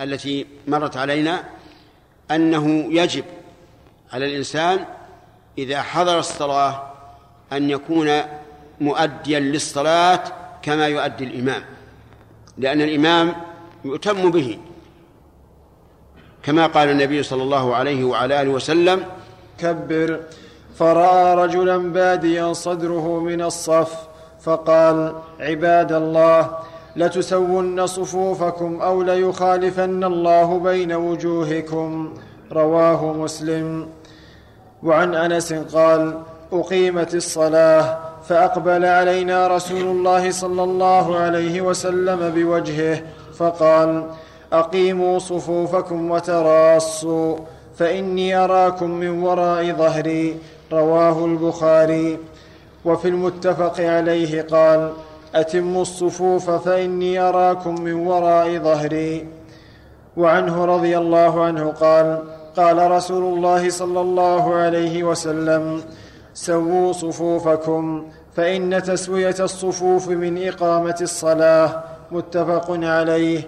التي 0.02 0.46
مرت 0.68 0.98
علينا 0.98 1.44
أنه 2.32 2.94
يجب 2.94 3.24
على 4.14 4.26
الإنسان 4.26 4.86
إذا 5.58 5.82
حضر 5.82 6.20
الصلاة 6.20 6.94
أن 7.54 7.70
يكون 7.70 8.22
مؤديا 8.82 9.40
للصلاة 9.40 10.24
كما 10.62 10.88
يؤدي 10.88 11.24
الإمام 11.24 11.64
لأن 12.58 12.82
الإمام 12.82 13.36
يؤتم 13.86 14.32
به 14.32 14.60
كما 16.44 16.68
قال 16.68 16.90
النبي 16.90 17.24
صلى 17.24 17.44
الله 17.44 17.76
عليه 17.76 18.04
وعلى 18.04 18.42
آله 18.42 18.50
وسلم 18.50 19.06
كبر 19.62 20.20
فرأى 20.76 21.36
رجلا 21.36 21.78
باديا 21.78 22.54
صدره 22.54 23.20
من 23.20 23.42
الصف 23.42 23.94
فقال 24.42 25.14
عباد 25.40 25.92
الله 25.92 26.50
لتسون 26.96 27.88
صفوفكم 27.88 28.82
أو 28.82 29.02
ليخالفن 29.02 30.04
الله 30.04 30.60
بين 30.60 30.92
وجوهكم. 30.92 32.14
رواه 32.52 33.14
مسلم. 33.14 33.88
وعن 34.84 35.16
أنس 35.16 35.54
قال 35.54 36.14
أقيمت 36.54 37.16
الصلاة 37.16 37.98
فأقبل 38.24 38.86
علينا 38.86 39.48
رسول 39.48 39.82
الله 39.82 40.32
صلى 40.32 40.64
الله 40.64 41.18
عليه 41.18 41.62
وسلم 41.62 42.30
بوجهه 42.36 43.02
فقال 43.38 44.04
أقيموا 44.54 45.20
صفوفكم 45.20 46.12
وتراصوا. 46.12 47.38
فإني 47.80 48.36
أراكم 48.36 48.90
من 48.92 49.24
وراء 49.24 49.72
ظهري 49.72 50.38
رواه 50.72 51.26
البخاري. 51.26 52.18
وفي 52.86 53.08
المتفق 53.08 53.80
عليه 53.80 54.42
قال 54.42 54.94
أتموا 55.36 55.82
الصفوف 55.82 56.50
فإني 56.50 57.20
أراكم 57.20 57.82
من 57.82 57.94
وراء 57.94 58.58
ظهري. 58.58 59.28
وعنه 60.18 60.66
رضي 60.66 60.98
الله 60.98 61.44
عنه 61.44 61.72
قال 61.72 62.20
قال 62.58 62.92
رسول 62.92 63.38
الله 63.38 63.70
صلى 63.70 64.02
الله 64.02 64.56
عليه 64.56 65.04
وسلم 65.04 65.82
سووا 66.34 66.94
صفوفكم 66.94 68.08
فإن 68.36 68.84
تسوية 68.84 69.36
الصفوف 69.40 70.10
من 70.10 70.48
إقامة 70.48 70.96
الصلاة 71.02 71.84
متفق 72.12 72.72
عليه 72.72 73.42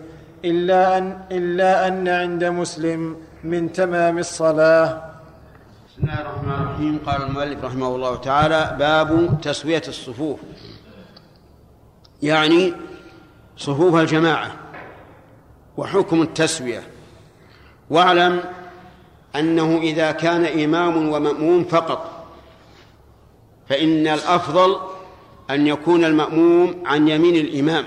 إلا 0.45 0.97
ان, 0.97 1.17
إلا 1.31 1.87
أن 1.87 2.07
عند 2.07 2.43
مسلم 2.43 3.15
من 3.43 3.73
تمام 3.73 4.17
الصلاة. 4.17 5.11
بسم 5.87 6.03
الله 6.03 6.21
الرحمن 6.21 6.51
الرحيم. 6.51 6.99
قال 7.05 7.21
المؤلف 7.21 7.63
رحمه 7.63 7.95
الله 7.95 8.15
تعالى 8.15 8.75
باب 8.79 9.41
تسوية 9.41 9.81
الصفوف. 9.87 10.39
يعني 12.21 12.73
صفوف 13.57 13.95
الجماعة 13.95 14.51
وحكم 15.77 16.21
التسوية. 16.21 16.83
واعلم 17.89 18.43
أنه 19.35 19.77
إذا 19.77 20.11
كان 20.11 20.45
إمام 20.45 21.09
ومأموم 21.09 21.63
فقط 21.63 22.27
فإن 23.69 24.07
الأفضل 24.07 24.75
أن 25.49 25.67
يكون 25.67 26.05
المأموم 26.05 26.83
عن 26.85 27.07
يمين 27.07 27.35
الإمام 27.35 27.85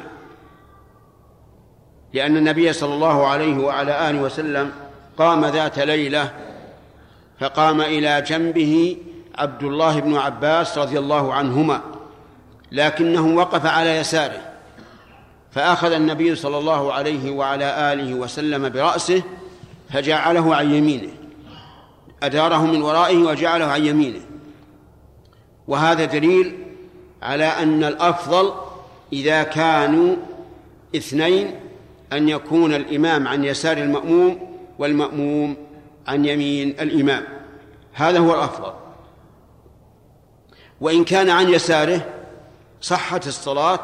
لأن 2.13 2.37
النبي 2.37 2.73
صلى 2.73 2.95
الله 2.95 3.27
عليه 3.27 3.59
وعلى 3.59 4.11
آله 4.11 4.23
وسلم 4.23 4.73
قام 5.19 5.45
ذات 5.45 5.79
ليلة 5.79 6.33
فقام 7.41 7.81
إلى 7.81 8.23
جنبه 8.23 8.97
عبد 9.39 9.63
الله 9.63 10.01
بن 10.01 10.17
عباس 10.17 10.79
رضي 10.79 10.99
الله 10.99 11.35
عنهما 11.35 11.81
لكنه 12.73 13.37
وقف 13.37 13.67
على 13.67 13.97
يساره 13.97 14.41
فأخذ 15.53 15.93
النبي 15.93 16.35
صلى 16.35 16.59
الله 16.59 16.93
عليه 16.93 17.31
وعلى 17.31 17.93
آله 17.93 18.15
وسلم 18.15 18.69
برأسه 18.69 19.23
فجعله 19.91 20.57
عن 20.57 20.75
يمينه 20.75 21.11
أداره 22.23 22.67
من 22.67 22.83
ورائه 22.83 23.17
وجعله 23.17 23.65
عن 23.65 23.85
يمينه. 23.85 24.21
وهذا 25.69 26.05
دليل 26.05 26.59
على 27.23 27.45
أن 27.45 27.85
الأفضل 27.85 28.53
إذا 29.13 29.43
كانوا 29.43 30.17
اثنين 30.97 31.55
أن 32.13 32.29
يكون 32.29 32.75
الإمام 32.75 33.29
عن 33.29 33.45
يسار 33.45 33.77
المأموم 33.77 34.54
والمأموم 34.79 35.57
عن 36.07 36.25
يمين 36.25 36.69
الإمام. 36.69 37.25
هذا 37.93 38.19
هو 38.19 38.35
الأفضل. 38.35 38.73
وإن 40.81 41.05
كان 41.05 41.31
عن 41.31 41.49
يساره 41.49 42.01
صحت 42.81 43.27
الصلاة 43.27 43.81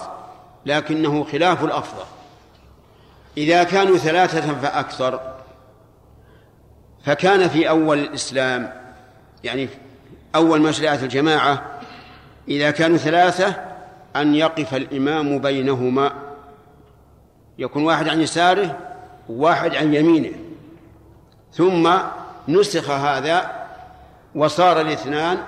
لكنه 0.66 1.24
خلاف 1.24 1.64
الأفضل. 1.64 2.04
إذا 3.36 3.64
كانوا 3.64 3.96
ثلاثة 3.96 4.54
فأكثر 4.54 5.20
فكان 7.04 7.48
في 7.48 7.68
أول 7.68 7.98
الإسلام 7.98 8.72
يعني 9.44 9.68
أول 10.34 10.60
ما 10.60 10.72
شرعت 10.72 11.02
الجماعة 11.02 11.80
إذا 12.48 12.70
كانوا 12.70 12.96
ثلاثة 12.96 13.54
أن 14.16 14.34
يقف 14.34 14.74
الإمام 14.74 15.38
بينهما. 15.38 16.12
يكون 17.58 17.84
واحد 17.84 18.08
عن 18.08 18.20
يساره 18.20 18.78
وواحد 19.28 19.74
عن 19.74 19.94
يمينه. 19.94 20.49
ثم 21.52 21.90
نسخ 22.48 22.90
هذا 22.90 23.50
وصار 24.34 24.80
الاثنان 24.80 25.38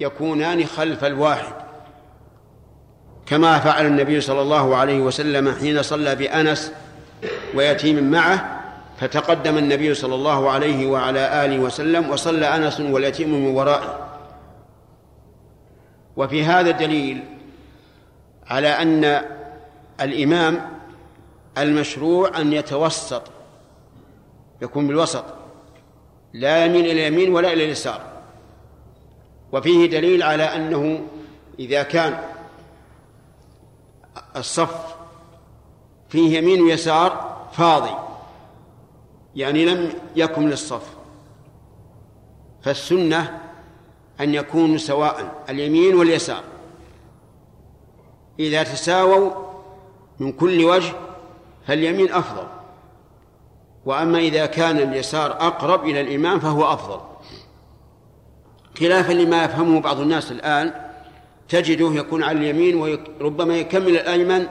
يكونان 0.00 0.64
خلف 0.64 1.04
الواحد. 1.04 1.52
كما 3.26 3.58
فعل 3.58 3.86
النبي 3.86 4.20
صلى 4.20 4.42
الله 4.42 4.76
عليه 4.76 5.00
وسلم 5.00 5.54
حين 5.54 5.82
صلى 5.82 6.14
بأنس 6.14 6.72
ويتيم 7.54 8.10
معه 8.10 8.60
فتقدم 9.00 9.58
النبي 9.58 9.94
صلى 9.94 10.14
الله 10.14 10.50
عليه 10.50 10.86
وعلى 10.86 11.44
آله 11.44 11.58
وسلم 11.58 12.10
وصلى 12.10 12.46
أنس 12.56 12.80
واليتيم 12.80 13.28
من 13.28 13.50
ورائه. 13.56 14.08
وفي 16.16 16.44
هذا 16.44 16.70
دليل 16.70 17.24
على 18.46 18.68
أن 18.68 19.22
الإمام 20.00 20.68
المشروع 21.58 22.40
أن 22.40 22.52
يتوسط 22.52 23.22
يكون 24.62 24.86
بالوسط. 24.86 25.24
لا 26.32 26.64
يميل 26.64 26.84
إلى 26.84 27.08
اليمين 27.08 27.34
ولا 27.34 27.52
إلى 27.52 27.64
اليسار. 27.64 28.02
وفيه 29.52 29.86
دليل 29.86 30.22
على 30.22 30.42
أنه 30.42 31.06
إذا 31.58 31.82
كان 31.82 32.24
الصف 34.36 34.96
فيه 36.08 36.38
يمين 36.38 36.62
ويسار 36.62 37.38
فاضي 37.52 37.94
يعني 39.36 39.64
لم 39.64 39.92
يكن 40.16 40.48
للصف. 40.48 40.96
فالسنة 42.62 43.40
أن 44.20 44.34
يكونوا 44.34 44.76
سواء 44.76 45.44
اليمين 45.48 45.94
واليسار. 45.94 46.42
إذا 48.38 48.62
تساووا 48.62 49.30
من 50.18 50.32
كل 50.32 50.64
وجه 50.64 50.92
فاليمين 51.66 52.12
أفضل. 52.12 52.57
وأما 53.84 54.18
إذا 54.18 54.46
كان 54.46 54.78
اليسار 54.78 55.32
أقرب 55.32 55.84
إلى 55.84 56.00
الإمام 56.00 56.40
فهو 56.40 56.72
أفضل. 56.72 57.00
خلافا 58.80 59.12
لما 59.12 59.44
يفهمه 59.44 59.80
بعض 59.80 60.00
الناس 60.00 60.32
الآن 60.32 60.72
تجده 61.48 61.94
يكون 61.94 62.22
على 62.22 62.38
اليمين 62.38 62.76
وربما 62.76 63.56
يكمل 63.56 63.88
الأيمن 63.88 64.46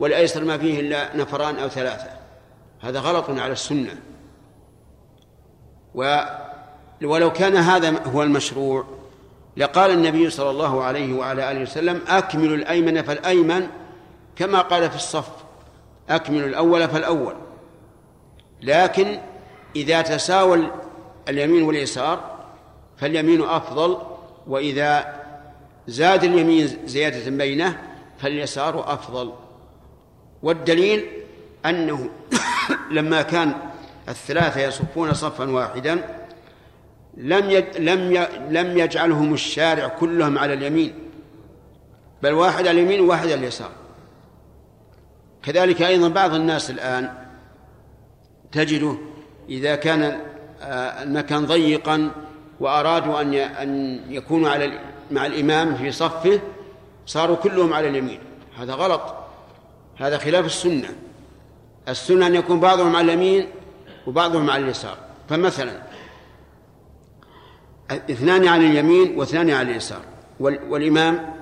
والأيسر 0.00 0.44
ما 0.44 0.58
فيه 0.58 0.80
إلا 0.80 1.16
نفران 1.16 1.56
أو 1.56 1.68
ثلاثة. 1.68 2.10
هذا 2.80 3.00
غلط 3.00 3.30
على 3.30 3.52
السنة. 3.52 3.96
ولو 7.02 7.32
كان 7.32 7.56
هذا 7.56 8.02
هو 8.06 8.22
المشروع 8.22 8.84
لقال 9.56 9.90
النبي 9.90 10.30
صلى 10.30 10.50
الله 10.50 10.84
عليه 10.84 11.12
وعلى 11.12 11.50
آله 11.50 11.62
وسلم 11.62 12.00
أكملوا 12.08 12.56
الأيمن 12.56 13.02
فالأيمن 13.02 13.66
كما 14.36 14.60
قال 14.60 14.90
في 14.90 14.96
الصف 14.96 15.28
أكملوا 16.08 16.48
الأول 16.48 16.88
فالأول. 16.88 17.34
لكن 18.62 19.18
إذا 19.76 20.02
تساوى 20.02 20.66
اليمين 21.28 21.62
واليسار 21.62 22.38
فاليمين 22.98 23.42
أفضل 23.42 23.98
وإذا 24.46 25.20
زاد 25.88 26.24
اليمين 26.24 26.78
زيادة 26.86 27.30
بينه 27.30 27.78
فاليسار 28.18 28.92
أفضل. 28.92 29.32
والدليل 30.42 31.06
أنه 31.66 32.10
لما 32.96 33.22
كان 33.22 33.52
الثلاثة 34.08 34.60
يصفون 34.60 35.12
صفا 35.12 35.50
واحدا 35.50 36.20
لم 37.16 37.64
لم 37.78 38.26
لم 38.50 38.78
يجعلهم 38.78 39.34
الشارع 39.34 39.88
كلهم 39.88 40.38
على 40.38 40.54
اليمين 40.54 40.94
بل 42.22 42.32
واحد 42.32 42.66
على 42.66 42.80
اليمين 42.80 43.00
وواحد 43.00 43.26
على 43.26 43.34
اليسار. 43.34 43.70
كذلك 45.42 45.82
أيضا 45.82 46.08
بعض 46.08 46.34
الناس 46.34 46.70
الآن 46.70 47.19
تجده 48.52 48.96
إذا 49.48 49.74
كان 49.74 50.20
آه، 50.62 51.02
المكان 51.02 51.46
ضيقا 51.46 52.10
وأرادوا 52.60 53.20
أن 53.20 53.34
أن 53.34 54.00
يكونوا 54.08 54.50
على 54.50 54.80
مع 55.10 55.26
الإمام 55.26 55.74
في 55.74 55.92
صفه 55.92 56.40
صاروا 57.06 57.36
كلهم 57.36 57.72
على 57.72 57.88
اليمين. 57.88 58.18
هذا 58.58 58.74
غلط. 58.74 59.14
هذا 59.96 60.18
خلاف 60.18 60.46
السنة. 60.46 60.88
السنة 61.88 62.26
أن 62.26 62.34
يكون 62.34 62.60
بعضهم 62.60 62.96
على 62.96 63.12
اليمين 63.12 63.48
وبعضهم 64.06 64.50
على 64.50 64.64
اليسار. 64.64 64.96
فمثلا 65.28 65.82
اثنان 67.90 68.48
على 68.48 68.66
اليمين 68.66 69.18
واثنان 69.18 69.50
على 69.50 69.70
اليسار. 69.70 70.00
والإمام 70.40 71.34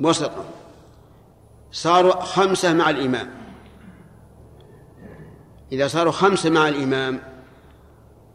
وسطهم 0.00 0.44
صاروا 1.72 2.20
خمسة 2.20 2.74
مع 2.74 2.90
الإمام. 2.90 3.45
إذا 5.72 5.88
صاروا 5.88 6.12
خمسة 6.12 6.50
مع 6.50 6.68
الإمام 6.68 7.20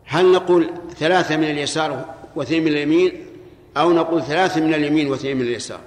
هل 0.05 0.31
نقول 0.31 0.69
ثلاثة 0.97 1.37
من 1.37 1.43
اليسار 1.43 2.05
واثنين 2.35 2.63
من 2.63 2.67
اليمين 2.67 3.25
أو 3.77 3.93
نقول 3.93 4.23
ثلاثة 4.23 4.61
من 4.61 4.73
اليمين 4.73 5.07
واثنين 5.07 5.37
من 5.37 5.41
اليسار؟ 5.41 5.79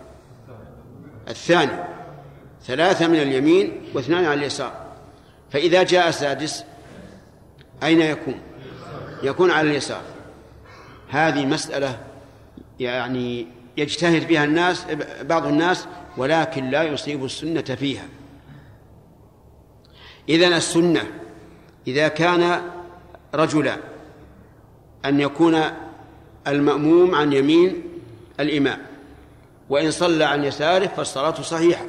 الثاني 1.29 1.85
ثلاثة 2.67 3.09
من 3.09 3.23
اليمين 3.23 3.83
واثنان 3.95 4.25
على 4.25 4.41
اليسار. 4.41 4.85
فإذا 5.51 5.83
جاء 5.83 6.11
سادس 6.11 6.65
أين 7.83 8.01
يكون؟ 8.01 8.41
يكون 9.23 9.51
على 9.51 9.71
اليسار. 9.71 10.03
هذه 11.09 11.47
مسألة 11.47 11.99
يعني 12.81 13.47
يجتهد 13.77 14.29
بها 14.29 14.45
الناس 14.45 14.87
بعض 15.23 15.47
الناس 15.47 15.87
ولكن 16.17 16.71
لا 16.71 16.83
يصيب 16.83 17.25
السنة 17.25 17.63
فيها. 17.63 18.05
إذن 20.29 20.53
السنة 20.53 21.03
إذا 21.87 22.09
كان 22.09 22.61
رجلا 23.35 23.77
أن 25.05 25.21
يكون 25.21 25.61
المأموم 26.47 27.15
عن 27.15 27.33
يمين 27.33 27.83
الإمام 28.41 28.79
وإن 29.71 29.91
صلى 29.91 30.25
عن 30.25 30.45
يساره 30.45 30.87
فالصلاة 30.87 31.35
صحيحة 31.35 31.87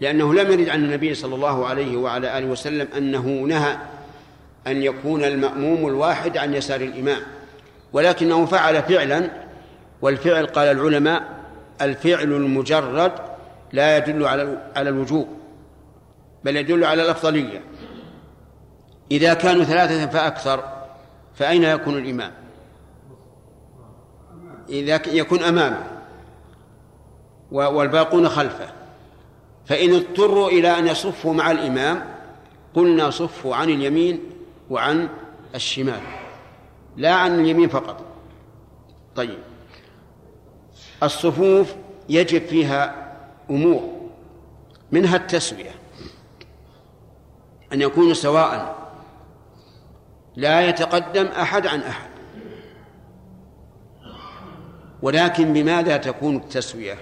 لأنه 0.00 0.34
لم 0.34 0.52
يرد 0.52 0.68
عن 0.68 0.84
النبي 0.84 1.14
صلى 1.14 1.34
الله 1.34 1.66
عليه 1.66 1.96
وعلى 1.96 2.38
آله 2.38 2.46
وسلم 2.46 2.88
أنه 2.96 3.26
نهى 3.26 3.76
أن 4.66 4.82
يكون 4.82 5.24
المأموم 5.24 5.88
الواحد 5.88 6.36
عن 6.36 6.54
يسار 6.54 6.80
الإمام 6.80 7.20
ولكنه 7.92 8.46
فعل 8.46 8.82
فعلا 8.82 9.30
والفعل 10.02 10.46
قال 10.46 10.68
العلماء 10.68 11.22
الفعل 11.82 12.32
المجرد 12.32 13.12
لا 13.72 13.96
يدل 13.96 14.26
على 14.26 14.70
على 14.76 14.90
الوجوب 14.90 15.28
بل 16.44 16.56
يدل 16.56 16.84
على 16.84 17.02
الأفضلية. 17.02 17.60
إذا 19.10 19.34
كانوا 19.34 19.64
ثلاثة 19.64 20.06
فأكثر 20.06 20.64
فأين 21.34 21.64
يكون 21.64 21.98
الإمام؟ 21.98 22.32
إذا 24.68 25.02
يكون 25.08 25.42
أمامه 25.42 25.84
والباقون 27.50 28.28
خلفه. 28.28 28.68
فإن 29.66 29.94
اضطروا 29.94 30.48
إلى 30.48 30.78
أن 30.78 30.86
يصفوا 30.86 31.34
مع 31.34 31.50
الإمام 31.50 32.04
قلنا 32.74 33.10
صفوا 33.10 33.56
عن 33.56 33.70
اليمين 33.70 34.20
وعن 34.70 35.08
الشمال 35.54 36.00
لا 36.96 37.14
عن 37.14 37.40
اليمين 37.40 37.68
فقط. 37.68 38.04
طيب. 39.16 39.38
الصفوف 41.02 41.74
يجب 42.08 42.46
فيها 42.46 43.12
أمور 43.50 44.00
منها 44.92 45.16
التسوية 45.16 45.74
أن 47.72 47.82
يكونوا 47.82 48.14
سواء 48.14 48.79
لا 50.36 50.68
يتقدم 50.68 51.26
أحد 51.26 51.66
عن 51.66 51.80
أحد. 51.80 52.10
ولكن 55.02 55.52
بماذا 55.52 55.96
تكون 55.96 56.36
التسوية؟ 56.36 56.98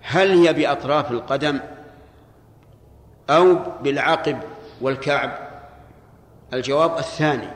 هل 0.00 0.30
هي 0.30 0.52
بأطراف 0.52 1.10
القدم 1.10 1.60
أو 3.30 3.58
بالعقب 3.82 4.38
والكعب؟ 4.80 5.38
الجواب 6.52 6.98
الثاني 6.98 7.48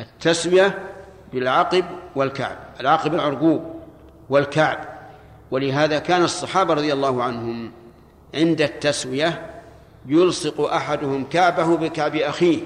التسوية 0.00 0.78
بالعقب 1.32 1.84
والكعب 2.16 2.56
العقب 2.80 3.14
العرقوب 3.14 3.74
والكعب. 4.30 4.78
ولهذا 5.50 5.98
كان 5.98 6.22
الصحابة 6.22 6.74
رضي 6.74 6.92
الله 6.92 7.22
عنهم 7.22 7.72
عند 8.34 8.60
التسوية 8.60 9.50
يلصق 10.06 10.60
أحدهم 10.60 11.24
كعبه 11.24 11.76
بكعب 11.76 12.16
أخيه. 12.16 12.62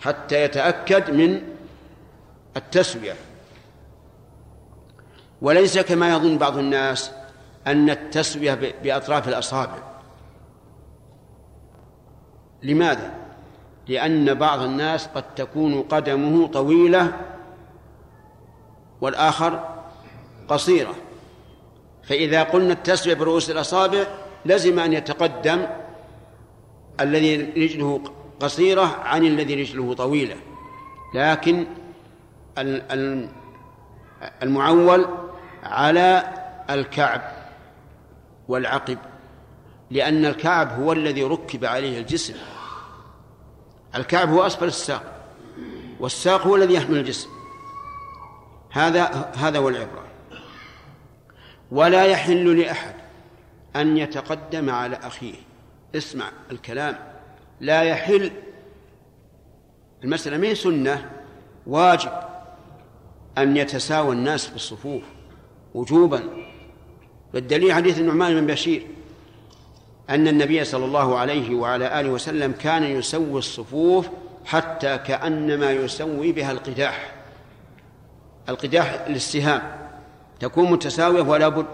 حتى 0.00 0.42
يتأكد 0.42 1.10
من 1.10 1.42
التسوية. 2.56 3.14
وليس 5.42 5.78
كما 5.78 6.10
يظن 6.10 6.38
بعض 6.38 6.58
الناس 6.58 7.10
أن 7.66 7.90
التسوية 7.90 8.54
بأطراف 8.82 9.28
الأصابع. 9.28 9.78
لماذا؟ 12.62 13.14
لأن 13.88 14.34
بعض 14.34 14.60
الناس 14.60 15.06
قد 15.06 15.34
تكون 15.34 15.82
قدمه 15.82 16.46
طويلة 16.46 17.12
والآخر 19.00 19.82
قصيرة. 20.48 20.94
فإذا 22.02 22.42
قلنا 22.42 22.72
التسوية 22.72 23.14
برؤوس 23.14 23.50
الأصابع 23.50 24.04
لزم 24.44 24.78
أن 24.78 24.92
يتقدم 24.92 25.66
الذي 27.00 27.36
رجله 27.36 28.00
قصيرة 28.40 29.00
عن 29.04 29.26
الذي 29.26 29.62
رجله 29.62 29.94
طويلة. 29.94 30.36
لكن 31.14 31.66
المعول 34.42 35.06
على 35.62 36.34
الكعب 36.70 37.22
والعقب 38.48 38.98
لأن 39.90 40.24
الكعب 40.26 40.80
هو 40.80 40.92
الذي 40.92 41.22
ركب 41.22 41.64
عليه 41.64 41.98
الجسم. 41.98 42.34
الكعب 43.94 44.28
هو 44.28 44.46
أسفل 44.46 44.66
الساق 44.66 45.02
والساق 46.00 46.46
هو 46.46 46.56
الذي 46.56 46.74
يحمل 46.74 46.98
الجسم. 46.98 47.28
هذا 48.70 49.32
هذا 49.36 49.58
هو 49.58 49.68
العبرة. 49.68 50.04
ولا 51.70 52.04
يحل 52.04 52.60
لأحد 52.60 52.94
أن 53.76 53.96
يتقدم 53.96 54.70
على 54.70 54.96
أخيه. 54.96 55.34
اسمع 55.94 56.30
الكلام. 56.50 57.07
لا 57.60 57.82
يحل. 57.82 58.30
المسألة 60.04 60.36
ما 60.36 60.54
سنة؟ 60.54 61.10
واجب 61.66 62.12
أن 63.38 63.56
يتساوى 63.56 64.12
الناس 64.12 64.46
في 64.46 64.56
الصفوف 64.56 65.02
وجوبا. 65.74 66.22
والدليل 67.34 67.72
حديث 67.72 67.98
النعمان 67.98 68.40
بن 68.40 68.46
بشير 68.46 68.86
أن 70.10 70.28
النبي 70.28 70.64
صلى 70.64 70.84
الله 70.84 71.18
عليه 71.18 71.54
وعلى 71.54 72.00
آله 72.00 72.10
وسلم 72.10 72.52
كان 72.52 72.84
يسوي 72.84 73.38
الصفوف 73.38 74.08
حتى 74.44 74.98
كأنما 74.98 75.72
يسوي 75.72 76.32
بها 76.32 76.52
القداح. 76.52 77.14
القداح 78.48 79.04
الاستهام 79.06 79.62
تكون 80.40 80.70
متساوية 80.70 81.22
ولا 81.22 81.48
بد. 81.48 81.66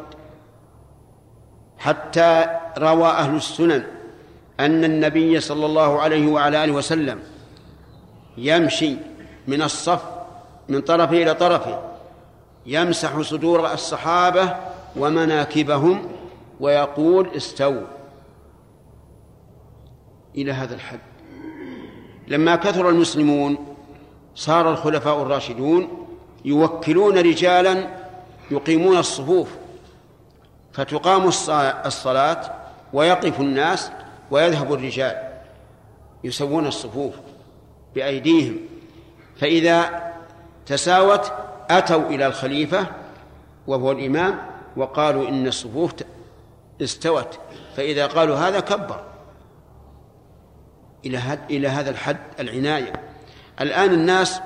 حتى 1.78 2.61
روى 2.78 3.09
أهل 3.09 3.37
السنن 3.37 3.93
أن 4.61 4.84
النبي 4.84 5.40
صلى 5.40 5.66
الله 5.66 6.00
عليه 6.00 6.26
وعلى 6.26 6.64
آله 6.64 6.72
وسلم 6.72 7.20
يمشي 8.36 8.96
من 9.46 9.62
الصف 9.62 10.02
من 10.68 10.80
طرفه 10.80 11.22
إلى 11.22 11.34
طرفه 11.34 11.82
يمسح 12.66 13.20
صدور 13.20 13.72
الصحابة 13.72 14.57
ومناكبهم 14.96 16.09
ويقول 16.61 17.28
استووا. 17.36 17.86
إلى 20.36 20.52
هذا 20.52 20.74
الحد. 20.74 21.00
لما 22.28 22.57
كثر 22.57 22.88
المسلمون 22.88 23.76
صار 24.34 24.70
الخلفاء 24.70 25.22
الراشدون 25.22 26.07
يوكلون 26.44 27.18
رجالا 27.18 27.88
يقيمون 28.50 28.96
الصفوف 28.96 29.48
فتقام 30.72 31.28
الصلاة 31.86 32.52
ويقف 32.92 33.40
الناس 33.40 33.90
ويذهب 34.30 34.72
الرجال 34.72 35.28
يسوون 36.24 36.66
الصفوف 36.66 37.14
بأيديهم. 37.94 38.56
فإذا 39.36 40.04
تساوت 40.66 41.32
أتوا 41.70 42.08
إلى 42.08 42.26
الخليفة 42.26 42.86
وهو 43.66 43.92
الإمام 43.92 44.38
وقالوا 44.76 45.28
إن 45.28 45.46
الصفوف 45.46 45.92
استوت. 46.82 47.38
فإذا 47.76 48.06
قالوا 48.06 48.36
هذا 48.36 48.60
كبر 48.60 49.04
إلى 51.06 51.38
إلى 51.50 51.68
هذا 51.68 51.90
الحد 51.90 52.18
العناية. 52.40 52.92
الآن 53.60 53.92
الناس 53.92 54.40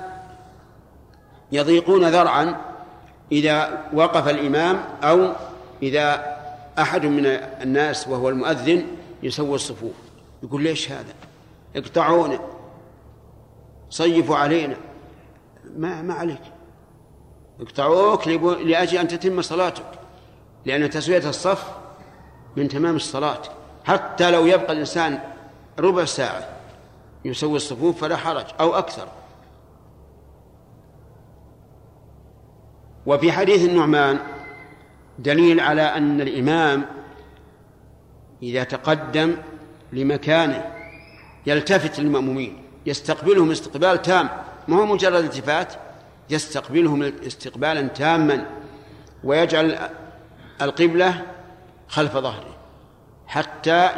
يضيقون 1.51 2.05
ذرعا 2.05 2.55
إذا 3.31 3.85
وقف 3.93 4.27
الإمام 4.27 4.83
أو 5.03 5.33
إذا 5.83 6.37
أحد 6.79 7.05
من 7.05 7.25
الناس 7.61 8.07
وهو 8.07 8.29
المؤذن 8.29 8.85
يسوي 9.23 9.55
الصفوف. 9.55 9.95
يقول 10.43 10.63
ليش 10.63 10.91
هذا؟ 10.91 11.13
اقطعونا. 11.75 12.39
صيفوا 13.89 14.35
علينا. 14.35 14.77
ما 15.77 16.01
ما 16.01 16.13
عليك. 16.13 16.41
اقطعوك 17.59 18.27
لأجل 18.27 18.97
أن 18.97 19.07
تتم 19.07 19.41
صلاتك. 19.41 19.85
لأن 20.65 20.89
تسوية 20.89 21.29
الصف 21.29 21.71
من 22.55 22.67
تمام 22.67 22.95
الصلاة. 22.95 23.41
حتى 23.83 24.31
لو 24.31 24.45
يبقى 24.45 24.73
الإنسان 24.73 25.19
ربع 25.79 26.05
ساعة 26.05 26.49
يسوي 27.25 27.55
الصفوف 27.55 28.01
فلا 28.01 28.17
حرج 28.17 28.45
أو 28.59 28.75
أكثر. 28.75 29.07
وفي 33.05 33.31
حديث 33.31 33.69
النعمان 33.69 34.19
دليل 35.19 35.59
على 35.59 35.81
أن 35.81 36.21
الإمام 36.21 36.85
إذا 38.43 38.63
تقدم 38.63 39.35
لمكانه 39.93 40.75
يلتفت 41.45 41.99
للمأمومين 41.99 42.63
يستقبلهم 42.85 43.51
استقبال 43.51 44.01
تام 44.01 44.29
ما 44.67 44.77
هو 44.77 44.85
مجرد 44.85 45.23
التفات؟ 45.23 45.73
يستقبلهم 46.29 47.03
استقبالا 47.03 47.81
تاما 47.81 48.45
ويجعل 49.23 49.89
القبلة 50.61 51.25
خلف 51.87 52.17
ظهره 52.17 52.55
حتى 53.27 53.89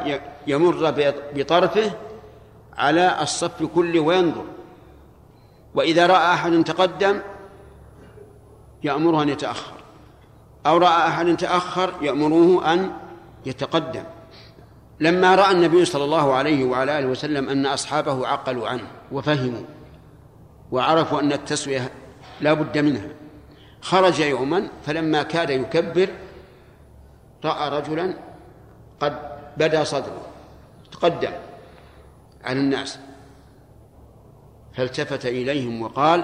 يمر 0.47 0.91
بطرفه 1.35 1.91
على 2.77 3.21
الصف 3.21 3.63
كله 3.63 3.99
وينظر. 3.99 4.45
وإذا 5.75 6.07
رأى 6.07 6.33
أحد 6.33 6.63
تقدم 6.63 7.21
يأمره 8.83 9.23
أن 9.23 9.29
يتأخر 9.29 9.73
أو 10.65 10.77
رأى 10.77 11.07
أحد 11.07 11.37
تأخر 11.37 11.93
يأمره 12.01 12.73
أن 12.73 12.91
يتقدم. 13.45 14.03
لما 15.01 15.35
رأى 15.35 15.51
النبي 15.51 15.85
صلى 15.85 16.03
الله 16.03 16.33
عليه 16.33 16.65
وعلى 16.65 16.99
آله 16.99 17.07
وسلم 17.07 17.49
أن 17.49 17.65
أصحابه 17.65 18.27
عقلوا 18.27 18.67
عنه 18.67 18.87
وفهموا 19.11 19.63
وعرفوا 20.71 21.19
أن 21.19 21.33
التسوية 21.33 21.91
لا 22.41 22.53
بد 22.53 22.77
منها 22.77 23.07
خرج 23.81 24.19
يوما 24.19 24.67
فلما 24.85 25.23
كاد 25.23 25.49
يكبر 25.49 26.09
رأى 27.45 27.69
رجلا 27.79 28.13
قد 28.99 29.19
بدا 29.57 29.83
صدره 29.83 30.21
تقدم 30.91 31.31
على 32.43 32.59
الناس 32.59 32.99
فالتفت 34.73 35.25
إليهم 35.25 35.81
وقال 35.81 36.23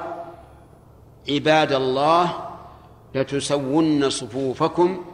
عباد 1.29 1.71
الله 1.71 2.33
لتسون 3.15 4.09
صفوفكم 4.09 5.05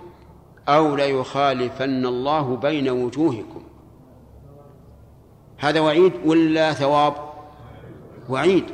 أو 0.68 0.96
ليخالفن 0.96 2.06
الله 2.06 2.56
بين 2.56 2.90
وجوهكم. 2.90 3.64
هذا 5.58 5.80
وعيد 5.80 6.14
ولا 6.26 6.74
ثواب؟ 6.74 7.14
وعيد. 8.30 8.66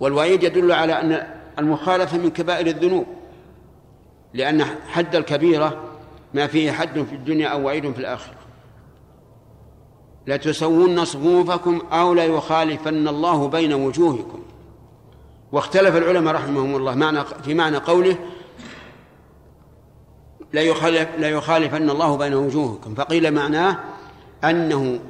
والوعيد 0.00 0.42
يدل 0.42 0.72
على 0.72 0.92
أن 0.92 1.26
المخالفة 1.58 2.18
من 2.18 2.30
كبائر 2.30 2.66
الذنوب 2.66 3.06
لأن 4.34 4.64
حد 4.64 5.16
الكبيرة 5.16 5.82
ما 6.34 6.46
فيه 6.46 6.72
حد 6.72 7.02
في 7.02 7.14
الدنيا 7.14 7.48
أو 7.48 7.66
وعيد 7.66 7.92
في 7.92 7.98
الآخرة. 7.98 8.34
لتسون 10.26 11.04
صفوفكم 11.04 11.82
أو 11.92 12.14
ليخالفن 12.14 13.08
الله 13.08 13.48
بين 13.48 13.72
وجوهكم. 13.72 14.42
واختلف 15.52 15.96
العلماء 15.96 16.34
رحمهم 16.34 16.76
الله 16.76 16.94
معنى 16.94 17.24
في 17.24 17.54
معنى 17.54 17.76
قوله 17.76 18.16
لا 20.52 20.60
يخالف 20.60 21.08
لا 21.18 21.28
يخالفن 21.28 21.90
الله 21.90 22.16
بين 22.16 22.34
وجوهكم. 22.34 22.94
فقيل 22.94 23.34
معناه 23.34 23.78
أنه 24.44 25.00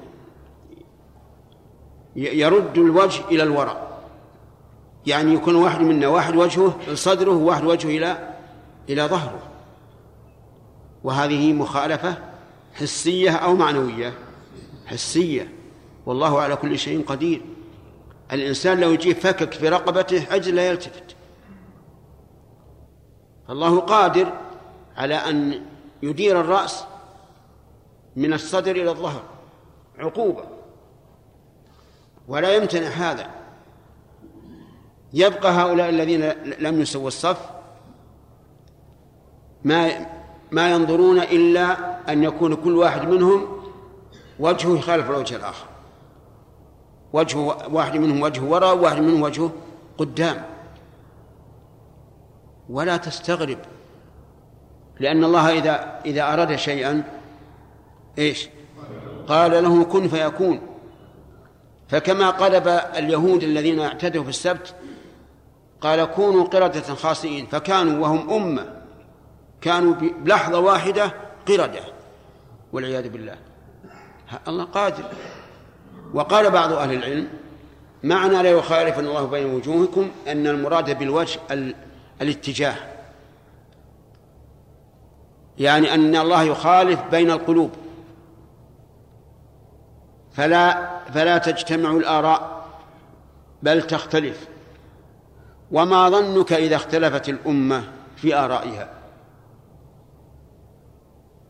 يرد 2.16 2.78
الوجه 2.78 3.24
إلى 3.30 3.42
الوراء. 3.42 4.02
يعني 5.06 5.34
يكون 5.34 5.54
واحد 5.54 5.80
منا 5.80 6.08
واحد 6.08 6.36
وجهه 6.36 6.94
صدره 6.94 7.30
وواحد 7.30 7.64
وجهه 7.64 7.88
إلى 7.88 8.34
إلى 8.88 9.02
ظهره. 9.02 9.42
وهذه 11.04 11.52
مخالفة 11.52 12.14
حسية 12.74 13.30
أو 13.30 13.54
معنوية. 13.54 14.14
حسية. 14.86 15.52
والله 16.06 16.40
على 16.40 16.56
كل 16.56 16.78
شيء 16.78 17.04
قدير. 17.06 17.42
الإنسان 18.32 18.80
لو 18.80 18.92
يجيه 18.92 19.14
فكك 19.14 19.52
في 19.52 19.68
رقبته 19.68 20.26
أجل 20.30 20.54
لا 20.54 20.68
يلتفت. 20.68 21.16
الله 23.50 23.80
قادر 23.80 24.32
على 24.96 25.14
أن 25.14 25.62
يدير 26.02 26.40
الرأس 26.40 26.84
من 28.16 28.32
الصدر 28.32 28.70
إلى 28.70 28.90
الظهر 28.90 29.22
عقوبة. 29.98 30.44
ولا 32.28 32.56
يمتنع 32.56 32.86
هذا. 32.86 33.30
يبقى 35.12 35.52
هؤلاء 35.52 35.88
الذين 35.88 36.30
لم 36.58 36.80
يسووا 36.80 37.08
الصف 37.08 37.50
ما 39.64 40.06
ما 40.50 40.70
ينظرون 40.70 41.18
إلا 41.18 41.76
أن 42.12 42.22
يكون 42.22 42.54
كل 42.54 42.76
واحد 42.76 43.08
منهم 43.08 43.62
وجهه 44.38 44.78
يخالف 44.78 45.10
الوجه 45.10 45.36
الآخر. 45.36 45.66
وجه 47.12 47.38
واحد 47.70 47.96
منهم 47.96 48.22
وجهه 48.22 48.44
وراء 48.44 48.76
وواحد 48.76 49.00
منهم 49.00 49.22
وجهه 49.22 49.52
قدام. 49.98 50.44
ولا 52.70 52.96
تستغرب 52.96 53.58
لأن 55.00 55.24
الله 55.24 55.58
إذا 55.58 56.00
إذا 56.04 56.32
أراد 56.32 56.56
شيئا 56.56 57.04
إيش؟ 58.18 58.48
قال 59.28 59.62
له 59.62 59.84
كن 59.84 60.08
فيكون. 60.08 60.60
فكما 61.88 62.30
قلب 62.30 62.68
اليهود 62.96 63.42
الذين 63.42 63.80
اعتدوا 63.80 64.22
في 64.22 64.28
السبت 64.28 64.74
قال 65.80 66.04
كونوا 66.04 66.44
قردة 66.44 66.80
خاصئين 66.80 67.46
فكانوا 67.46 68.02
وهم 68.02 68.30
أمة. 68.30 68.72
كانوا 69.60 69.94
بلحظة 69.94 70.58
واحدة 70.58 71.14
قردة 71.48 71.80
والعياذ 72.72 73.08
بالله. 73.08 73.36
الله 74.48 74.64
قادر. 74.64 75.04
وقال 76.14 76.50
بعض 76.50 76.72
أهل 76.72 76.92
العلم 76.92 77.28
معنى 78.02 78.42
لا 78.42 78.50
يخالفن 78.50 79.04
الله 79.04 79.26
بين 79.26 79.54
وجوهكم 79.54 80.10
أن 80.28 80.46
المراد 80.46 80.98
بالوجه 80.98 81.40
الاتجاه. 82.22 82.91
يعني 85.58 85.94
أن 85.94 86.16
الله 86.16 86.42
يخالف 86.42 87.00
بين 87.10 87.30
القلوب. 87.30 87.70
فلا 90.32 90.90
فلا 91.14 91.38
تجتمع 91.38 91.90
الآراء 91.90 92.64
بل 93.62 93.82
تختلف. 93.82 94.48
وما 95.70 96.08
ظنك 96.08 96.52
إذا 96.52 96.76
اختلفت 96.76 97.28
الأمة 97.28 97.84
في 98.16 98.34
آرائها؟ 98.34 98.88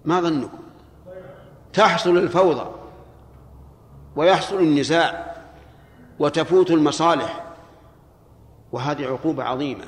ما 0.05 0.20
ظنك 0.20 0.50
تحصل 1.72 2.16
الفوضى 2.16 2.70
ويحصل 4.16 4.59
النزاع 4.59 5.36
وتفوت 6.18 6.70
المصالح 6.70 7.44
وهذه 8.72 9.07
عقوبة 9.07 9.44
عظيمة. 9.44 9.84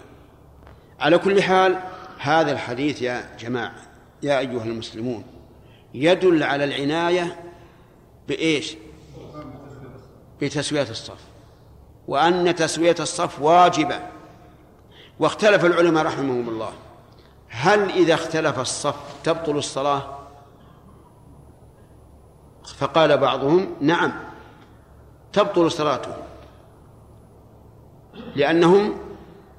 على 1.00 1.18
كل 1.18 1.42
حال 1.42 1.78
هذا 2.18 2.52
الحديث 2.52 3.02
يا 3.02 3.36
جماعة. 3.38 3.93
يا 4.22 4.38
أيها 4.38 4.64
المسلمون 4.64 5.24
يدل 5.94 6.42
على 6.42 6.64
العناية 6.64 7.44
بإيش؟ 8.28 8.76
بتسوية 10.40 10.90
الصف. 10.90 11.18
وأن 12.08 12.54
تسوية 12.54 12.96
الصف 13.00 13.42
واجبة. 13.42 14.00
واختلف 15.18 15.64
العلماء 15.64 16.04
رحمهم 16.04 16.48
الله. 16.48 16.72
هل 17.48 17.90
إذا 17.90 18.14
اختلف 18.14 18.58
الصف 18.58 18.94
تبطل 19.24 19.56
الصلاة؟ 19.56 20.18
فقال 22.78 23.18
بعضهم 23.18 23.76
نعم 23.80 24.12
تبطل 25.32 25.72
صلاتهم. 25.72 26.16
لأنهم 28.36 28.98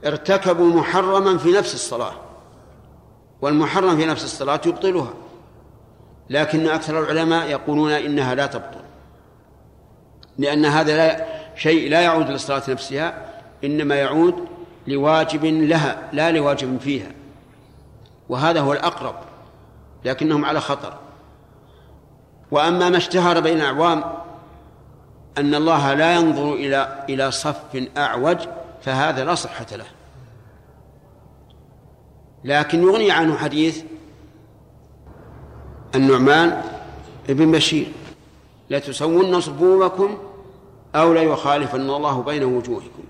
ارتكبوا 0.06 0.74
محرما 0.74 1.38
في 1.38 1.52
نفس 1.52 1.74
الصلاة. 1.74 2.25
والمحرم 3.46 3.98
في 3.98 4.06
نفس 4.06 4.24
الصلاة 4.24 4.62
يبطلها. 4.66 5.14
لكن 6.30 6.68
أكثر 6.68 7.04
العلماء 7.04 7.50
يقولون 7.50 7.92
إنها 7.92 8.36
لا 8.36 8.46
تبطل. 8.46 8.82
لأن 10.38 10.66
هذا 10.66 10.98
لا 10.98 11.26
شيء 11.56 11.90
لا 11.90 12.02
يعود 12.02 12.30
للصلاة 12.30 12.64
نفسها 12.68 13.26
إنما 13.64 13.96
يعود 13.96 14.48
لواجب 14.88 15.46
لها 15.46 16.10
لا 16.14 16.32
لواجب 16.32 16.78
فيها. 16.80 17.12
وهذا 18.30 18.60
هو 18.60 18.74
الأقرب 18.74 19.16
لكنهم 20.06 20.46
على 20.46 20.62
خطر. 20.62 20.94
وأما 22.52 22.90
ما 22.90 22.98
اشتهر 22.98 23.40
بين 23.40 23.58
الأعوام 23.58 24.04
أن 25.38 25.56
الله 25.56 25.94
لا 25.94 26.16
ينظر 26.16 26.54
إلى 26.54 27.06
إلى 27.10 27.32
صف 27.32 27.88
أعوج 27.98 28.38
فهذا 28.82 29.26
لا 29.26 29.36
صحة 29.36 29.66
له. 29.72 29.86
لكن 32.46 32.84
يغني 32.84 33.12
عنه 33.12 33.38
حديث 33.38 33.84
النعمان 35.96 36.62
بن 37.30 37.52
بشير. 37.52 37.88
لتسون 38.70 39.42
صفوفكم 39.42 40.18
أو 40.96 41.14
لا 41.14 41.22
يخالفن 41.22 41.90
الله 41.90 42.22
بين 42.22 42.44
وجوهكم. 42.44 43.04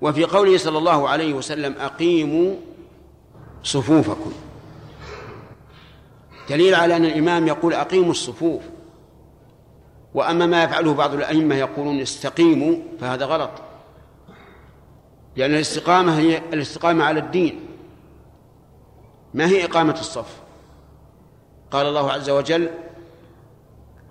وفي 0.00 0.24
قوله 0.24 0.58
صلى 0.58 0.78
الله 0.78 1.08
عليه 1.08 1.34
وسلم 1.34 1.74
أقيموا 1.80 2.54
صفوفكم. 3.62 4.32
دليل 6.50 6.74
على 6.74 6.96
أن 6.96 7.04
الإمام 7.04 7.46
يقول 7.46 7.74
أقيموا 7.74 8.10
الصفوف. 8.10 8.62
وأما 10.14 10.46
ما 10.46 10.64
يفعله 10.64 10.94
بعض 10.94 11.14
الأئمة 11.14 11.54
يقولون 11.54 12.00
استقيموا 12.00 12.76
فهذا 13.00 13.24
غلط. 13.24 13.50
لأن 15.36 15.50
الاستقامة 15.50 16.18
هي 16.18 16.42
الاستقامة 16.52 17.04
على 17.04 17.20
الدين. 17.20 17.69
ما 19.34 19.46
هي 19.46 19.64
إقامة 19.64 20.00
الصف؟ 20.00 20.40
قال 21.70 21.86
الله 21.86 22.12
عز 22.12 22.30
وجل 22.30 22.70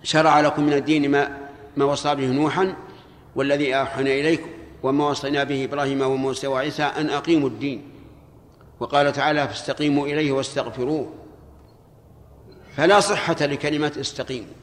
شرع 0.03 0.39
لكم 0.39 0.63
من 0.63 0.73
الدين 0.73 1.11
ما 1.11 1.37
ما 1.77 1.85
وصى 1.85 2.15
به 2.15 2.25
نوحا 2.25 2.75
والذي 3.35 3.75
أوحينا 3.75 4.09
إليكم 4.09 4.49
وما 4.83 5.09
وصينا 5.09 5.43
به 5.43 5.63
إبراهيم 5.65 6.01
وموسى 6.01 6.47
وعيسى 6.47 6.83
أن 6.83 7.09
أقيموا 7.09 7.49
الدين. 7.49 7.91
وقال 8.79 9.11
تعالى 9.11 9.47
فاستقيموا 9.47 10.07
إليه 10.07 10.31
واستغفروه. 10.31 11.13
فلا 12.75 12.99
صحة 12.99 13.35
لكلمة 13.41 13.91
استقيموا. 13.99 14.53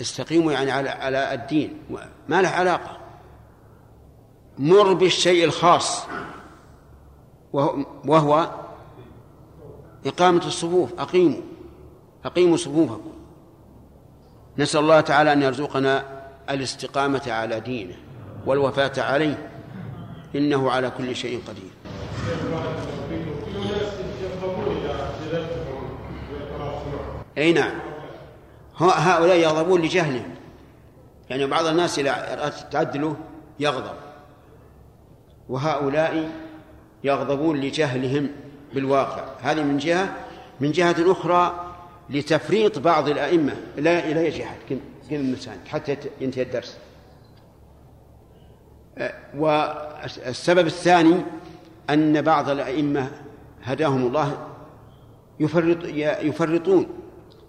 استقيموا 0.00 0.52
يعني 0.52 0.70
على 0.70 0.88
على 0.88 1.34
الدين 1.34 1.82
ما 2.28 2.42
له 2.42 2.48
علاقة. 2.48 2.98
مر 4.58 4.92
بالشيء 4.92 5.44
الخاص 5.44 6.06
وهو 8.04 8.50
إقامة 10.06 10.46
الصفوف 10.46 11.00
أقيموا 11.00 11.40
أقيموا 12.24 12.56
صفوفكم. 12.56 13.12
نسأل 14.58 14.80
الله 14.80 15.00
تعالى 15.00 15.32
أن 15.32 15.42
يرزقنا 15.42 16.04
الاستقامة 16.50 17.22
على 17.26 17.60
دينه 17.60 17.94
والوفاة 18.46 18.92
عليه. 18.98 19.48
إنه 20.34 20.70
على 20.70 20.90
كل 20.90 21.16
شيء 21.16 21.42
قدير. 21.48 21.70
أي 27.38 27.52
نعم. 27.52 27.72
هؤلاء 28.76 29.36
يغضبون 29.36 29.82
لجهلهم 29.82 30.34
يعني 31.30 31.46
بعض 31.46 31.66
الناس 31.66 31.98
إذا 31.98 32.52
تعدله 32.70 33.16
يغضب. 33.60 33.96
وهؤلاء 35.48 36.30
يغضبون 37.04 37.60
لجهلهم. 37.60 38.28
بالواقع. 38.76 39.24
هذه 39.42 39.62
من 39.62 39.78
جهة 39.78 40.16
من 40.60 40.72
جهة 40.72 41.12
أخرى 41.12 41.74
لتفريط 42.10 42.78
بعض 42.78 43.08
الأئمة. 43.08 43.56
لا 43.76 44.12
لا 44.12 44.26
يجي 44.26 44.44
أحد 44.44 44.56
كل 44.68 44.76
الإنسان 45.10 45.58
حتى 45.68 45.96
ينتهي 46.20 46.42
الدرس. 46.42 46.76
أه، 48.98 49.14
والسبب 49.36 50.66
الثاني 50.66 51.16
أن 51.90 52.22
بعض 52.22 52.50
الأئمة 52.50 53.10
هداهم 53.62 54.06
الله 54.06 54.48
يفرط 55.40 55.84
يفرطون. 56.22 56.86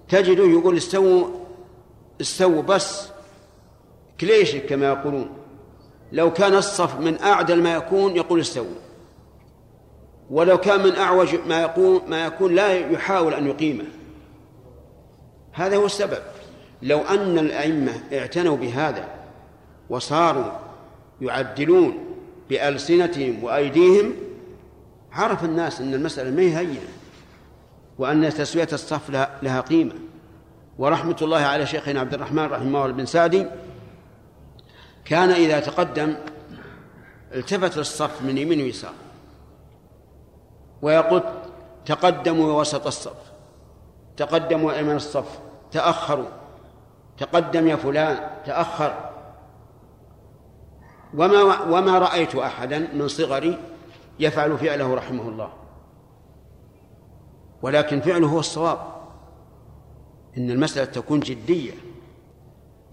تجده 0.09 0.43
يقول 0.43 0.77
استووا 0.77 1.27
استووا 2.21 2.61
بس 2.61 3.09
كليش 4.19 4.55
كما 4.55 4.87
يقولون. 4.87 5.29
لو 6.11 6.33
كان 6.33 6.53
الصف 6.53 6.99
من 6.99 7.21
أعدل 7.21 7.63
ما 7.63 7.75
يكون 7.75 8.15
يقول 8.15 8.39
استووا. 8.39 8.86
ولو 10.29 10.57
كان 10.57 10.83
من 10.83 10.95
أعوج 10.95 11.35
ما 11.47 11.61
يكون 11.61 12.01
ما 12.07 12.25
يكون 12.25 12.55
لا 12.55 12.73
يحاول 12.73 13.33
أن 13.33 13.47
يقيمه. 13.47 13.85
هذا 15.51 15.75
هو 15.75 15.85
السبب. 15.85 16.21
لو 16.81 16.99
أن 16.99 17.37
الأئمة 17.37 17.93
اعتنوا 18.13 18.57
بهذا 18.57 19.07
وصاروا 19.89 20.51
يعدلون 21.21 21.97
بألسنتهم 22.49 23.43
وأيديهم 23.43 24.13
عرف 25.11 25.43
الناس 25.43 25.81
أن 25.81 25.93
المسألة 25.93 26.31
ما 26.31 26.41
هي 26.41 26.57
هينة 26.57 26.79
وأن 27.97 28.29
تسوية 28.29 28.67
الصف 28.73 29.09
لها, 29.09 29.39
لها 29.43 29.61
قيمة. 29.61 29.93
ورحمة 30.77 31.17
الله 31.21 31.37
على 31.37 31.65
شيخنا 31.65 31.99
عبد 31.99 32.13
الرحمن 32.13 32.45
رحمه 32.45 32.85
الله 32.85 32.91
بن 32.91 33.05
سعدي 33.05 33.45
كان 35.05 35.29
إذا 35.29 35.59
تقدم 35.59 36.15
التفت 37.35 37.77
للصف 37.77 38.21
من 38.21 38.37
يمين 38.37 38.61
ويسار. 38.61 38.93
ويقول 40.81 41.23
تقدموا 41.85 42.61
وسط 42.61 42.87
الصف 42.87 43.31
تقدموا 44.17 44.73
أيمن 44.73 44.95
الصف 44.95 45.39
تأخروا 45.71 46.27
تقدم 47.17 47.67
يا 47.67 47.75
فلان 47.75 48.29
تأخر. 48.45 49.09
وما 51.13 51.61
وما 51.61 51.99
رأيت 51.99 52.35
أحدا 52.35 52.79
من 52.93 53.07
صغري 53.07 53.57
يفعل 54.19 54.57
فعله 54.57 54.93
رحمه 54.93 55.29
الله. 55.29 55.49
ولكن 57.61 58.01
فعله 58.01 58.27
هو 58.27 58.39
الصواب. 58.39 58.79
إن 60.37 60.51
المسألة 60.51 60.85
تكون 60.85 61.19
جدية. 61.19 61.73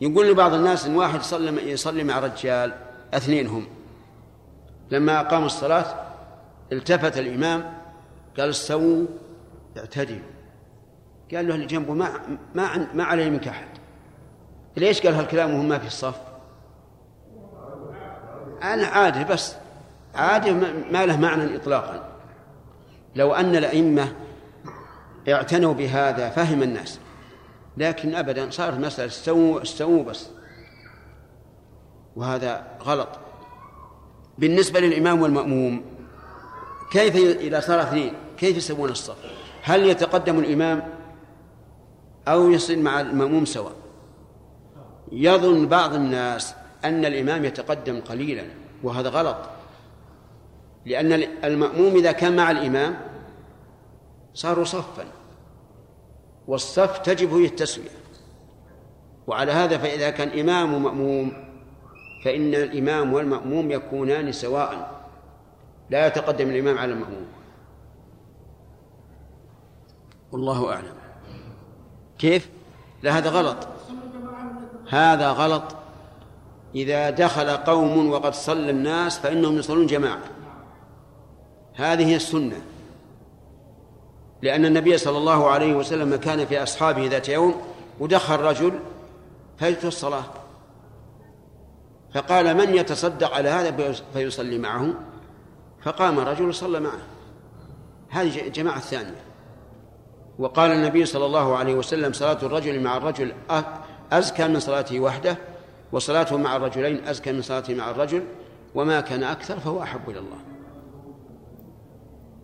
يقول 0.01 0.31
لبعض 0.31 0.55
الناس 0.55 0.86
إن 0.86 0.97
واحد 0.97 1.20
يصلي 1.20 1.70
يصلي 1.70 2.05
مع 2.05 2.19
رجال 2.19 2.74
اثنين 3.15 3.47
هم 3.47 3.66
لما 4.90 5.20
أقاموا 5.20 5.47
الصلاة 5.47 6.13
التفت 6.72 7.18
الإمام 7.18 7.72
قال 8.38 8.50
استووا 8.50 9.06
اعتدلوا. 9.76 10.34
قال 11.34 11.48
له 11.48 11.54
اللي 11.54 11.66
جنبه 11.66 11.94
ما 11.94 12.10
ما 12.54 12.88
ما 12.94 13.04
عليه 13.04 13.30
منك 13.30 13.48
أحد. 13.48 13.68
ليش 14.76 15.02
قال 15.02 15.14
هالكلام 15.14 15.54
وهو 15.54 15.62
ما 15.62 15.78
في 15.78 15.86
الصف؟ 15.86 16.20
أنا 18.62 18.86
عادي 18.86 19.24
بس 19.24 19.56
عادي 20.14 20.52
ما 20.92 21.06
له 21.06 21.16
معنى 21.16 21.56
إطلاقا. 21.56 22.08
لو 23.16 23.34
أن 23.34 23.56
الأئمة 23.56 24.12
اعتنوا 25.28 25.74
بهذا 25.74 26.30
فهم 26.30 26.62
الناس. 26.62 27.00
لكن 27.76 28.14
أبدا 28.14 28.50
صارت 28.50 28.78
مسألة 28.78 29.08
استووا 29.08 29.62
استووا 29.62 30.04
بس. 30.04 30.30
وهذا 32.16 32.66
غلط. 32.82 33.08
بالنسبة 34.38 34.80
للإمام 34.80 35.22
والمأموم 35.22 35.93
كيف 36.90 37.16
إذا 37.16 37.61
صار 37.61 37.82
اثنين 37.82 38.12
كيف 38.36 38.56
يسوون 38.56 38.90
الصف؟ 38.90 39.16
هل 39.62 39.86
يتقدم 39.86 40.39
الإمام 40.39 40.89
أو 42.28 42.51
يصل 42.51 42.78
مع 42.78 43.01
المأموم 43.01 43.44
سواء؟ 43.44 43.73
يظن 45.12 45.69
بعض 45.69 45.94
الناس 45.94 46.55
أن 46.85 47.05
الإمام 47.05 47.44
يتقدم 47.44 48.01
قليلا 48.01 48.44
وهذا 48.82 49.09
غلط. 49.09 49.36
لأن 50.86 51.12
المأموم 51.44 51.97
إذا 51.97 52.12
كان 52.12 52.36
مع 52.36 52.51
الإمام 52.51 52.97
صاروا 54.35 54.65
صفا 54.65 55.05
والصف 56.48 56.98
تجب 56.98 57.35
هي 57.35 57.44
التسوية. 57.44 57.89
وعلى 59.27 59.52
هذا 59.52 59.78
فإذا 59.78 60.11
كان 60.11 60.39
إمام 60.40 60.74
ومأموم 60.74 61.32
فإن 62.24 62.55
الإمام 62.55 63.12
والمأموم 63.12 63.70
يكونان 63.70 64.32
سواء. 64.32 64.93
لا 65.90 66.06
يتقدم 66.06 66.51
الإمام 66.51 66.78
على 66.78 66.93
المأموم. 66.93 67.27
والله 70.32 70.73
أعلم. 70.73 70.94
كيف؟ 72.19 72.51
لا 73.02 73.19
هذا 73.19 73.31
غلط. 73.31 73.69
هذا 74.89 75.31
غلط. 75.31 75.77
إذا 76.74 77.11
دخل 77.11 77.51
قوم 77.51 78.11
وقد 78.11 78.35
صلى 78.35 78.70
الناس 78.70 79.19
فإنهم 79.19 79.59
يصلون 79.59 79.86
جماعة. 79.86 80.23
هذه 81.74 82.06
هي 82.06 82.16
السنة. 82.16 82.62
لأن 84.43 84.65
النبي 84.66 84.98
صلى 84.98 85.19
الله 85.19 85.51
عليه 85.51 85.74
وسلم 85.74 86.16
كان 86.16 86.47
في 86.47 86.62
أصحابه 86.62 87.06
ذات 87.06 87.28
يوم 87.28 87.62
ودخل 88.01 88.36
رجل 88.36 88.81
فاتوا 89.59 89.89
الصلاة. 89.89 90.24
فقال 92.15 92.56
من 92.56 92.74
يتصدق 92.74 93.35
على 93.35 93.48
هذا 93.48 93.93
فيصلي 94.15 94.59
معه؟ 94.59 94.94
فقام 95.85 96.19
رجل 96.19 96.48
وصلى 96.48 96.81
معه. 96.81 97.01
هذه 98.09 98.48
جماعة 98.48 98.81
ثانية 98.81 99.24
وقال 100.39 100.70
النبي 100.70 101.05
صلى 101.05 101.27
الله 101.27 101.56
عليه 101.56 101.74
وسلم 101.74 102.12
صلاة 102.12 102.39
الرجل 102.43 102.81
مع 102.82 102.97
الرجل 102.97 103.32
أزكى 104.12 104.48
من 104.48 104.61
صلاته 104.61 105.01
وحده 105.01 105.36
وصلاته 105.93 106.36
مع 106.36 106.56
الرجلين 106.56 107.09
أزكى 107.09 107.32
من 107.32 107.43
صلاته 107.43 107.74
مع 107.74 107.90
الرجل 107.90 108.23
وما 108.74 109.01
كان 109.01 109.23
أكثر 109.23 109.61
فهو 109.61 109.82
أحب 109.82 110.11
إلى 110.11 110.19
الله. 110.19 110.39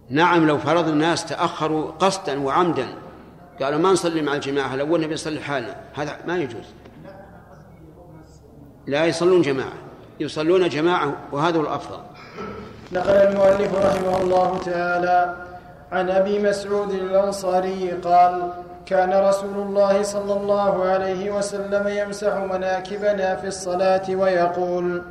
نعم 0.08 0.46
لو 0.46 0.58
فرض 0.58 0.88
الناس 0.88 1.26
تأخروا 1.26 1.90
قصدا 1.90 2.40
وعمدا 2.40 2.88
قالوا 3.62 3.78
ما 3.78 3.92
نصلي 3.92 4.22
مع 4.22 4.34
الجماعة 4.34 4.76
لو 4.76 4.96
النبي 4.96 5.14
يصلي 5.14 5.40
حالنا 5.40 5.76
هذا 5.94 6.18
ما 6.26 6.38
يجوز. 6.38 6.64
لا 8.86 9.06
يصلون 9.06 9.42
جماعة 9.42 9.72
يصلون 10.20 10.68
جماعة 10.68 11.16
وهذا 11.32 11.58
هو 11.58 11.62
الأفضل. 11.62 12.00
نقل 12.92 13.16
المؤلف 13.16 13.74
رحمه 13.74 14.22
الله 14.22 14.58
تعالى 14.66 15.34
عن 15.92 16.10
أبي 16.10 16.38
مسعود 16.38 16.90
الأنصاري 16.90 17.90
قال 18.04 18.52
كان 18.86 19.12
رسول 19.12 19.54
الله 19.56 20.02
صلى 20.02 20.32
الله 20.32 20.84
عليه 20.84 21.30
وسلم 21.30 21.88
يمسح 21.88 22.36
مناكبنا 22.36 23.36
في 23.36 23.46
الصلاة 23.46 24.02
ويقول 24.10 25.02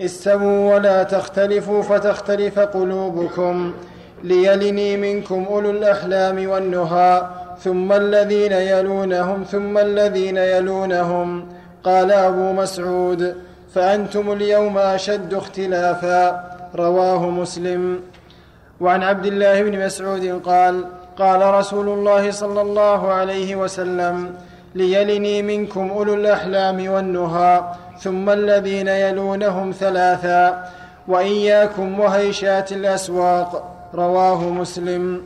استووا 0.00 0.74
ولا 0.74 1.02
تختلفوا 1.02 1.82
فتختلف 1.82 2.58
قلوبكم 2.58 3.74
ليلني 4.22 4.96
منكم 4.96 5.46
أولو 5.50 5.70
الأحلام 5.70 6.48
والنهى 6.50 7.26
ثم 7.64 7.92
الذين 7.92 8.52
يلونهم 8.52 9.44
ثم 9.44 9.78
الذين 9.78 10.36
يلونهم 10.36 11.48
قال 11.84 12.12
أبو 12.12 12.52
مسعود 12.52 13.36
فأنتم 13.74 14.32
اليوم 14.32 14.78
أشد 14.78 15.34
اختلافا 15.34 16.55
رواه 16.76 17.30
مسلم. 17.30 18.00
وعن 18.80 19.02
عبد 19.02 19.26
الله 19.26 19.62
بن 19.62 19.84
مسعود 19.86 20.42
قال 20.44 20.84
قال 21.18 21.54
رسول 21.54 21.88
الله 21.88 22.30
صلى 22.30 22.60
الله 22.60 23.12
عليه 23.12 23.56
وسلم 23.56 24.34
ليلني 24.74 25.42
منكم 25.42 25.90
أولو 25.90 26.14
الأحلام 26.14 26.88
والنهى 26.88 27.64
ثم 28.00 28.30
الذين 28.30 28.88
يلونهم 28.88 29.72
ثلاثا 29.72 30.64
وإياكم 31.08 32.00
وهيشات 32.00 32.72
الأسواق. 32.72 33.50
رواه 33.94 34.40
مسلم. 34.50 35.22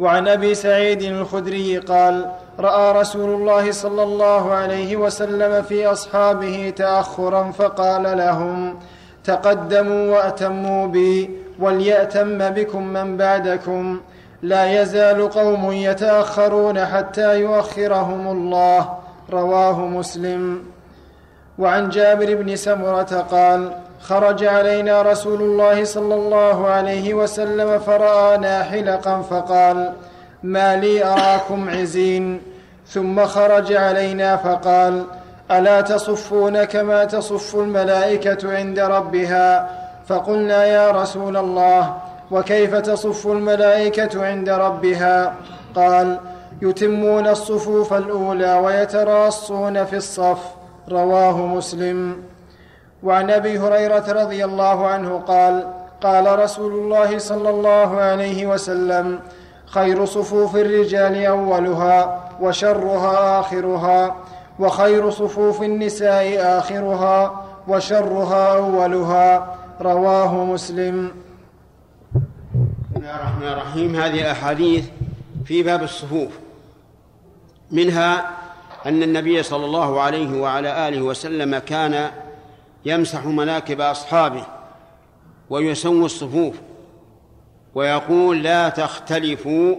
وعن 0.00 0.28
أبي 0.28 0.54
سعيد 0.54 1.02
الخدري 1.02 1.78
قال 1.78 2.30
رأى 2.58 3.00
رسول 3.00 3.30
الله 3.30 3.72
صلى 3.72 4.02
الله 4.02 4.52
عليه 4.52 4.96
وسلم 4.96 5.62
في 5.62 5.86
أصحابه 5.86 6.72
تأخرا 6.76 7.50
فقال 7.50 8.18
لهم 8.18 8.78
تقدموا 9.24 10.16
وأتموا 10.16 10.86
بي 10.86 11.30
وليأتم 11.58 12.50
بكم 12.50 12.82
من 12.82 13.16
بعدكم. 13.16 14.00
لا 14.42 14.82
يزال 14.82 15.30
قوم 15.30 15.72
يتأخرون 15.72 16.84
حتى 16.84 17.40
يؤخرهم 17.40 18.28
الله. 18.28 18.98
رواه 19.32 19.86
مسلم. 19.86 20.62
وعن 21.58 21.88
جابر 21.88 22.34
بن 22.34 22.56
سمرة 22.56 23.26
قال 23.30 23.70
خرج 24.00 24.44
علينا 24.44 25.02
رسول 25.02 25.42
الله 25.42 25.84
صلى 25.84 26.14
الله 26.14 26.66
عليه 26.66 27.14
وسلم 27.14 27.78
فرآنا 27.78 28.62
حلقا 28.62 29.22
فقال 29.22 29.92
ما 30.42 30.76
لي 30.76 31.04
أراكم 31.04 31.70
عزين. 31.70 32.40
ثم 32.88 33.26
خرج 33.26 33.72
علينا 33.72 34.36
فقال 34.36 35.04
ألا 35.50 35.80
تصفون 35.80 36.64
كما 36.64 37.04
تصف 37.04 37.54
الملائكة 37.54 38.56
عند 38.56 38.78
ربها؟ 38.78 39.70
فقلنا 40.06 40.64
يا 40.64 40.90
رسول 40.90 41.36
الله 41.36 41.94
وكيف 42.30 42.74
تصف 42.74 43.26
الملائكة 43.26 44.26
عند 44.26 44.48
ربها؟ 44.48 45.34
قال 45.74 46.18
يتمون 46.62 47.28
الصفوف 47.28 47.92
الأولى 47.92 48.54
ويتراصون 48.54 49.84
في 49.84 49.96
الصف. 49.96 50.38
رواه 50.90 51.46
مسلم. 51.46 52.16
وعن 53.02 53.30
أبي 53.30 53.58
هريرة 53.58 54.04
رضي 54.12 54.44
الله 54.44 54.86
عنه 54.86 55.22
قال 55.28 55.66
قال 56.02 56.38
رسول 56.38 56.72
الله 56.72 57.18
صلى 57.18 57.50
الله 57.50 58.00
عليه 58.00 58.46
وسلم 58.46 59.20
خير 59.66 60.04
صفوف 60.04 60.56
الرجال 60.56 61.26
أولها 61.26 62.20
وشرها 62.40 63.40
آخرها. 63.40 64.14
وخير 64.58 65.10
صفوف 65.10 65.62
النساء 65.62 66.58
آخرها 66.58 67.44
وشرها 67.68 68.56
أولها. 68.56 69.56
رواه 69.80 70.44
مسلم. 70.44 71.10
بسم 72.14 72.96
الله 72.96 73.14
الرحمن 73.14 73.48
الرحيم. 73.48 73.96
هذه 73.96 74.32
احاديث 74.32 74.84
في 75.44 75.62
باب 75.62 75.82
الصفوف. 75.82 76.30
منها 77.70 78.30
أن 78.86 79.02
النبي 79.02 79.42
صلى 79.42 79.64
الله 79.64 80.00
عليه 80.00 80.40
وعلى 80.40 80.88
آله 80.88 81.02
وسلم 81.02 81.58
كان 81.58 82.10
يمسح 82.84 83.24
مناكب 83.26 83.80
أصحابه 83.80 84.46
ويسوي 85.50 86.04
الصفوف 86.04 86.54
ويقول 87.74 88.42
لا 88.42 88.68
تختلفوا 88.68 89.76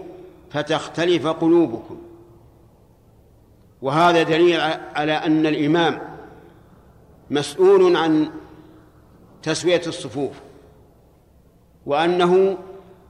فتختلف 0.51 1.27
قلوبكم. 1.27 1.97
وهذا 3.85 4.23
دليل 4.23 4.61
على 4.95 5.11
أن 5.13 5.45
الإمام 5.45 6.01
مسؤول 7.29 7.95
عن 7.95 8.29
تسوية 9.43 9.81
الصفوف 9.87 10.31
وأنه 11.85 12.57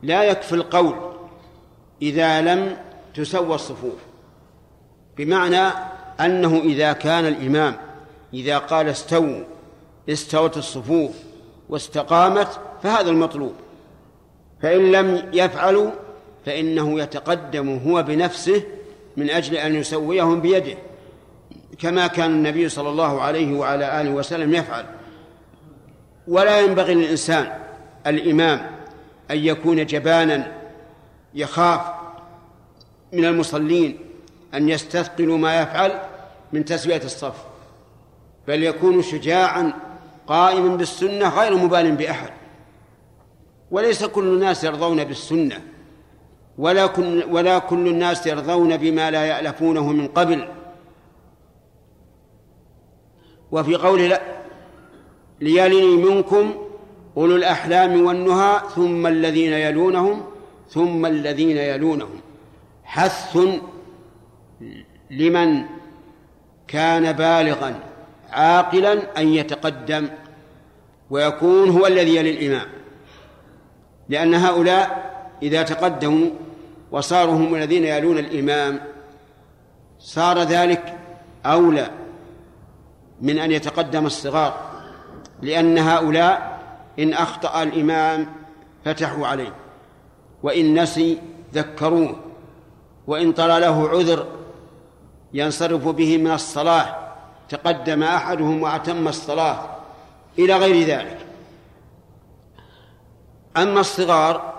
لا 0.03 0.23
يكفي 0.23 0.55
القول 0.55 0.95
إذا 2.01 2.41
لم 2.41 2.77
تسوى 3.13 3.55
الصفوف 3.55 3.95
بمعنى 5.17 5.71
أنه 6.19 6.57
إذا 6.57 6.93
كان 6.93 7.25
الإمام 7.25 7.75
إذا 8.33 8.57
قال 8.57 8.87
استووا 8.87 9.43
استوت 10.09 10.57
الصفوف 10.57 11.11
واستقامت 11.69 12.59
فهذا 12.83 13.09
المطلوب 13.09 13.53
فإن 14.61 14.91
لم 14.91 15.29
يفعلوا 15.33 15.91
فإنه 16.45 16.99
يتقدم 16.99 17.77
هو 17.77 18.03
بنفسه 18.03 18.63
من 19.17 19.29
أجل 19.29 19.55
أن 19.55 19.75
يسويهم 19.75 20.41
بيده 20.41 20.77
كما 21.79 22.07
كان 22.07 22.31
النبي 22.31 22.69
صلى 22.69 22.89
الله 22.89 23.21
عليه 23.21 23.57
وعلى 23.57 24.01
آله 24.01 24.09
وسلم 24.09 24.53
يفعل. 24.53 24.85
ولا 26.27 26.59
ينبغي 26.59 26.93
للإنسان 26.93 27.53
الإمام 28.07 28.71
أن 29.31 29.37
يكون 29.37 29.85
جبانا 29.85 30.51
يخاف 31.33 31.81
من 33.13 33.25
المصلين 33.25 33.99
أن 34.53 34.69
يستثقلوا 34.69 35.37
ما 35.37 35.61
يفعل 35.61 36.01
من 36.53 36.65
تسوية 36.65 37.01
الصف 37.03 37.35
بل 38.47 38.63
يكون 38.63 39.01
شجاعا 39.01 39.73
قائما 40.27 40.75
بالسنة 40.75 41.29
غير 41.29 41.55
مبال 41.55 41.95
بأحد. 41.95 42.29
وليس 43.71 44.03
كل 44.03 44.23
الناس 44.23 44.63
يرضون 44.63 45.03
بالسنة. 45.03 45.61
ولا 46.57 46.87
كل, 46.87 47.23
ولا 47.31 47.59
كل 47.59 47.87
الناس 47.87 48.27
يرضون 48.27 48.77
بما 48.77 49.11
لا 49.11 49.25
يألفونه 49.25 49.91
من 49.91 50.07
قبل. 50.07 50.47
وفي 53.51 53.75
قوله 53.75 54.07
لا 54.07 54.21
ليلني 55.41 55.95
منكم 55.95 56.53
أولو 57.17 57.35
الأحلام 57.35 58.05
والنهى 58.05 58.61
ثم 58.75 59.07
الذين 59.07 59.53
يلونهم 59.53 60.25
ثم 60.69 61.05
الذين 61.05 61.57
يلونهم. 61.57 62.21
حث 62.83 63.37
لمن 65.11 65.63
كان 66.67 67.11
بالغا 67.11 67.79
عاقلا 68.31 69.21
أن 69.21 69.27
يتقدم 69.27 70.09
ويكون 71.09 71.69
هو 71.69 71.87
الذي 71.87 72.15
يلي 72.15 72.31
الإمام. 72.31 72.67
لأن 74.09 74.33
هؤلاء 74.33 75.15
إذا 75.43 75.63
تقدموا 75.63 76.29
وصاروا 76.91 77.33
هم 77.33 77.55
الذين 77.55 77.83
يلون 77.83 78.17
الإمام 78.17 78.79
صار 79.99 80.39
ذلك 80.39 80.97
أولى 81.45 81.89
من 83.21 83.39
أن 83.39 83.51
يتقدم 83.51 84.05
الصغار 84.05 84.53
لأن 85.41 85.77
هؤلاء 85.77 86.59
إن 86.99 87.13
أخطأ 87.13 87.63
الإمام 87.63 88.27
فتحوا 88.85 89.27
عليه 89.27 89.53
وإن 90.43 90.81
نسي 90.81 91.21
ذكروه 91.53 92.15
وإن 93.07 93.31
طرى 93.31 93.59
له 93.59 93.89
عذر 93.89 94.27
ينصرف 95.33 95.87
به 95.87 96.17
من 96.17 96.31
الصلاة 96.31 96.95
تقدم 97.49 98.03
أحدهم 98.03 98.61
وأتم 98.61 99.07
الصلاة 99.07 99.59
إلى 100.39 100.57
غير 100.57 100.87
ذلك. 100.87 101.17
أما 103.57 103.79
الصغار 103.79 104.54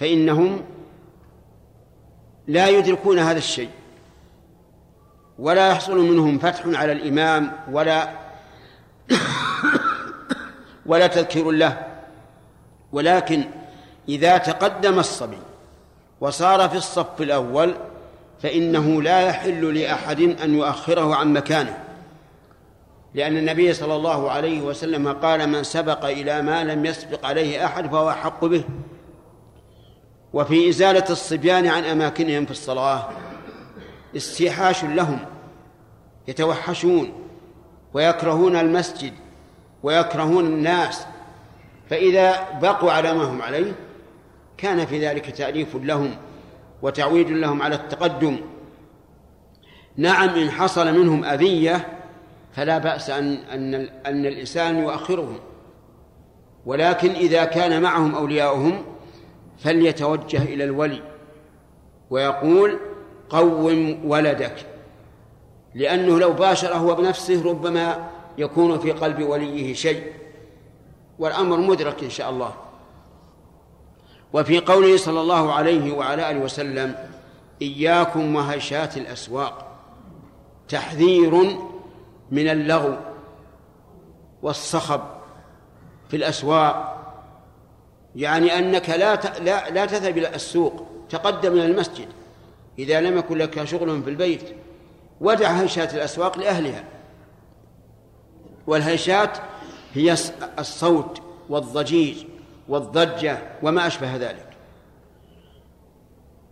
فإنهم 0.00 0.62
لا 2.48 2.68
يدركون 2.68 3.18
هذا 3.18 3.38
الشيء 3.38 3.70
ولا 5.38 5.68
يحصل 5.68 5.98
منهم 5.98 6.38
فتح 6.38 6.62
على 6.66 6.92
الإمام 6.92 7.52
ولا 7.70 8.08
ولا 10.86 11.06
تذكير 11.06 11.50
له. 11.50 11.86
ولكن 12.92 13.44
إذا 14.08 14.38
تقدم 14.38 14.98
الصبي 14.98 15.38
وصار 16.20 16.68
في 16.68 16.76
الصف 16.76 17.20
الأول 17.20 17.74
فإنه 18.42 19.02
لا 19.02 19.20
يحل 19.20 19.78
لأحد 19.78 20.20
أن 20.20 20.54
يؤخره 20.54 21.14
عن 21.14 21.32
مكانه 21.32 21.78
لأن 23.14 23.36
النبي 23.36 23.72
صلى 23.72 23.96
الله 23.96 24.30
عليه 24.30 24.60
وسلم 24.60 25.12
قال 25.12 25.48
من 25.48 25.64
سبق 25.64 26.04
إلى 26.04 26.42
ما 26.42 26.64
لم 26.64 26.86
يسبق 26.86 27.26
عليه 27.26 27.64
أحد 27.66 27.86
فهو 27.90 28.10
أحق 28.10 28.44
به. 28.44 28.64
وفي 30.32 30.68
إزالة 30.68 31.04
الصبيان 31.10 31.66
عن 31.66 31.84
أماكنهم 31.84 32.44
في 32.44 32.50
الصلاة 32.50 33.08
استيحاش 34.16 34.84
لهم 34.84 35.18
يتوحشون 36.28 37.12
ويكرهون 37.94 38.56
المسجد 38.56 39.12
ويكرهون 39.82 40.46
الناس 40.46 41.06
فإذا 41.90 42.58
بقوا 42.62 42.92
على 42.92 43.14
ما 43.14 43.24
هم 43.24 43.42
عليه 43.42 43.72
كان 44.56 44.86
في 44.86 45.06
ذلك 45.06 45.30
تأليف 45.30 45.76
لهم 45.76 46.16
وتعويد 46.82 47.30
لهم 47.30 47.62
على 47.62 47.74
التقدم. 47.74 48.40
نعم 49.96 50.28
إن 50.28 50.50
حصل 50.50 50.98
منهم 50.98 51.24
أذية 51.24 51.88
فلا 52.52 52.78
بأس 52.78 53.10
أن 53.10 53.34
أن 53.34 53.74
أن 54.06 54.26
الإنسان 54.26 54.78
يؤخرهم 54.78 55.38
ولكن 56.66 57.10
إذا 57.10 57.44
كان 57.44 57.82
معهم 57.82 58.14
أولياؤهم 58.14 58.84
فليتوجه 59.60 60.42
إلى 60.42 60.64
الولي 60.64 61.02
ويقول 62.10 62.78
قوم 63.30 64.00
ولدك 64.04 64.66
لأنه 65.74 66.18
لو 66.18 66.32
باشر 66.32 66.74
هو 66.74 66.94
بنفسه 66.94 67.50
ربما 67.50 68.10
يكون 68.38 68.78
في 68.78 68.92
قلب 68.92 69.22
وليه 69.22 69.74
شيء 69.74 70.12
والأمر 71.18 71.56
مدرك 71.56 72.04
إن 72.04 72.10
شاء 72.10 72.30
الله. 72.30 72.54
وفي 74.32 74.58
قوله 74.58 74.96
صلى 74.96 75.20
الله 75.20 75.52
عليه 75.52 75.92
وعلى 75.92 76.30
آله 76.30 76.40
وسلم 76.40 76.94
إياكم 77.62 78.36
وهشات 78.36 78.96
الأسواق 78.96 79.66
تحذير 80.68 81.34
من 82.30 82.48
اللغو 82.48 82.96
والصخب 84.42 85.00
في 86.08 86.16
الأسواق. 86.16 86.99
يعني 88.16 88.58
أنك 88.58 88.90
لا 88.90 89.14
لا 89.38 89.70
لا 89.70 89.86
تذهب 89.86 90.18
إلى 90.18 90.34
السوق 90.34 90.86
تقدم 91.10 91.52
إلى 91.52 91.66
المسجد. 91.66 92.08
إذا 92.78 93.00
لم 93.00 93.18
يكن 93.18 93.38
لك 93.38 93.64
شغل 93.64 94.02
في 94.02 94.10
البيت 94.10 94.42
ودع 95.20 95.50
هيشات 95.50 95.94
الأسواق 95.94 96.38
لأهلها. 96.38 96.84
والهيشات 98.66 99.38
هي 99.94 100.16
الصوت 100.58 101.20
والضجيج 101.48 102.16
والضجة 102.68 103.38
وما 103.62 103.86
أشبه 103.86 104.16
ذلك. 104.16 104.46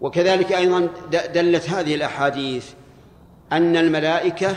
وكذلك 0.01 0.53
أيضا 0.53 0.89
دلت 1.11 1.71
هذه 1.71 1.95
الأحاديث 1.95 2.73
أن 3.53 3.77
الملائكة 3.77 4.57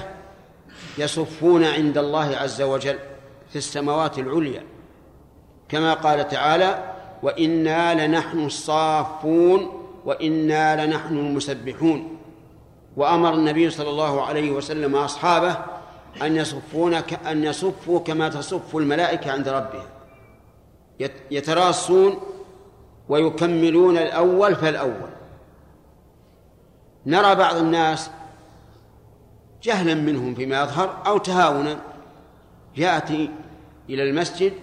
يصفون 0.98 1.64
عند 1.64 1.98
الله 1.98 2.38
عز 2.38 2.62
وجل 2.62 3.00
في 3.50 3.56
السماوات 3.56 4.20
العليا. 4.20 4.64
كما 5.70 5.94
قال 5.94 6.28
تعالى 6.28 6.91
وإنا 7.24 8.08
لنحن 8.08 8.46
الصافون 8.46 9.84
وإنا 10.06 10.86
لنحن 10.86 11.18
المسبحون. 11.18 12.18
وأمر 12.98 13.34
النبي 13.34 13.70
صلى 13.70 13.90
الله 13.90 14.22
عليه 14.22 14.52
وسلم 14.52 14.96
أصحابه 14.96 15.58
أن 16.22 16.36
يصفون 16.36 16.94
أن 17.28 17.44
يصفوا 17.44 18.00
كما 18.00 18.30
تصف 18.30 18.76
الملائكة 18.76 19.32
عند 19.32 19.48
ربهم 19.48 19.86
يتراصون 21.32 22.20
ويكملون 23.10 23.98
الأول 23.98 24.56
فالأول. 24.56 25.10
نرى 27.06 27.36
بعض 27.36 27.56
الناس 27.56 28.10
جهلا 29.64 29.94
منهم 29.94 30.36
فيما 30.36 30.62
يظهر 30.62 30.98
أو 31.08 31.18
تهاونا. 31.18 31.80
يأتي 32.78 33.30
إلى 33.90 34.10
المسجد 34.10 34.54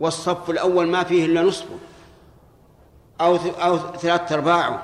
والصف 0.00 0.50
الأول 0.50 0.86
ما 0.86 1.04
فيه 1.04 1.26
إلا 1.26 1.42
نصفه. 1.42 1.78
أو 3.20 3.36
أو 3.36 3.78
ثلاثة 3.78 4.34
أرباعه 4.34 4.82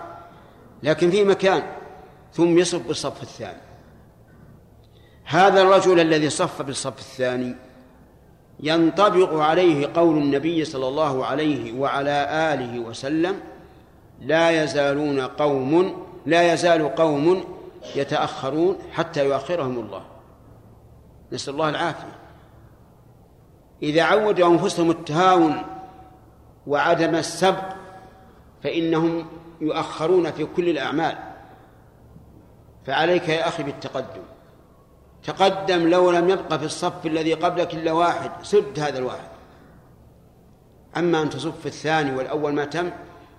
لكن 0.82 1.10
في 1.10 1.24
مكان 1.24 1.62
ثم 2.32 2.58
يصف 2.58 2.86
بالصف 2.86 3.22
الثاني. 3.22 3.60
هذا 5.24 5.62
الرجل 5.62 6.00
الذي 6.00 6.30
صف 6.30 6.62
بالصف 6.62 6.98
الثاني 6.98 7.56
ينطبق 8.60 9.34
عليه 9.34 9.90
قول 9.94 10.18
النبي 10.18 10.64
صلى 10.64 10.88
الله 10.88 11.26
عليه 11.26 11.80
وعلى 11.80 12.28
آله 12.54 12.80
وسلم 12.80 13.40
لا 14.20 14.62
يزالون 14.62 15.20
قوم 15.20 16.04
لا 16.26 16.52
يزال 16.52 16.94
قوم 16.94 17.44
يتأخرون 17.96 18.78
حتى 18.92 19.24
يؤخرهم 19.24 19.78
الله. 19.78 20.02
نسأل 21.32 21.54
الله 21.54 21.68
العافية. 21.68 22.18
إذا 23.82 24.02
عودوا 24.02 24.48
أنفسهم 24.48 24.90
التهاون 24.90 25.62
وعدم 26.66 27.14
السبق 27.14 27.81
فإنهم 28.62 29.26
يؤخرون 29.60 30.30
في 30.30 30.44
كل 30.44 30.68
الأعمال. 30.68 31.18
فعليك 32.86 33.28
يا 33.28 33.48
أخي 33.48 33.62
بالتقدم. 33.62 34.22
تقدم 35.24 35.88
لو 35.88 36.10
لم 36.10 36.28
يبقى 36.28 36.58
في 36.58 36.64
الصف 36.64 37.06
الذي 37.06 37.34
قبلك 37.34 37.74
إلا 37.74 37.92
واحد 37.92 38.30
سد 38.42 38.80
هذا 38.80 38.98
الواحد. 38.98 39.28
أما 40.96 41.22
أن 41.22 41.30
تصف 41.30 41.60
في 41.60 41.66
الثاني 41.66 42.16
والأول 42.16 42.52
ما 42.52 42.64
تم 42.64 42.90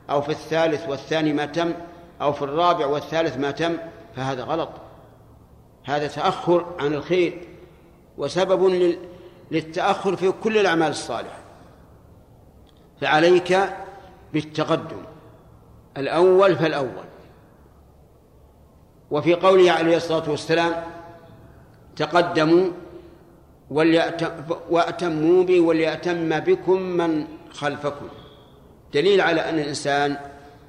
أو 0.10 0.22
في 0.22 0.30
الثالث 0.30 0.90
والثاني 0.90 1.34
ما 1.34 1.46
تم 1.46 1.74
أو 2.22 2.34
في 2.34 2.42
الرابع 2.42 2.86
والثالث 2.86 3.38
ما 3.38 3.52
تم 3.52 3.78
فهذا 4.16 4.44
غلط. 4.44 4.70
هذا 5.84 6.08
تأخر 6.08 6.66
عن 6.80 6.94
الخير 6.94 7.48
وسبب 8.18 8.90
للتأخر 9.52 10.16
في 10.16 10.32
كل 10.32 10.58
الأعمال 10.58 10.90
الصالحة. 10.90 11.40
فعليك 13.02 13.60
بالتقدم. 14.34 15.13
الأول 15.98 16.56
فالأول. 16.56 17.06
وفي 19.12 19.34
قوله 19.34 19.72
عليه 19.72 19.98
الصلاة 19.98 20.30
والسلام 20.30 20.84
تقدموا 21.96 22.70
وأتموا 24.70 25.44
بي 25.44 25.60
وليأتم 25.60 26.40
بكم 26.40 26.82
من 26.82 27.28
خلفكم. 27.52 28.08
دليل 28.94 29.22
على 29.22 29.50
أن 29.50 29.60
الإنسان 29.60 30.18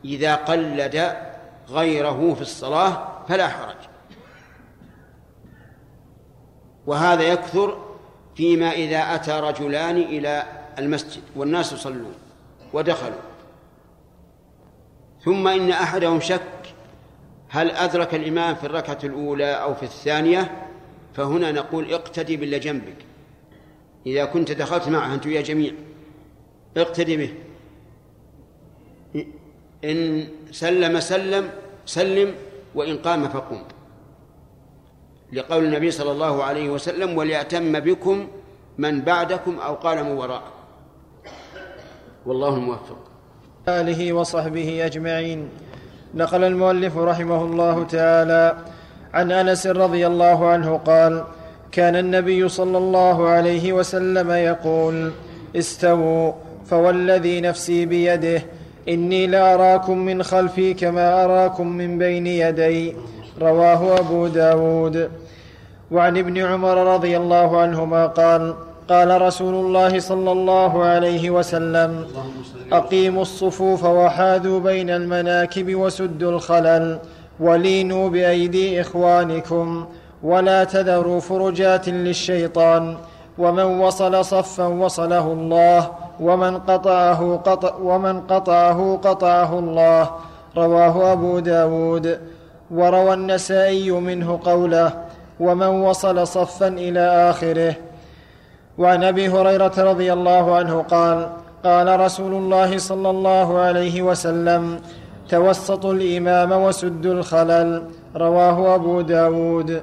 إذا 0.05 0.35
قلد 0.35 1.17
غيره 1.69 2.35
في 2.35 2.43
الصلاة 2.43 3.09
فلا 3.29 3.49
حرج. 3.49 3.77
وهذا 6.87 7.23
يكثر 7.23 7.97
فيما 8.37 8.71
إذا 8.71 9.15
أتى 9.15 9.33
رجلان 9.33 9.97
إلى 9.97 10.43
المسجد 10.79 11.23
والناس 11.37 11.73
يصلون 11.73 12.15
ودخلوا. 12.73 13.34
ثم 15.25 15.49
إن 15.49 15.71
أحدهم 15.71 16.21
شك 16.21 16.41
هل 17.49 17.71
أدرك 17.71 18.15
الإمام 18.15 18.55
في 18.55 18.65
الركعة 18.65 18.99
الأولى 19.05 19.53
أو 19.53 19.75
في 19.75 19.83
الثانية 19.83 20.69
فهنا 21.15 21.53
نقول 21.53 21.93
اقتدي 21.93 22.37
باللي 22.37 22.59
جنبك. 22.59 22.97
إذا 24.07 24.25
كنت 24.25 24.53
دخلت 24.53 24.89
معه 24.89 25.15
أنت 25.15 25.27
يا 25.27 25.41
جميع 25.41 25.73
اقتدي 26.77 27.17
به. 27.17 27.35
إن 29.85 30.29
سلم 30.51 31.01
سلم 31.01 31.51
سلم 31.87 32.35
وإن 32.75 32.97
قام 32.99 33.29
فقم. 33.29 33.63
لقول 35.33 35.65
النبي 35.65 35.91
صلى 35.91 36.13
الله 36.13 36.45
عليه 36.45 36.71
وسلم 36.71 37.19
وليأتم 37.19 37.81
بكم 37.81 38.29
من 38.79 39.01
بعدكم 39.01 39.59
أو 39.59 39.75
قال 39.75 40.05
من 40.05 40.11
وراءكم 40.13 40.51
والله 42.27 42.55
الموفق. 42.55 43.04
آله 43.69 44.13
وصحبه 44.13 44.87
أجمعين. 44.87 45.49
نقل 46.15 46.45
المؤلف 46.45 46.99
رحمه 46.99 47.43
الله 47.43 47.85
تعالى 47.85 48.57
عن 49.15 49.33
أنس 49.33 49.67
رضي 49.67 50.07
الله 50.07 50.49
عنه 50.49 50.77
قال 50.77 51.25
كان 51.73 51.97
النبي 51.97 52.49
صلى 52.49 52.79
الله 52.79 53.29
عليه 53.29 53.73
وسلم 53.73 54.31
يقول 54.31 55.13
استووا 55.57 56.33
فوالذي 56.67 57.41
نفسي 57.41 57.87
بيده 57.87 58.43
إني 58.89 59.27
لاراكم 59.27 59.99
من 59.99 60.23
خلفي 60.23 60.75
كما 60.75 61.25
أراكم 61.25 61.67
من 61.67 61.99
بين 61.99 62.27
يدي 62.27 62.95
رواه 63.41 63.99
أبو 63.99 64.27
داود. 64.27 65.11
وعن 65.91 66.17
ابن 66.17 66.39
عمر 66.39 66.95
رضي 66.95 67.17
الله 67.17 67.61
عنهما 67.61 68.07
قال 68.07 68.55
قال 68.89 69.23
رسول 69.23 69.55
الله 69.55 70.01
صلى 70.01 70.33
الله 70.33 70.85
عليه 70.85 71.31
وسلم 71.31 72.07
أقيموا 72.73 73.23
الصفوف 73.23 73.85
وحاذوا 73.85 74.61
بين 74.61 74.91
المناكب 74.91 75.75
وسدوا 75.75 76.31
الخلل 76.31 76.99
ولينوا 77.41 78.09
بأيدي 78.09 78.81
إخوانكم 78.81 79.87
ولا 80.23 80.65
تذروا 80.65 81.21
فرجات 81.21 81.89
للشيطان 81.89 82.97
ومن 83.39 83.63
وصل 83.63 84.25
صفا 84.25 84.67
وصله 84.67 85.33
الله 85.33 85.91
ومن 86.21 86.59
قطعه 86.59 87.37
قطع 87.37 87.75
ومن 87.77 88.21
قطعه 88.21 89.01
قطعه 89.05 89.59
الله. 89.59 90.11
رواه 90.57 91.13
أبو 91.13 91.39
داود. 91.39 92.19
وروى 92.71 93.15
النسائي 93.15 93.91
منه 93.91 94.41
قوله 94.45 94.93
ومن 95.41 95.67
وصل 95.67 96.27
صفا 96.27 96.69
إلى 96.69 97.31
آخره. 97.31 97.75
وعن 98.79 99.05
أبي 99.05 99.29
هريرة 99.29 99.73
رضي 99.79 100.13
الله 100.13 100.57
عنه 100.57 100.83
قال 100.83 101.33
قال 101.65 102.01
رسول 102.01 102.33
الله 102.33 102.79
صلى 102.79 103.11
الله 103.11 103.59
عليه 103.59 104.03
وسلم 104.03 104.81
توسطوا 105.29 105.95
الإمام 105.95 106.53
وسدوا 106.53 107.13
الخلل 107.13 107.83
رواه 108.17 108.75
أبو 108.75 109.01
داود. 109.01 109.83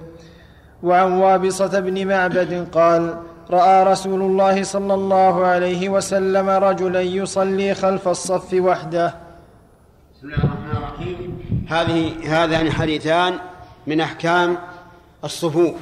وعن 0.84 1.12
وابصة 1.12 1.80
بن 1.80 2.08
معبد 2.08 2.68
قال 2.72 3.18
رأى 3.52 3.84
رسول 3.84 4.22
الله 4.22 4.64
صلى 4.64 4.94
الله 4.94 5.46
عليه 5.46 5.90
وسلم 5.90 6.50
رجلا 6.50 7.02
يصلي 7.02 7.74
خلف 7.74 8.08
الصف 8.08 8.54
وحده. 8.54 9.16
بسم 10.16 10.28
الله 10.28 10.38
الرحمن 10.38 10.72
الرحيم. 10.78 11.40
هذه 11.70 12.14
هذان 12.26 12.72
حديثان 12.72 13.34
من 13.88 14.02
أحكام 14.02 14.58
الصفوف. 15.24 15.76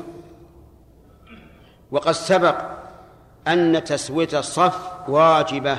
وقد 1.92 2.12
سبق 2.12 2.79
أن 3.54 3.84
تسوية 3.84 4.30
الصف 4.34 4.80
واجبة 5.08 5.78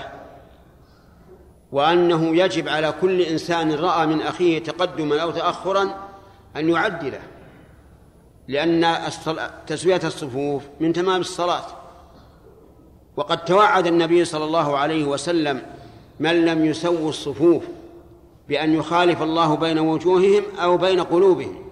وأنه 1.72 2.36
يجب 2.36 2.68
على 2.68 2.94
كل 3.01 3.20
إنسان 3.20 3.72
رأى 3.72 4.06
من 4.06 4.22
أخيه 4.22 4.59
تقدما 4.59 5.22
أو 5.22 5.30
تأخرا 5.30 5.94
أن 6.56 6.68
يعدله 6.68 7.20
لأن 8.48 8.97
تسوية 9.66 10.01
الصفوف 10.05 10.62
من 10.80 10.92
تمام 10.92 11.20
الصلاة. 11.20 11.64
وقد 13.16 13.44
توعد 13.44 13.86
النبي 13.86 14.24
صلى 14.24 14.44
الله 14.44 14.78
عليه 14.78 15.05
وسلم 15.05 15.62
من 16.20 16.44
لم 16.44 16.64
يسووا 16.64 17.09
الصفوف 17.09 17.64
بأن 18.48 18.74
يخالف 18.74 19.22
الله 19.22 19.56
بين 19.56 19.78
وجوههم 19.78 20.42
أو 20.59 20.76
بين 20.76 21.01
قلوبهم 21.01 21.64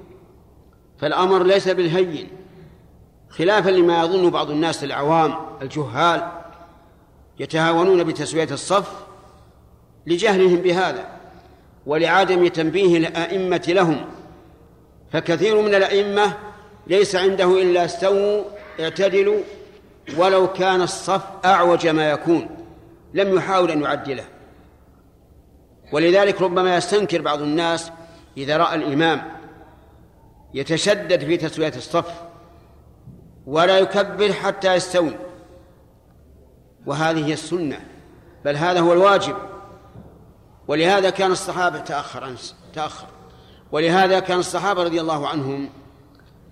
فالأمر 0.98 1.42
ليس 1.42 1.68
بالهين. 1.68 2.28
خلافا 3.39 3.70
لما 3.70 4.05
يظن 4.05 4.31
بعض 4.31 4.51
الناس 4.51 4.85
العوام 4.85 5.35
الجهال 5.62 6.28
يتهاونون 7.39 8.05
بتسوية 8.05 8.48
الصف 8.51 8.93
لجهلهم 10.06 10.56
بهذا 10.56 11.05
ولعدم 11.86 12.48
تنبيه 12.48 12.97
الأئمة 12.97 13.62
لهم 13.69 14.05
فكثير 15.12 15.62
من 15.62 15.74
الأئمة 15.74 16.32
ليس 16.86 17.16
عنده 17.16 17.62
إلا 17.62 17.85
استووا 17.85 18.44
اعتدلوا 18.81 19.40
ولو 20.16 20.52
كان 20.52 20.82
الصف 20.82 21.23
أعوج 21.44 21.86
ما 21.86 22.10
يكون 22.10 22.48
لم 23.15 23.36
يحاول 23.36 23.70
أن 23.70 23.82
يعدله. 23.82 24.24
ولذلك 25.93 26.43
ربما 26.43 26.77
يستنكر 26.77 27.23
بعض 27.23 27.43
الناس 27.43 27.90
إذا 28.36 28.56
رأى 28.56 28.74
الإمام 28.74 29.23
يتشدد 30.55 31.24
في 31.24 31.36
تسوية 31.36 31.73
الصف 31.77 32.27
ولا 33.48 33.78
يكبر 33.78 34.32
حتى 34.32 34.74
يستوي. 34.74 35.16
وهذه 36.86 37.26
هي 37.26 37.32
السنة 37.32 37.80
بل 38.44 38.56
هذا 38.56 38.80
هو 38.80 38.92
الواجب. 38.92 39.36
ولهذا 40.68 41.10
كان 41.10 41.32
الصحابة 41.32 41.78
تأخر 41.78 42.34
تأخر. 42.74 43.06
ولهذا 43.72 44.20
كان 44.20 44.38
الصحابة 44.38 44.82
رضي 44.82 45.00
الله 45.00 45.28
عنهم 45.28 45.70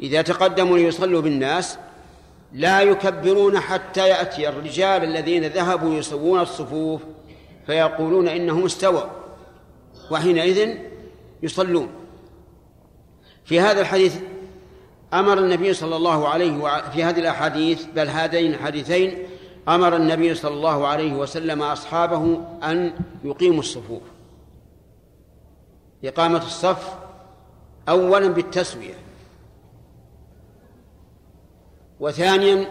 إذا 0.01 0.23
تقدموا 0.23 0.79
ليصلوا 0.79 1.21
بالناس 1.21 1.79
لا 2.53 2.81
يكبرون 2.81 3.61
حتى 3.61 4.09
يأتي 4.09 4.49
الرجال 4.49 5.05
الذين 5.05 5.45
ذهبوا 5.45 5.95
يسوون 5.95 6.41
الصفوف 6.41 7.01
فيقولون 7.67 8.29
إنهم 8.29 8.65
استووا 8.65 9.05
وحينئذ 10.11 10.79
يصلون. 11.43 11.89
في 13.45 13.61
هذا 13.61 13.81
الحديث 13.81 14.17
أمر 15.15 15.39
النبي 15.39 15.75
صلى 15.75 15.97
الله 15.97 16.29
عليه 16.29 16.59
وع... 16.63 16.81
في 16.91 17.05
هذه 17.05 17.21
الأحاديث 17.21 17.85
بل 17.85 18.09
هذين 18.09 18.55
الحديثين 18.55 19.29
أمر 19.69 19.97
النبي 19.97 20.35
صلى 20.35 20.55
الله 20.55 20.87
عليه 20.87 21.13
وسلم 21.13 21.63
أصحابه 21.63 22.41
أن 22.63 22.93
يقيموا 23.25 23.61
الصفوف. 23.61 24.03
إقامة 26.05 26.39
الصف 26.39 26.95
أولا 27.89 28.29
بالتسوية 28.29 28.95
وثانيا 32.01 32.67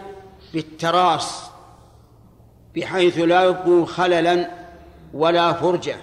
بالتراص 0.54 1.50
بحيث 2.76 3.18
لا 3.18 3.44
يبقوا 3.44 3.86
خللا 3.86 4.50
ولا 5.14 5.52
فرجة 5.52 5.96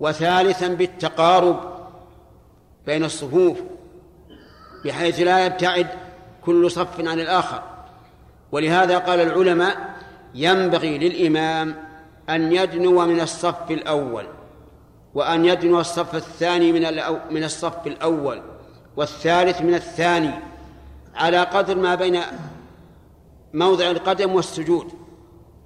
وثالثا 0.00 0.68
بالتقارب 0.68 1.60
بين 2.86 3.04
الصفوف. 3.04 3.60
بحيث 4.86 5.20
لا 5.20 5.46
يبتعد 5.46 5.86
كل 6.44 6.70
صف 6.70 7.00
عن 7.00 7.20
الآخر. 7.20 7.62
ولهذا 8.52 8.98
قال 8.98 9.20
العلماء 9.20 9.76
ينبغي 10.34 10.98
للإمام 10.98 11.74
أن 12.30 12.52
يدنو 12.52 13.06
من 13.06 13.20
الصف 13.20 13.70
الأول 13.70 14.26
وأن 15.14 15.44
يدنو 15.44 15.80
الصف 15.80 16.14
الثاني 16.14 16.72
من 16.72 16.80
من 17.30 17.44
الصف 17.44 17.86
الأول 17.86 18.42
والثالث 18.96 19.60
من 19.60 19.74
الثاني 19.74 20.30
على 21.14 21.40
قدر 21.40 21.76
ما 21.76 21.94
بين 21.94 22.20
موضع 23.54 23.90
القدم 23.90 24.34
والسجود 24.34 24.92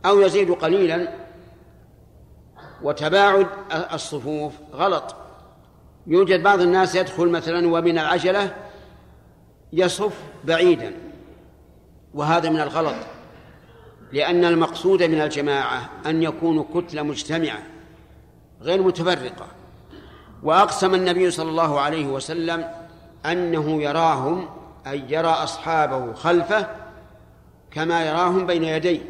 أو 0.05 0.21
يزيد 0.21 0.51
قليلا 0.51 1.09
وتباعد 2.83 3.47
الصفوف 3.93 4.53
غلط. 4.73 5.15
يوجد 6.07 6.43
بعض 6.43 6.61
الناس 6.61 6.95
يدخل 6.95 7.29
مثلا 7.29 7.69
ومن 7.69 7.99
العجلة 7.99 8.55
يصف 9.73 10.13
بعيدا 10.45 10.95
وهذا 12.15 12.51
من 12.51 12.61
الغلط 12.61 12.97
لأن 14.13 14.45
المقصود 14.45 15.03
من 15.03 15.21
الجماعة 15.21 15.91
أن 16.07 16.23
يكونوا 16.23 16.65
كتلة 16.75 17.03
مجتمعة 17.03 17.63
غير 18.63 18.83
متفرقة. 18.83 19.47
وأقسم 20.43 20.95
النبي 20.95 21.31
صلى 21.31 21.51
الله 21.51 21.81
عليه 21.81 22.07
وسلم 22.07 22.71
أنه 23.27 23.83
يراهم 23.83 24.49
أن 24.87 25.05
يرى 25.09 25.29
أصحابه 25.29 26.13
خلفه 26.13 26.67
كما 27.71 28.07
يراهم 28.07 28.47
بين 28.47 28.65
يديه. 28.65 29.01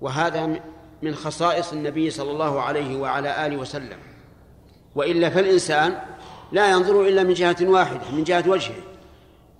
وهذا 0.00 0.60
من 1.02 1.14
خصائص 1.14 1.72
النبي 1.72 2.10
صلى 2.10 2.30
الله 2.30 2.60
عليه 2.60 2.96
وعلى 2.96 3.46
آله 3.46 3.56
وسلم. 3.56 3.98
وإلا 4.94 5.30
فالإنسان 5.30 5.98
لا 6.52 6.70
ينظر 6.70 7.06
إلا 7.08 7.22
من 7.22 7.34
جهة 7.34 7.56
واحدة 7.60 8.10
من 8.12 8.24
جهة 8.24 8.48
وجهه. 8.48 8.91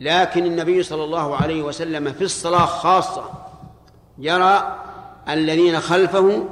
لكن 0.03 0.47
النبي 0.47 0.83
صلى 0.83 1.05
الله 1.05 1.37
عليه 1.37 1.63
وسلم 1.63 2.13
في 2.13 2.25
الصلاة 2.25 2.67
خاصة 2.67 3.31
يرى 4.19 4.79
الذين 5.29 5.81
خلفه 5.81 6.49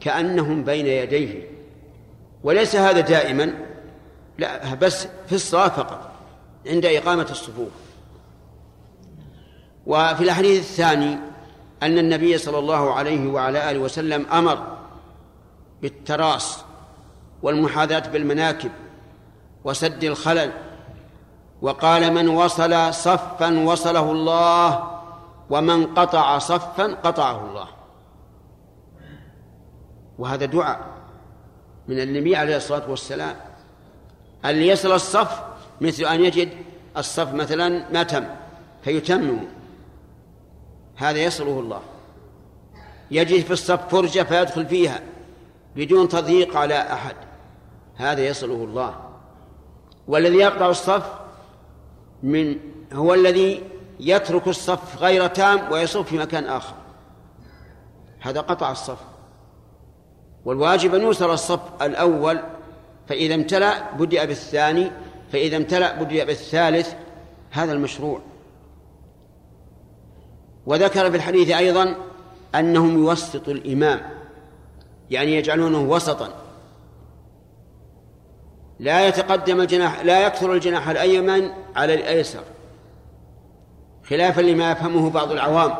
كأنهم 0.00 0.64
بين 0.64 0.86
يديه. 0.86 1.50
وليس 2.44 2.76
هذا 2.76 3.00
دائما 3.00 3.54
لا 4.38 4.74
بس 4.74 5.06
في 5.26 5.32
الصلاة 5.32 5.68
فقط 5.68 6.10
عند 6.66 6.86
إقامة 6.86 7.26
الصفوف. 7.30 7.68
وفي 9.86 10.24
الحديث 10.24 10.60
الثاني 10.60 11.18
أن 11.82 11.98
النبي 11.98 12.38
صلى 12.38 12.58
الله 12.58 12.94
عليه 12.94 13.28
وعلى 13.28 13.70
آله 13.70 13.78
وسلم 13.78 14.26
أمر 14.32 14.76
بالتراص 15.82 16.64
والمحاذاة 17.42 18.08
بالمناكب 18.08 18.70
وسد 19.64 20.04
الخلل 20.04 20.52
وقال 21.62 22.12
من 22.14 22.28
وصل 22.28 22.94
صفا 22.94 23.58
وصله 23.58 24.12
الله 24.12 25.00
ومن 25.50 25.94
قطع 25.94 26.38
صفا 26.38 26.94
قطعه 26.94 27.48
الله. 27.48 27.68
وهذا 30.18 30.44
دعاء 30.44 30.80
من 31.88 32.00
النبي 32.00 32.36
عليه 32.36 32.56
الصلاة 32.56 32.90
والسلام. 32.90 33.36
أن 34.44 34.56
يصل 34.56 34.92
الصف 34.92 35.42
مثل 35.80 36.04
أن 36.04 36.20
يجد 36.24 36.48
الصف 36.96 37.34
مثلا 37.34 37.92
ما 37.92 38.02
تم 38.02 38.24
فيتمم. 38.82 39.38
هذا 40.96 41.18
يصله 41.18 41.60
الله. 41.60 41.80
يجد 43.10 43.44
في 43.44 43.50
الصف 43.50 43.88
فرجة 43.88 44.22
فيدخل 44.22 44.66
فيها 44.66 45.00
بدون 45.76 46.08
تضييق 46.08 46.56
على 46.56 46.78
أحد. 46.92 47.16
هذا 47.96 48.26
يصله 48.26 48.64
الله. 48.64 48.94
والذي 50.08 50.36
يقطع 50.36 50.68
الصف 50.68 51.20
من 52.22 52.56
هو 52.92 53.14
الذي 53.14 53.62
يترك 54.00 54.48
الصف 54.48 55.02
غير 55.02 55.26
تام 55.26 55.72
ويصف 55.72 56.08
في 56.08 56.18
مكان 56.18 56.44
آخر. 56.44 56.74
هذا 58.20 58.40
قطع 58.40 58.70
الصف. 58.70 58.98
والواجب 60.44 60.94
أن 60.94 61.00
يوصل 61.00 61.32
الصف 61.32 61.60
الأول 61.82 62.40
فإذا 63.08 63.34
امتلأ 63.34 63.92
بدأ 63.92 64.24
بالثاني 64.24 64.90
فإذا 65.32 65.56
امتلأ 65.56 66.02
بدأ 66.02 66.24
بالثالث 66.24 66.94
هذا 67.50 67.72
المشروع. 67.72 68.20
وذكر 70.66 71.10
في 71.10 71.16
الحديث 71.16 71.50
أيضا 71.50 71.96
أنهم 72.54 72.98
يوسطوا 72.98 73.52
الإمام 73.52 74.00
يعني 75.10 75.34
يجعلونه 75.34 75.80
وسطا. 75.80 76.39
لا 78.80 79.08
يتقدم 79.08 79.60
الجناح 79.60 80.04
لا 80.04 80.26
يكثر 80.26 80.52
الجناح 80.52 80.88
الأيمن 80.88 81.50
على 81.76 81.94
الأيسر. 81.94 82.42
خلافا 84.04 84.40
لما 84.40 84.72
يفهمه 84.72 85.10
بعض 85.10 85.32
العوام 85.32 85.74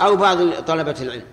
أو 0.00 0.16
بعض 0.16 0.50
طلبة 0.50 0.94
العلم. 1.00 1.24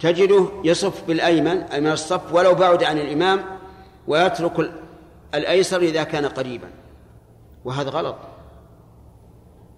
تجده 0.00 0.48
يصف 0.64 1.04
بالأيمن 1.06 1.62
أي 1.62 1.80
من 1.80 1.92
الصف 1.92 2.34
ولو 2.34 2.54
بعد 2.54 2.84
عن 2.84 2.98
الإمام 2.98 3.44
ويترك 4.08 4.70
الأيسر 5.34 5.80
إذا 5.80 6.02
كان 6.02 6.26
قريبا. 6.26 6.68
وهذا 7.64 7.90
غلط. 7.90 8.16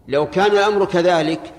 لو 0.09 0.31
كان 0.31 0.51
الأمر 0.51 0.85
كذلك 0.85 1.53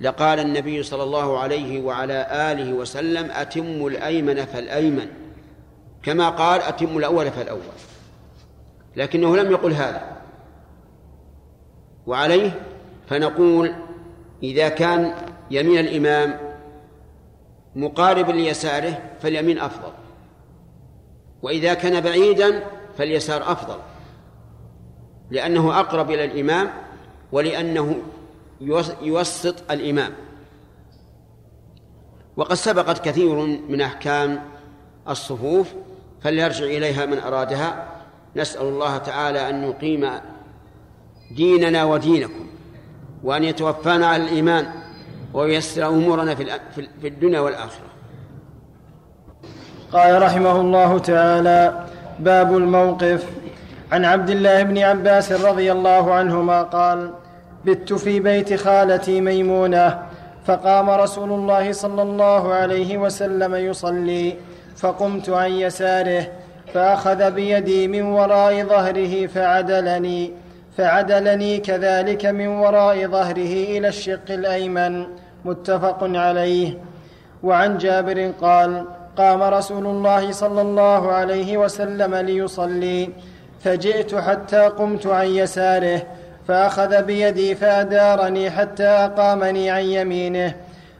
لقال 0.00 0.40
النبي 0.40 0.82
صلى 0.82 1.02
الله 1.02 1.38
عليه 1.38 1.82
وعلى 1.82 2.26
آله 2.30 2.72
وسلم 2.72 3.30
أتم 3.30 3.86
الأيمن 3.86 4.44
فالأيمن. 4.44 5.23
كما 6.04 6.28
قال 6.28 6.62
أتم 6.62 6.98
الأول 6.98 7.30
فالأول. 7.30 7.60
لكنه 8.96 9.36
لم 9.36 9.52
يقل 9.52 9.72
هذا. 9.72 10.16
وعليه 12.06 12.60
فنقول 13.06 13.74
إذا 14.42 14.68
كان 14.68 15.14
يمين 15.50 15.78
الإمام 15.78 16.38
مقاربا 17.76 18.32
ليساره 18.32 19.02
فاليمين 19.20 19.58
أفضل. 19.58 19.92
وإذا 21.42 21.74
كان 21.74 22.00
بعيدا 22.00 22.64
فاليسار 22.98 23.52
أفضل. 23.52 23.78
لأنه 25.30 25.80
أقرب 25.80 26.10
إلى 26.10 26.24
الإمام 26.24 26.70
ولأنه 27.32 27.96
يوسط 29.02 29.70
الإمام. 29.70 30.12
وقد 32.36 32.54
سبقت 32.54 33.04
كثير 33.04 33.34
من 33.68 33.80
أحكام 33.80 34.42
الصفوف 35.08 35.74
فليرجع 36.24 36.64
إليها 36.64 37.06
من 37.06 37.18
أرادها. 37.18 37.84
نسأل 38.36 38.62
الله 38.62 38.98
تعالى 38.98 39.48
أن 39.50 39.62
يقيم 39.62 40.10
ديننا 41.36 41.84
ودينكم 41.84 42.46
وأن 43.24 43.44
يتوفانا 43.44 44.06
على 44.06 44.22
الإيمان 44.22 44.66
وييسر 45.34 45.88
أمورنا 45.88 46.34
في 47.00 47.08
الدنيا 47.08 47.40
والآخرة. 47.40 47.86
قال 49.92 50.22
رحمه 50.22 50.60
الله 50.60 50.98
تعالى 50.98 51.86
باب 52.18 52.56
الموقف. 52.56 53.26
عن 53.92 54.04
عبد 54.04 54.30
الله 54.30 54.62
بن 54.62 54.78
عباس 54.78 55.32
رضي 55.32 55.72
الله 55.72 56.14
عنهما 56.14 56.62
قال 56.62 57.14
بت 57.64 57.92
في 57.92 58.20
بيت 58.20 58.54
خالتي 58.54 59.20
ميمونة 59.20 60.02
فقام 60.44 60.90
رسول 60.90 61.32
الله 61.32 61.72
صلى 61.72 62.02
الله 62.02 62.54
عليه 62.54 62.98
وسلم 62.98 63.54
يصلي. 63.54 64.36
فقمت 64.76 65.30
عن 65.30 65.50
يساره 65.50 66.26
فأخذ 66.74 67.30
بيدي 67.30 67.88
من 67.88 68.02
وراء 68.02 68.64
ظهره 68.64 69.26
فعدلني 69.26 70.32
فعدلني 70.76 71.58
كذلك 71.58 72.26
من 72.26 72.46
وراء 72.46 73.06
ظهره 73.06 73.78
إلى 73.78 73.88
الشق 73.88 74.30
الأيمن 74.30 75.06
متفق 75.44 75.98
عليه. 76.02 76.78
وعن 77.42 77.78
جابر 77.78 78.32
قال 78.40 78.84
قام 79.16 79.42
رسول 79.42 79.86
الله 79.86 80.32
صلى 80.32 80.60
الله 80.60 81.12
عليه 81.12 81.56
وسلم 81.56 82.14
ليصلي 82.14 83.10
فجئت 83.64 84.14
حتى 84.14 84.60
قمت 84.60 85.06
عن 85.06 85.26
يساره 85.26 86.02
فأخذ 86.48 87.02
بيدي 87.02 87.54
فأدارني 87.54 88.50
حتى 88.50 88.86
أقامني 88.86 89.70
عن 89.70 89.82
يمينه. 89.82 90.54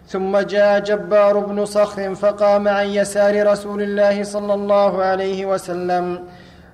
ثم 0.08 0.38
جاء 0.38 0.80
جبار 0.80 1.38
بن 1.38 1.64
صخر 1.64 2.14
فقام 2.14 2.68
عن 2.68 2.86
يسار 2.86 3.52
رسول 3.52 3.82
الله 3.82 4.22
صلى 4.22 4.54
الله 4.54 5.02
عليه 5.02 5.46
وسلم 5.46 6.18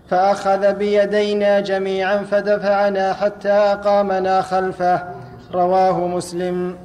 فأخذ 0.08 0.72
بيدينا 0.72 1.60
جميعا 1.60 2.16
فدفعنا 2.16 3.12
حتى 3.12 3.48
أقامنا 3.48 4.42
خلفه. 4.42 5.02
رواه 5.54 6.06
مسلم. 6.06 6.76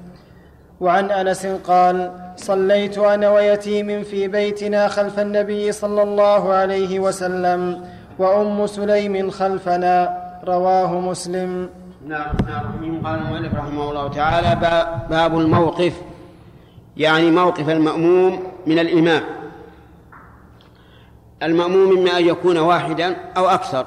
وعن 0.79 1.11
أنس 1.11 1.45
قال 1.45 2.11
صليت 2.37 2.97
أنا 2.97 3.29
ويتيم 3.29 4.03
في 4.03 4.27
بيتنا 4.27 4.87
خلف 4.87 5.19
النبي 5.19 5.71
صلى 5.71 6.01
الله 6.03 6.53
عليه 6.53 6.99
وسلم 6.99 7.85
وأم 8.19 8.67
سليم 8.67 9.29
خلفنا. 9.29 10.17
رواه 10.47 10.99
مسلم. 10.99 11.69
نعم 12.07 12.35
نعم 12.47 13.01
قال 13.05 13.19
المؤلف 13.19 13.53
رحمه 13.53 13.89
الله 13.89 14.09
تعالى 14.09 14.51
باب 15.09 15.39
الموقف 15.39 15.93
يعني 16.97 17.31
موقف 17.31 17.69
المأموم 17.69 18.43
من 18.67 18.79
الإمام. 18.79 19.23
المأموم 21.43 21.97
إما 21.97 22.17
أن 22.17 22.27
يكون 22.27 22.57
واحدا 22.57 23.17
أو 23.37 23.47
أكثر. 23.47 23.85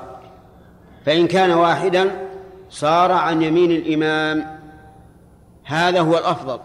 فإن 1.06 1.26
كان 1.26 1.50
واحدا 1.50 2.28
صار 2.70 3.12
عن 3.12 3.42
يمين 3.42 3.70
الإمام. 3.70 4.58
هذا 5.64 6.00
هو 6.00 6.18
الأفضل. 6.18 6.60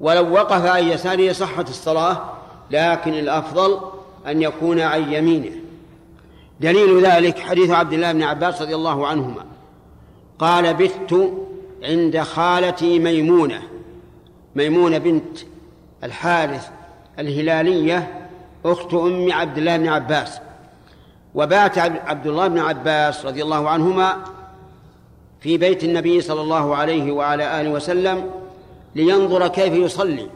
ولو 0.00 0.32
وقف 0.32 0.66
عن 0.66 0.84
يساره 0.84 1.32
صحت 1.32 1.68
الصلاة 1.68 2.24
لكن 2.70 3.14
الأفضل 3.14 3.80
أن 4.26 4.42
يكون 4.42 4.80
عن 4.80 5.12
يمينه. 5.12 5.52
دليل 6.60 7.06
ذلك 7.06 7.38
حديث 7.38 7.70
عبد 7.70 7.92
الله 7.92 8.12
بن 8.12 8.22
عباس 8.22 8.62
رضي 8.62 8.74
الله 8.74 9.06
عنهما. 9.06 9.44
قال 10.38 10.74
بت 10.74 11.34
عند 11.82 12.20
خالتي 12.20 12.98
ميمونة. 12.98 13.62
ميمونة 14.56 14.98
بنت 14.98 15.38
الحارث 16.04 16.68
الهلالية 17.18 18.28
أخت 18.64 18.94
أم 18.94 19.32
عبد 19.32 19.58
الله 19.58 19.76
بن 19.76 19.88
عباس. 19.88 20.40
وبات 21.34 21.78
عبد 21.78 22.26
الله 22.26 22.48
بن 22.48 22.58
عباس 22.58 23.26
رضي 23.26 23.42
الله 23.42 23.68
عنهما 23.68 24.24
في 25.40 25.58
بيت 25.58 25.84
النبي 25.84 26.20
صلى 26.20 26.40
الله 26.40 26.76
عليه 26.76 27.12
وعلى 27.12 27.60
آله 27.60 27.70
وسلم 27.70 28.30
لينظر 28.94 29.48
كيف 29.48 29.74
يصلي 29.74 30.30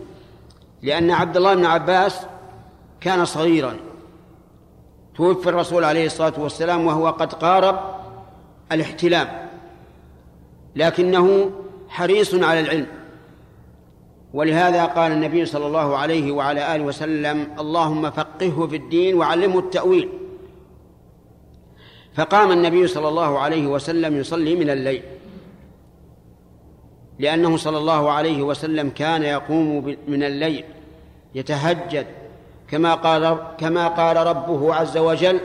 لأن 0.83 1.11
عبد 1.11 1.37
الله 1.37 1.55
بن 1.55 1.65
عباس 1.65 2.21
كان 3.01 3.25
صغيرا. 3.25 3.77
توفي 5.17 5.49
الرسول 5.49 5.85
عليه 5.85 6.07
الصلاة 6.07 6.35
والسلام 6.39 6.87
وهو 6.87 7.11
قد 7.11 7.33
قارب 7.33 7.81
الاحتلام 8.73 9.49
لكنه 10.77 11.51
حريص 11.89 12.35
على 12.35 12.61
العلم. 12.61 13.00
ولهذا 14.35 14.85
قال 14.85 15.13
النبي 15.13 15.45
صلى 15.45 15.67
الله 15.67 15.97
عليه 15.97 16.33
وعلى 16.33 16.75
آله 16.77 16.85
وسلم 16.85 17.49
اللهم 17.61 18.11
فقهه 18.11 18.67
في 18.67 18.77
الدين 18.77 19.15
وعلمه 19.15 19.59
التأويل. 19.59 20.09
فقام 22.15 22.53
النبي 22.53 22.87
صلى 22.87 23.09
الله 23.09 23.39
عليه 23.39 23.67
وسلم 23.67 24.17
يصلي 24.17 24.57
من 24.57 24.71
الليل 24.71 25.03
لأنه 27.19 27.57
صلى 27.57 27.79
الله 27.79 28.11
عليه 28.11 28.43
وسلم 28.43 28.91
كان 28.91 29.23
يقوم 29.23 29.97
من 30.09 30.23
الليل 30.23 30.65
يتهجد. 31.35 32.07
كما 32.71 32.95
قال 32.95 33.39
كما 33.59 33.89
قال 33.89 34.17
ربه 34.17 34.75
عز 34.75 34.99
وجل 34.99 35.41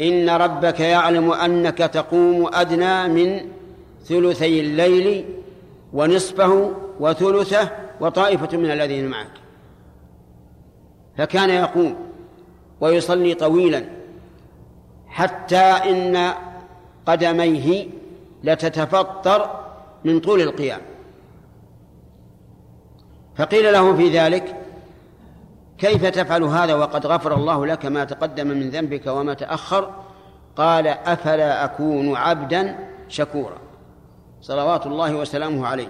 إن 0.00 0.30
ربك 0.30 0.80
يعلم 0.80 1.32
أنك 1.32 1.78
تقوم 1.78 2.50
أدنى 2.54 3.08
من 3.08 3.40
ثلثي 4.04 4.60
الليل 4.60 5.24
ونصفه 5.92 6.72
وثلثه 7.00 7.83
وطائفة 8.00 8.56
من 8.56 8.70
الذين 8.70 9.08
معك. 9.08 9.30
فكان 11.18 11.50
يقوم 11.50 11.96
ويصلي 12.80 13.34
طويلا 13.34 13.84
حتى 15.06 15.56
إن 15.56 16.32
قدميه 17.06 17.88
لتتفطر 18.44 19.50
من 20.04 20.20
طول 20.20 20.40
القيام. 20.40 20.80
فقيل 23.36 23.72
له 23.72 23.96
في 23.96 24.18
ذلك 24.18 24.56
كيف 25.78 26.06
تفعل 26.06 26.42
هذا 26.42 26.74
وقد 26.74 27.06
غفر 27.06 27.34
الله 27.34 27.66
لك 27.66 27.86
ما 27.86 28.04
تقدم 28.04 28.46
من 28.46 28.70
ذنبك 28.70 29.06
وما 29.06 29.34
تأخر 29.34 29.90
قال 30.56 30.86
أفلا 30.86 31.64
أكون 31.64 32.16
عبدا 32.16 32.78
شكورا. 33.08 33.58
صلوات 34.40 34.86
الله 34.86 35.14
وسلامه 35.14 35.66
عليه. 35.66 35.88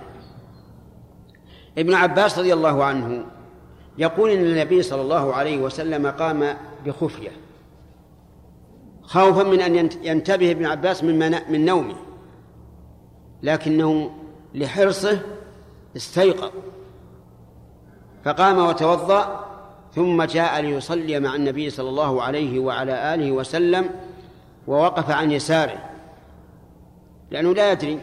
ابن 1.79 1.95
عباس 1.95 2.39
رضي 2.39 2.53
الله 2.53 2.85
عنه 2.85 3.25
يقول 3.99 4.31
إن 4.31 4.45
النبي 4.45 4.83
صلى 4.83 5.03
الله 5.03 5.35
عليه 5.35 5.59
وسلم 5.59 6.07
قام 6.07 6.57
بخفية 6.87 7.31
خوفا 9.03 9.43
من 9.43 9.61
أن 9.61 9.91
ينتبه 10.03 10.51
ابن 10.51 10.67
عباس 10.67 11.05
من 11.05 11.31
من 11.49 11.65
نومه 11.65 11.95
لكنه 13.43 14.11
لحرصه 14.55 15.21
استيقظ 15.97 16.51
فقام 18.25 18.59
وتوضأ 18.59 19.45
ثم 19.95 20.23
جاء 20.23 20.61
ليصلي 20.61 21.21
مع 21.21 21.35
النبي 21.35 21.71
صلى 21.71 21.89
الله 21.89 22.23
عليه 22.23 22.59
وعلى 22.59 23.15
آله 23.15 23.33
وسلم 23.33 23.91
ووقف 24.67 25.11
عن 25.11 25.31
يساره 25.31 25.79
لأنه 27.31 27.55
لا 27.55 27.73
يدري 27.73 28.01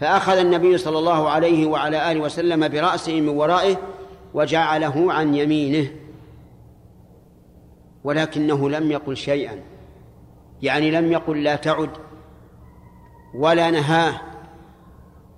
فأخذ 0.00 0.36
النبي 0.36 0.78
صلى 0.78 0.98
الله 0.98 1.28
عليه 1.28 1.66
وعلى 1.66 2.12
آله 2.12 2.20
وسلم 2.20 2.68
برأسه 2.68 3.20
من 3.20 3.28
ورائه 3.28 3.76
وجعله 4.34 5.12
عن 5.12 5.34
يمينه 5.34 5.90
ولكنه 8.04 8.70
لم 8.70 8.90
يقل 8.90 9.16
شيئا 9.16 9.60
يعني 10.62 10.90
لم 10.90 11.12
يقل 11.12 11.42
لا 11.42 11.56
تعد 11.56 11.90
ولا 13.34 13.70
نهاه 13.70 14.20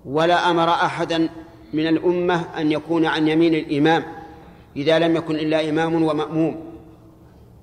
ولا 0.05 0.51
أمر 0.51 0.69
احدا 0.69 1.28
من 1.73 1.87
الأمة 1.87 2.45
أن 2.59 2.73
يكون 2.73 3.07
عن 3.07 3.28
يمين 3.28 3.55
الإمام 3.55 4.03
إذا 4.77 4.99
لم 4.99 5.16
يكن 5.16 5.35
إلا 5.35 5.69
إمام 5.69 6.03
ومأموم. 6.03 6.65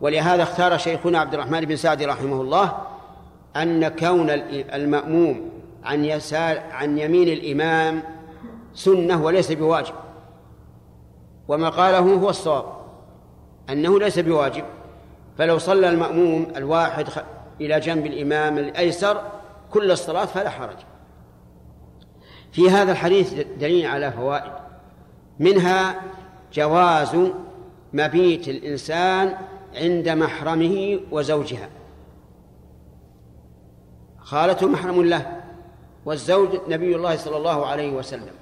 ولهذا 0.02 0.44
اختار 0.44 0.78
شيخنا 0.78 1.20
عبد 1.20 1.34
الرحمن 1.34 1.62
بن 1.62 1.76
سعد 1.76 2.04
رحمه 2.04 2.42
الله 2.42 2.78
أن 3.56 3.88
كون 3.88 4.30
المأموم 4.74 5.57
عن 5.88 6.06
يسار 6.06 6.60
عن 6.72 6.98
يمين 6.98 7.28
الإمام 7.28 8.04
سنة 8.74 9.24
وليس 9.24 9.52
بواجب. 9.52 9.94
وما 11.48 11.70
قاله 11.70 12.00
هو 12.00 12.30
الصواب 12.30 12.66
أنه 13.70 14.00
ليس 14.00 14.20
بواجب. 14.20 14.64
فلو 15.38 15.58
صلى 15.58 15.90
المأموم 15.90 16.48
الواحد 16.56 17.08
إلى 17.62 17.80
جنب 17.80 18.06
الإمام 18.06 18.58
الأيسر 18.58 19.22
كل 19.72 19.92
الصلاة 19.92 20.26
فلا 20.26 20.50
حرج. 20.50 20.78
في 22.52 22.70
هذا 22.70 22.92
الحديث 22.92 23.34
دليل 23.34 23.86
على 23.86 24.12
فوائد. 24.12 24.52
منها 25.40 26.02
جواز 26.54 27.18
مبيت 27.94 28.48
الإنسان 28.48 29.38
عند 29.76 30.10
محرمه 30.10 31.00
وزوجها. 31.12 31.70
خالته 34.20 34.68
محرم 34.68 35.04
له. 35.04 35.47
والزوج 36.08 36.50
نبي 36.68 36.96
الله 36.96 37.18
صلى 37.18 37.38
الله 37.38 37.66
عليه 37.66 37.92
وسلم. 37.92 38.34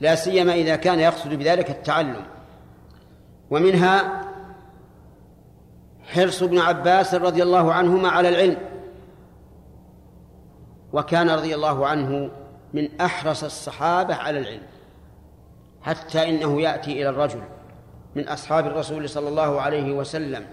لا 0.00 0.14
سيما 0.14 0.54
إذا 0.54 0.76
كان 0.76 1.00
يقصد 1.00 1.34
بذلك 1.34 1.70
التعلم. 1.70 2.26
ومنها 3.50 4.24
حرص 6.02 6.42
ابن 6.42 6.58
عباس 6.58 7.14
رضي 7.14 7.42
الله 7.42 7.72
عنهما 7.72 8.08
على 8.08 8.28
العلم. 8.28 8.56
وكان 10.92 11.30
رضي 11.30 11.54
الله 11.54 11.86
عنه 11.86 12.30
من 12.74 13.00
أحرص 13.00 13.44
الصحابة 13.44 14.14
على 14.14 14.38
العلم. 14.38 14.66
حتى 15.82 16.28
إنه 16.28 16.60
يأتي 16.60 16.92
إلى 16.92 17.08
الرجل 17.08 17.42
من 18.14 18.28
أصحاب 18.28 18.66
الرسول 18.66 19.08
صلى 19.08 19.28
الله 19.28 19.60
عليه 19.60 19.92
وسلم 19.92 20.46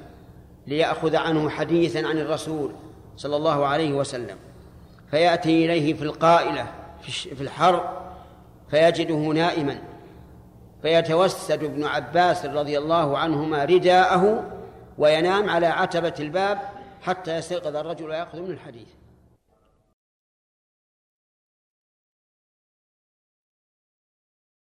ليأخذ 0.68 1.16
عنه 1.16 1.50
حديثا 1.50 2.08
عن 2.08 2.18
الرسول 2.18 2.72
صلى 3.18 3.36
الله 3.36 3.66
عليه 3.66 3.94
وسلم. 3.94 4.38
فيأتي 5.12 5.66
إليه 5.66 5.94
في 5.94 6.04
القائلة 6.04 6.68
في 7.08 7.42
الحر 7.42 8.02
فيجده 8.72 9.16
نائما. 9.16 9.80
فيتوسد 10.82 11.64
ابن 11.64 11.84
عباس 11.84 12.46
رضي 12.46 12.78
الله 12.78 13.18
عنهما 13.18 13.66
رداءه 13.66 14.44
وينام 14.98 15.50
على 15.50 15.68
عتبة 15.68 16.14
الباب 16.20 16.60
حتى 17.02 17.38
يستيقظ 17.38 17.76
الرجل 17.76 18.10
ويأخذ 18.10 18.42
من 18.42 18.52
الحديث. 18.52 18.88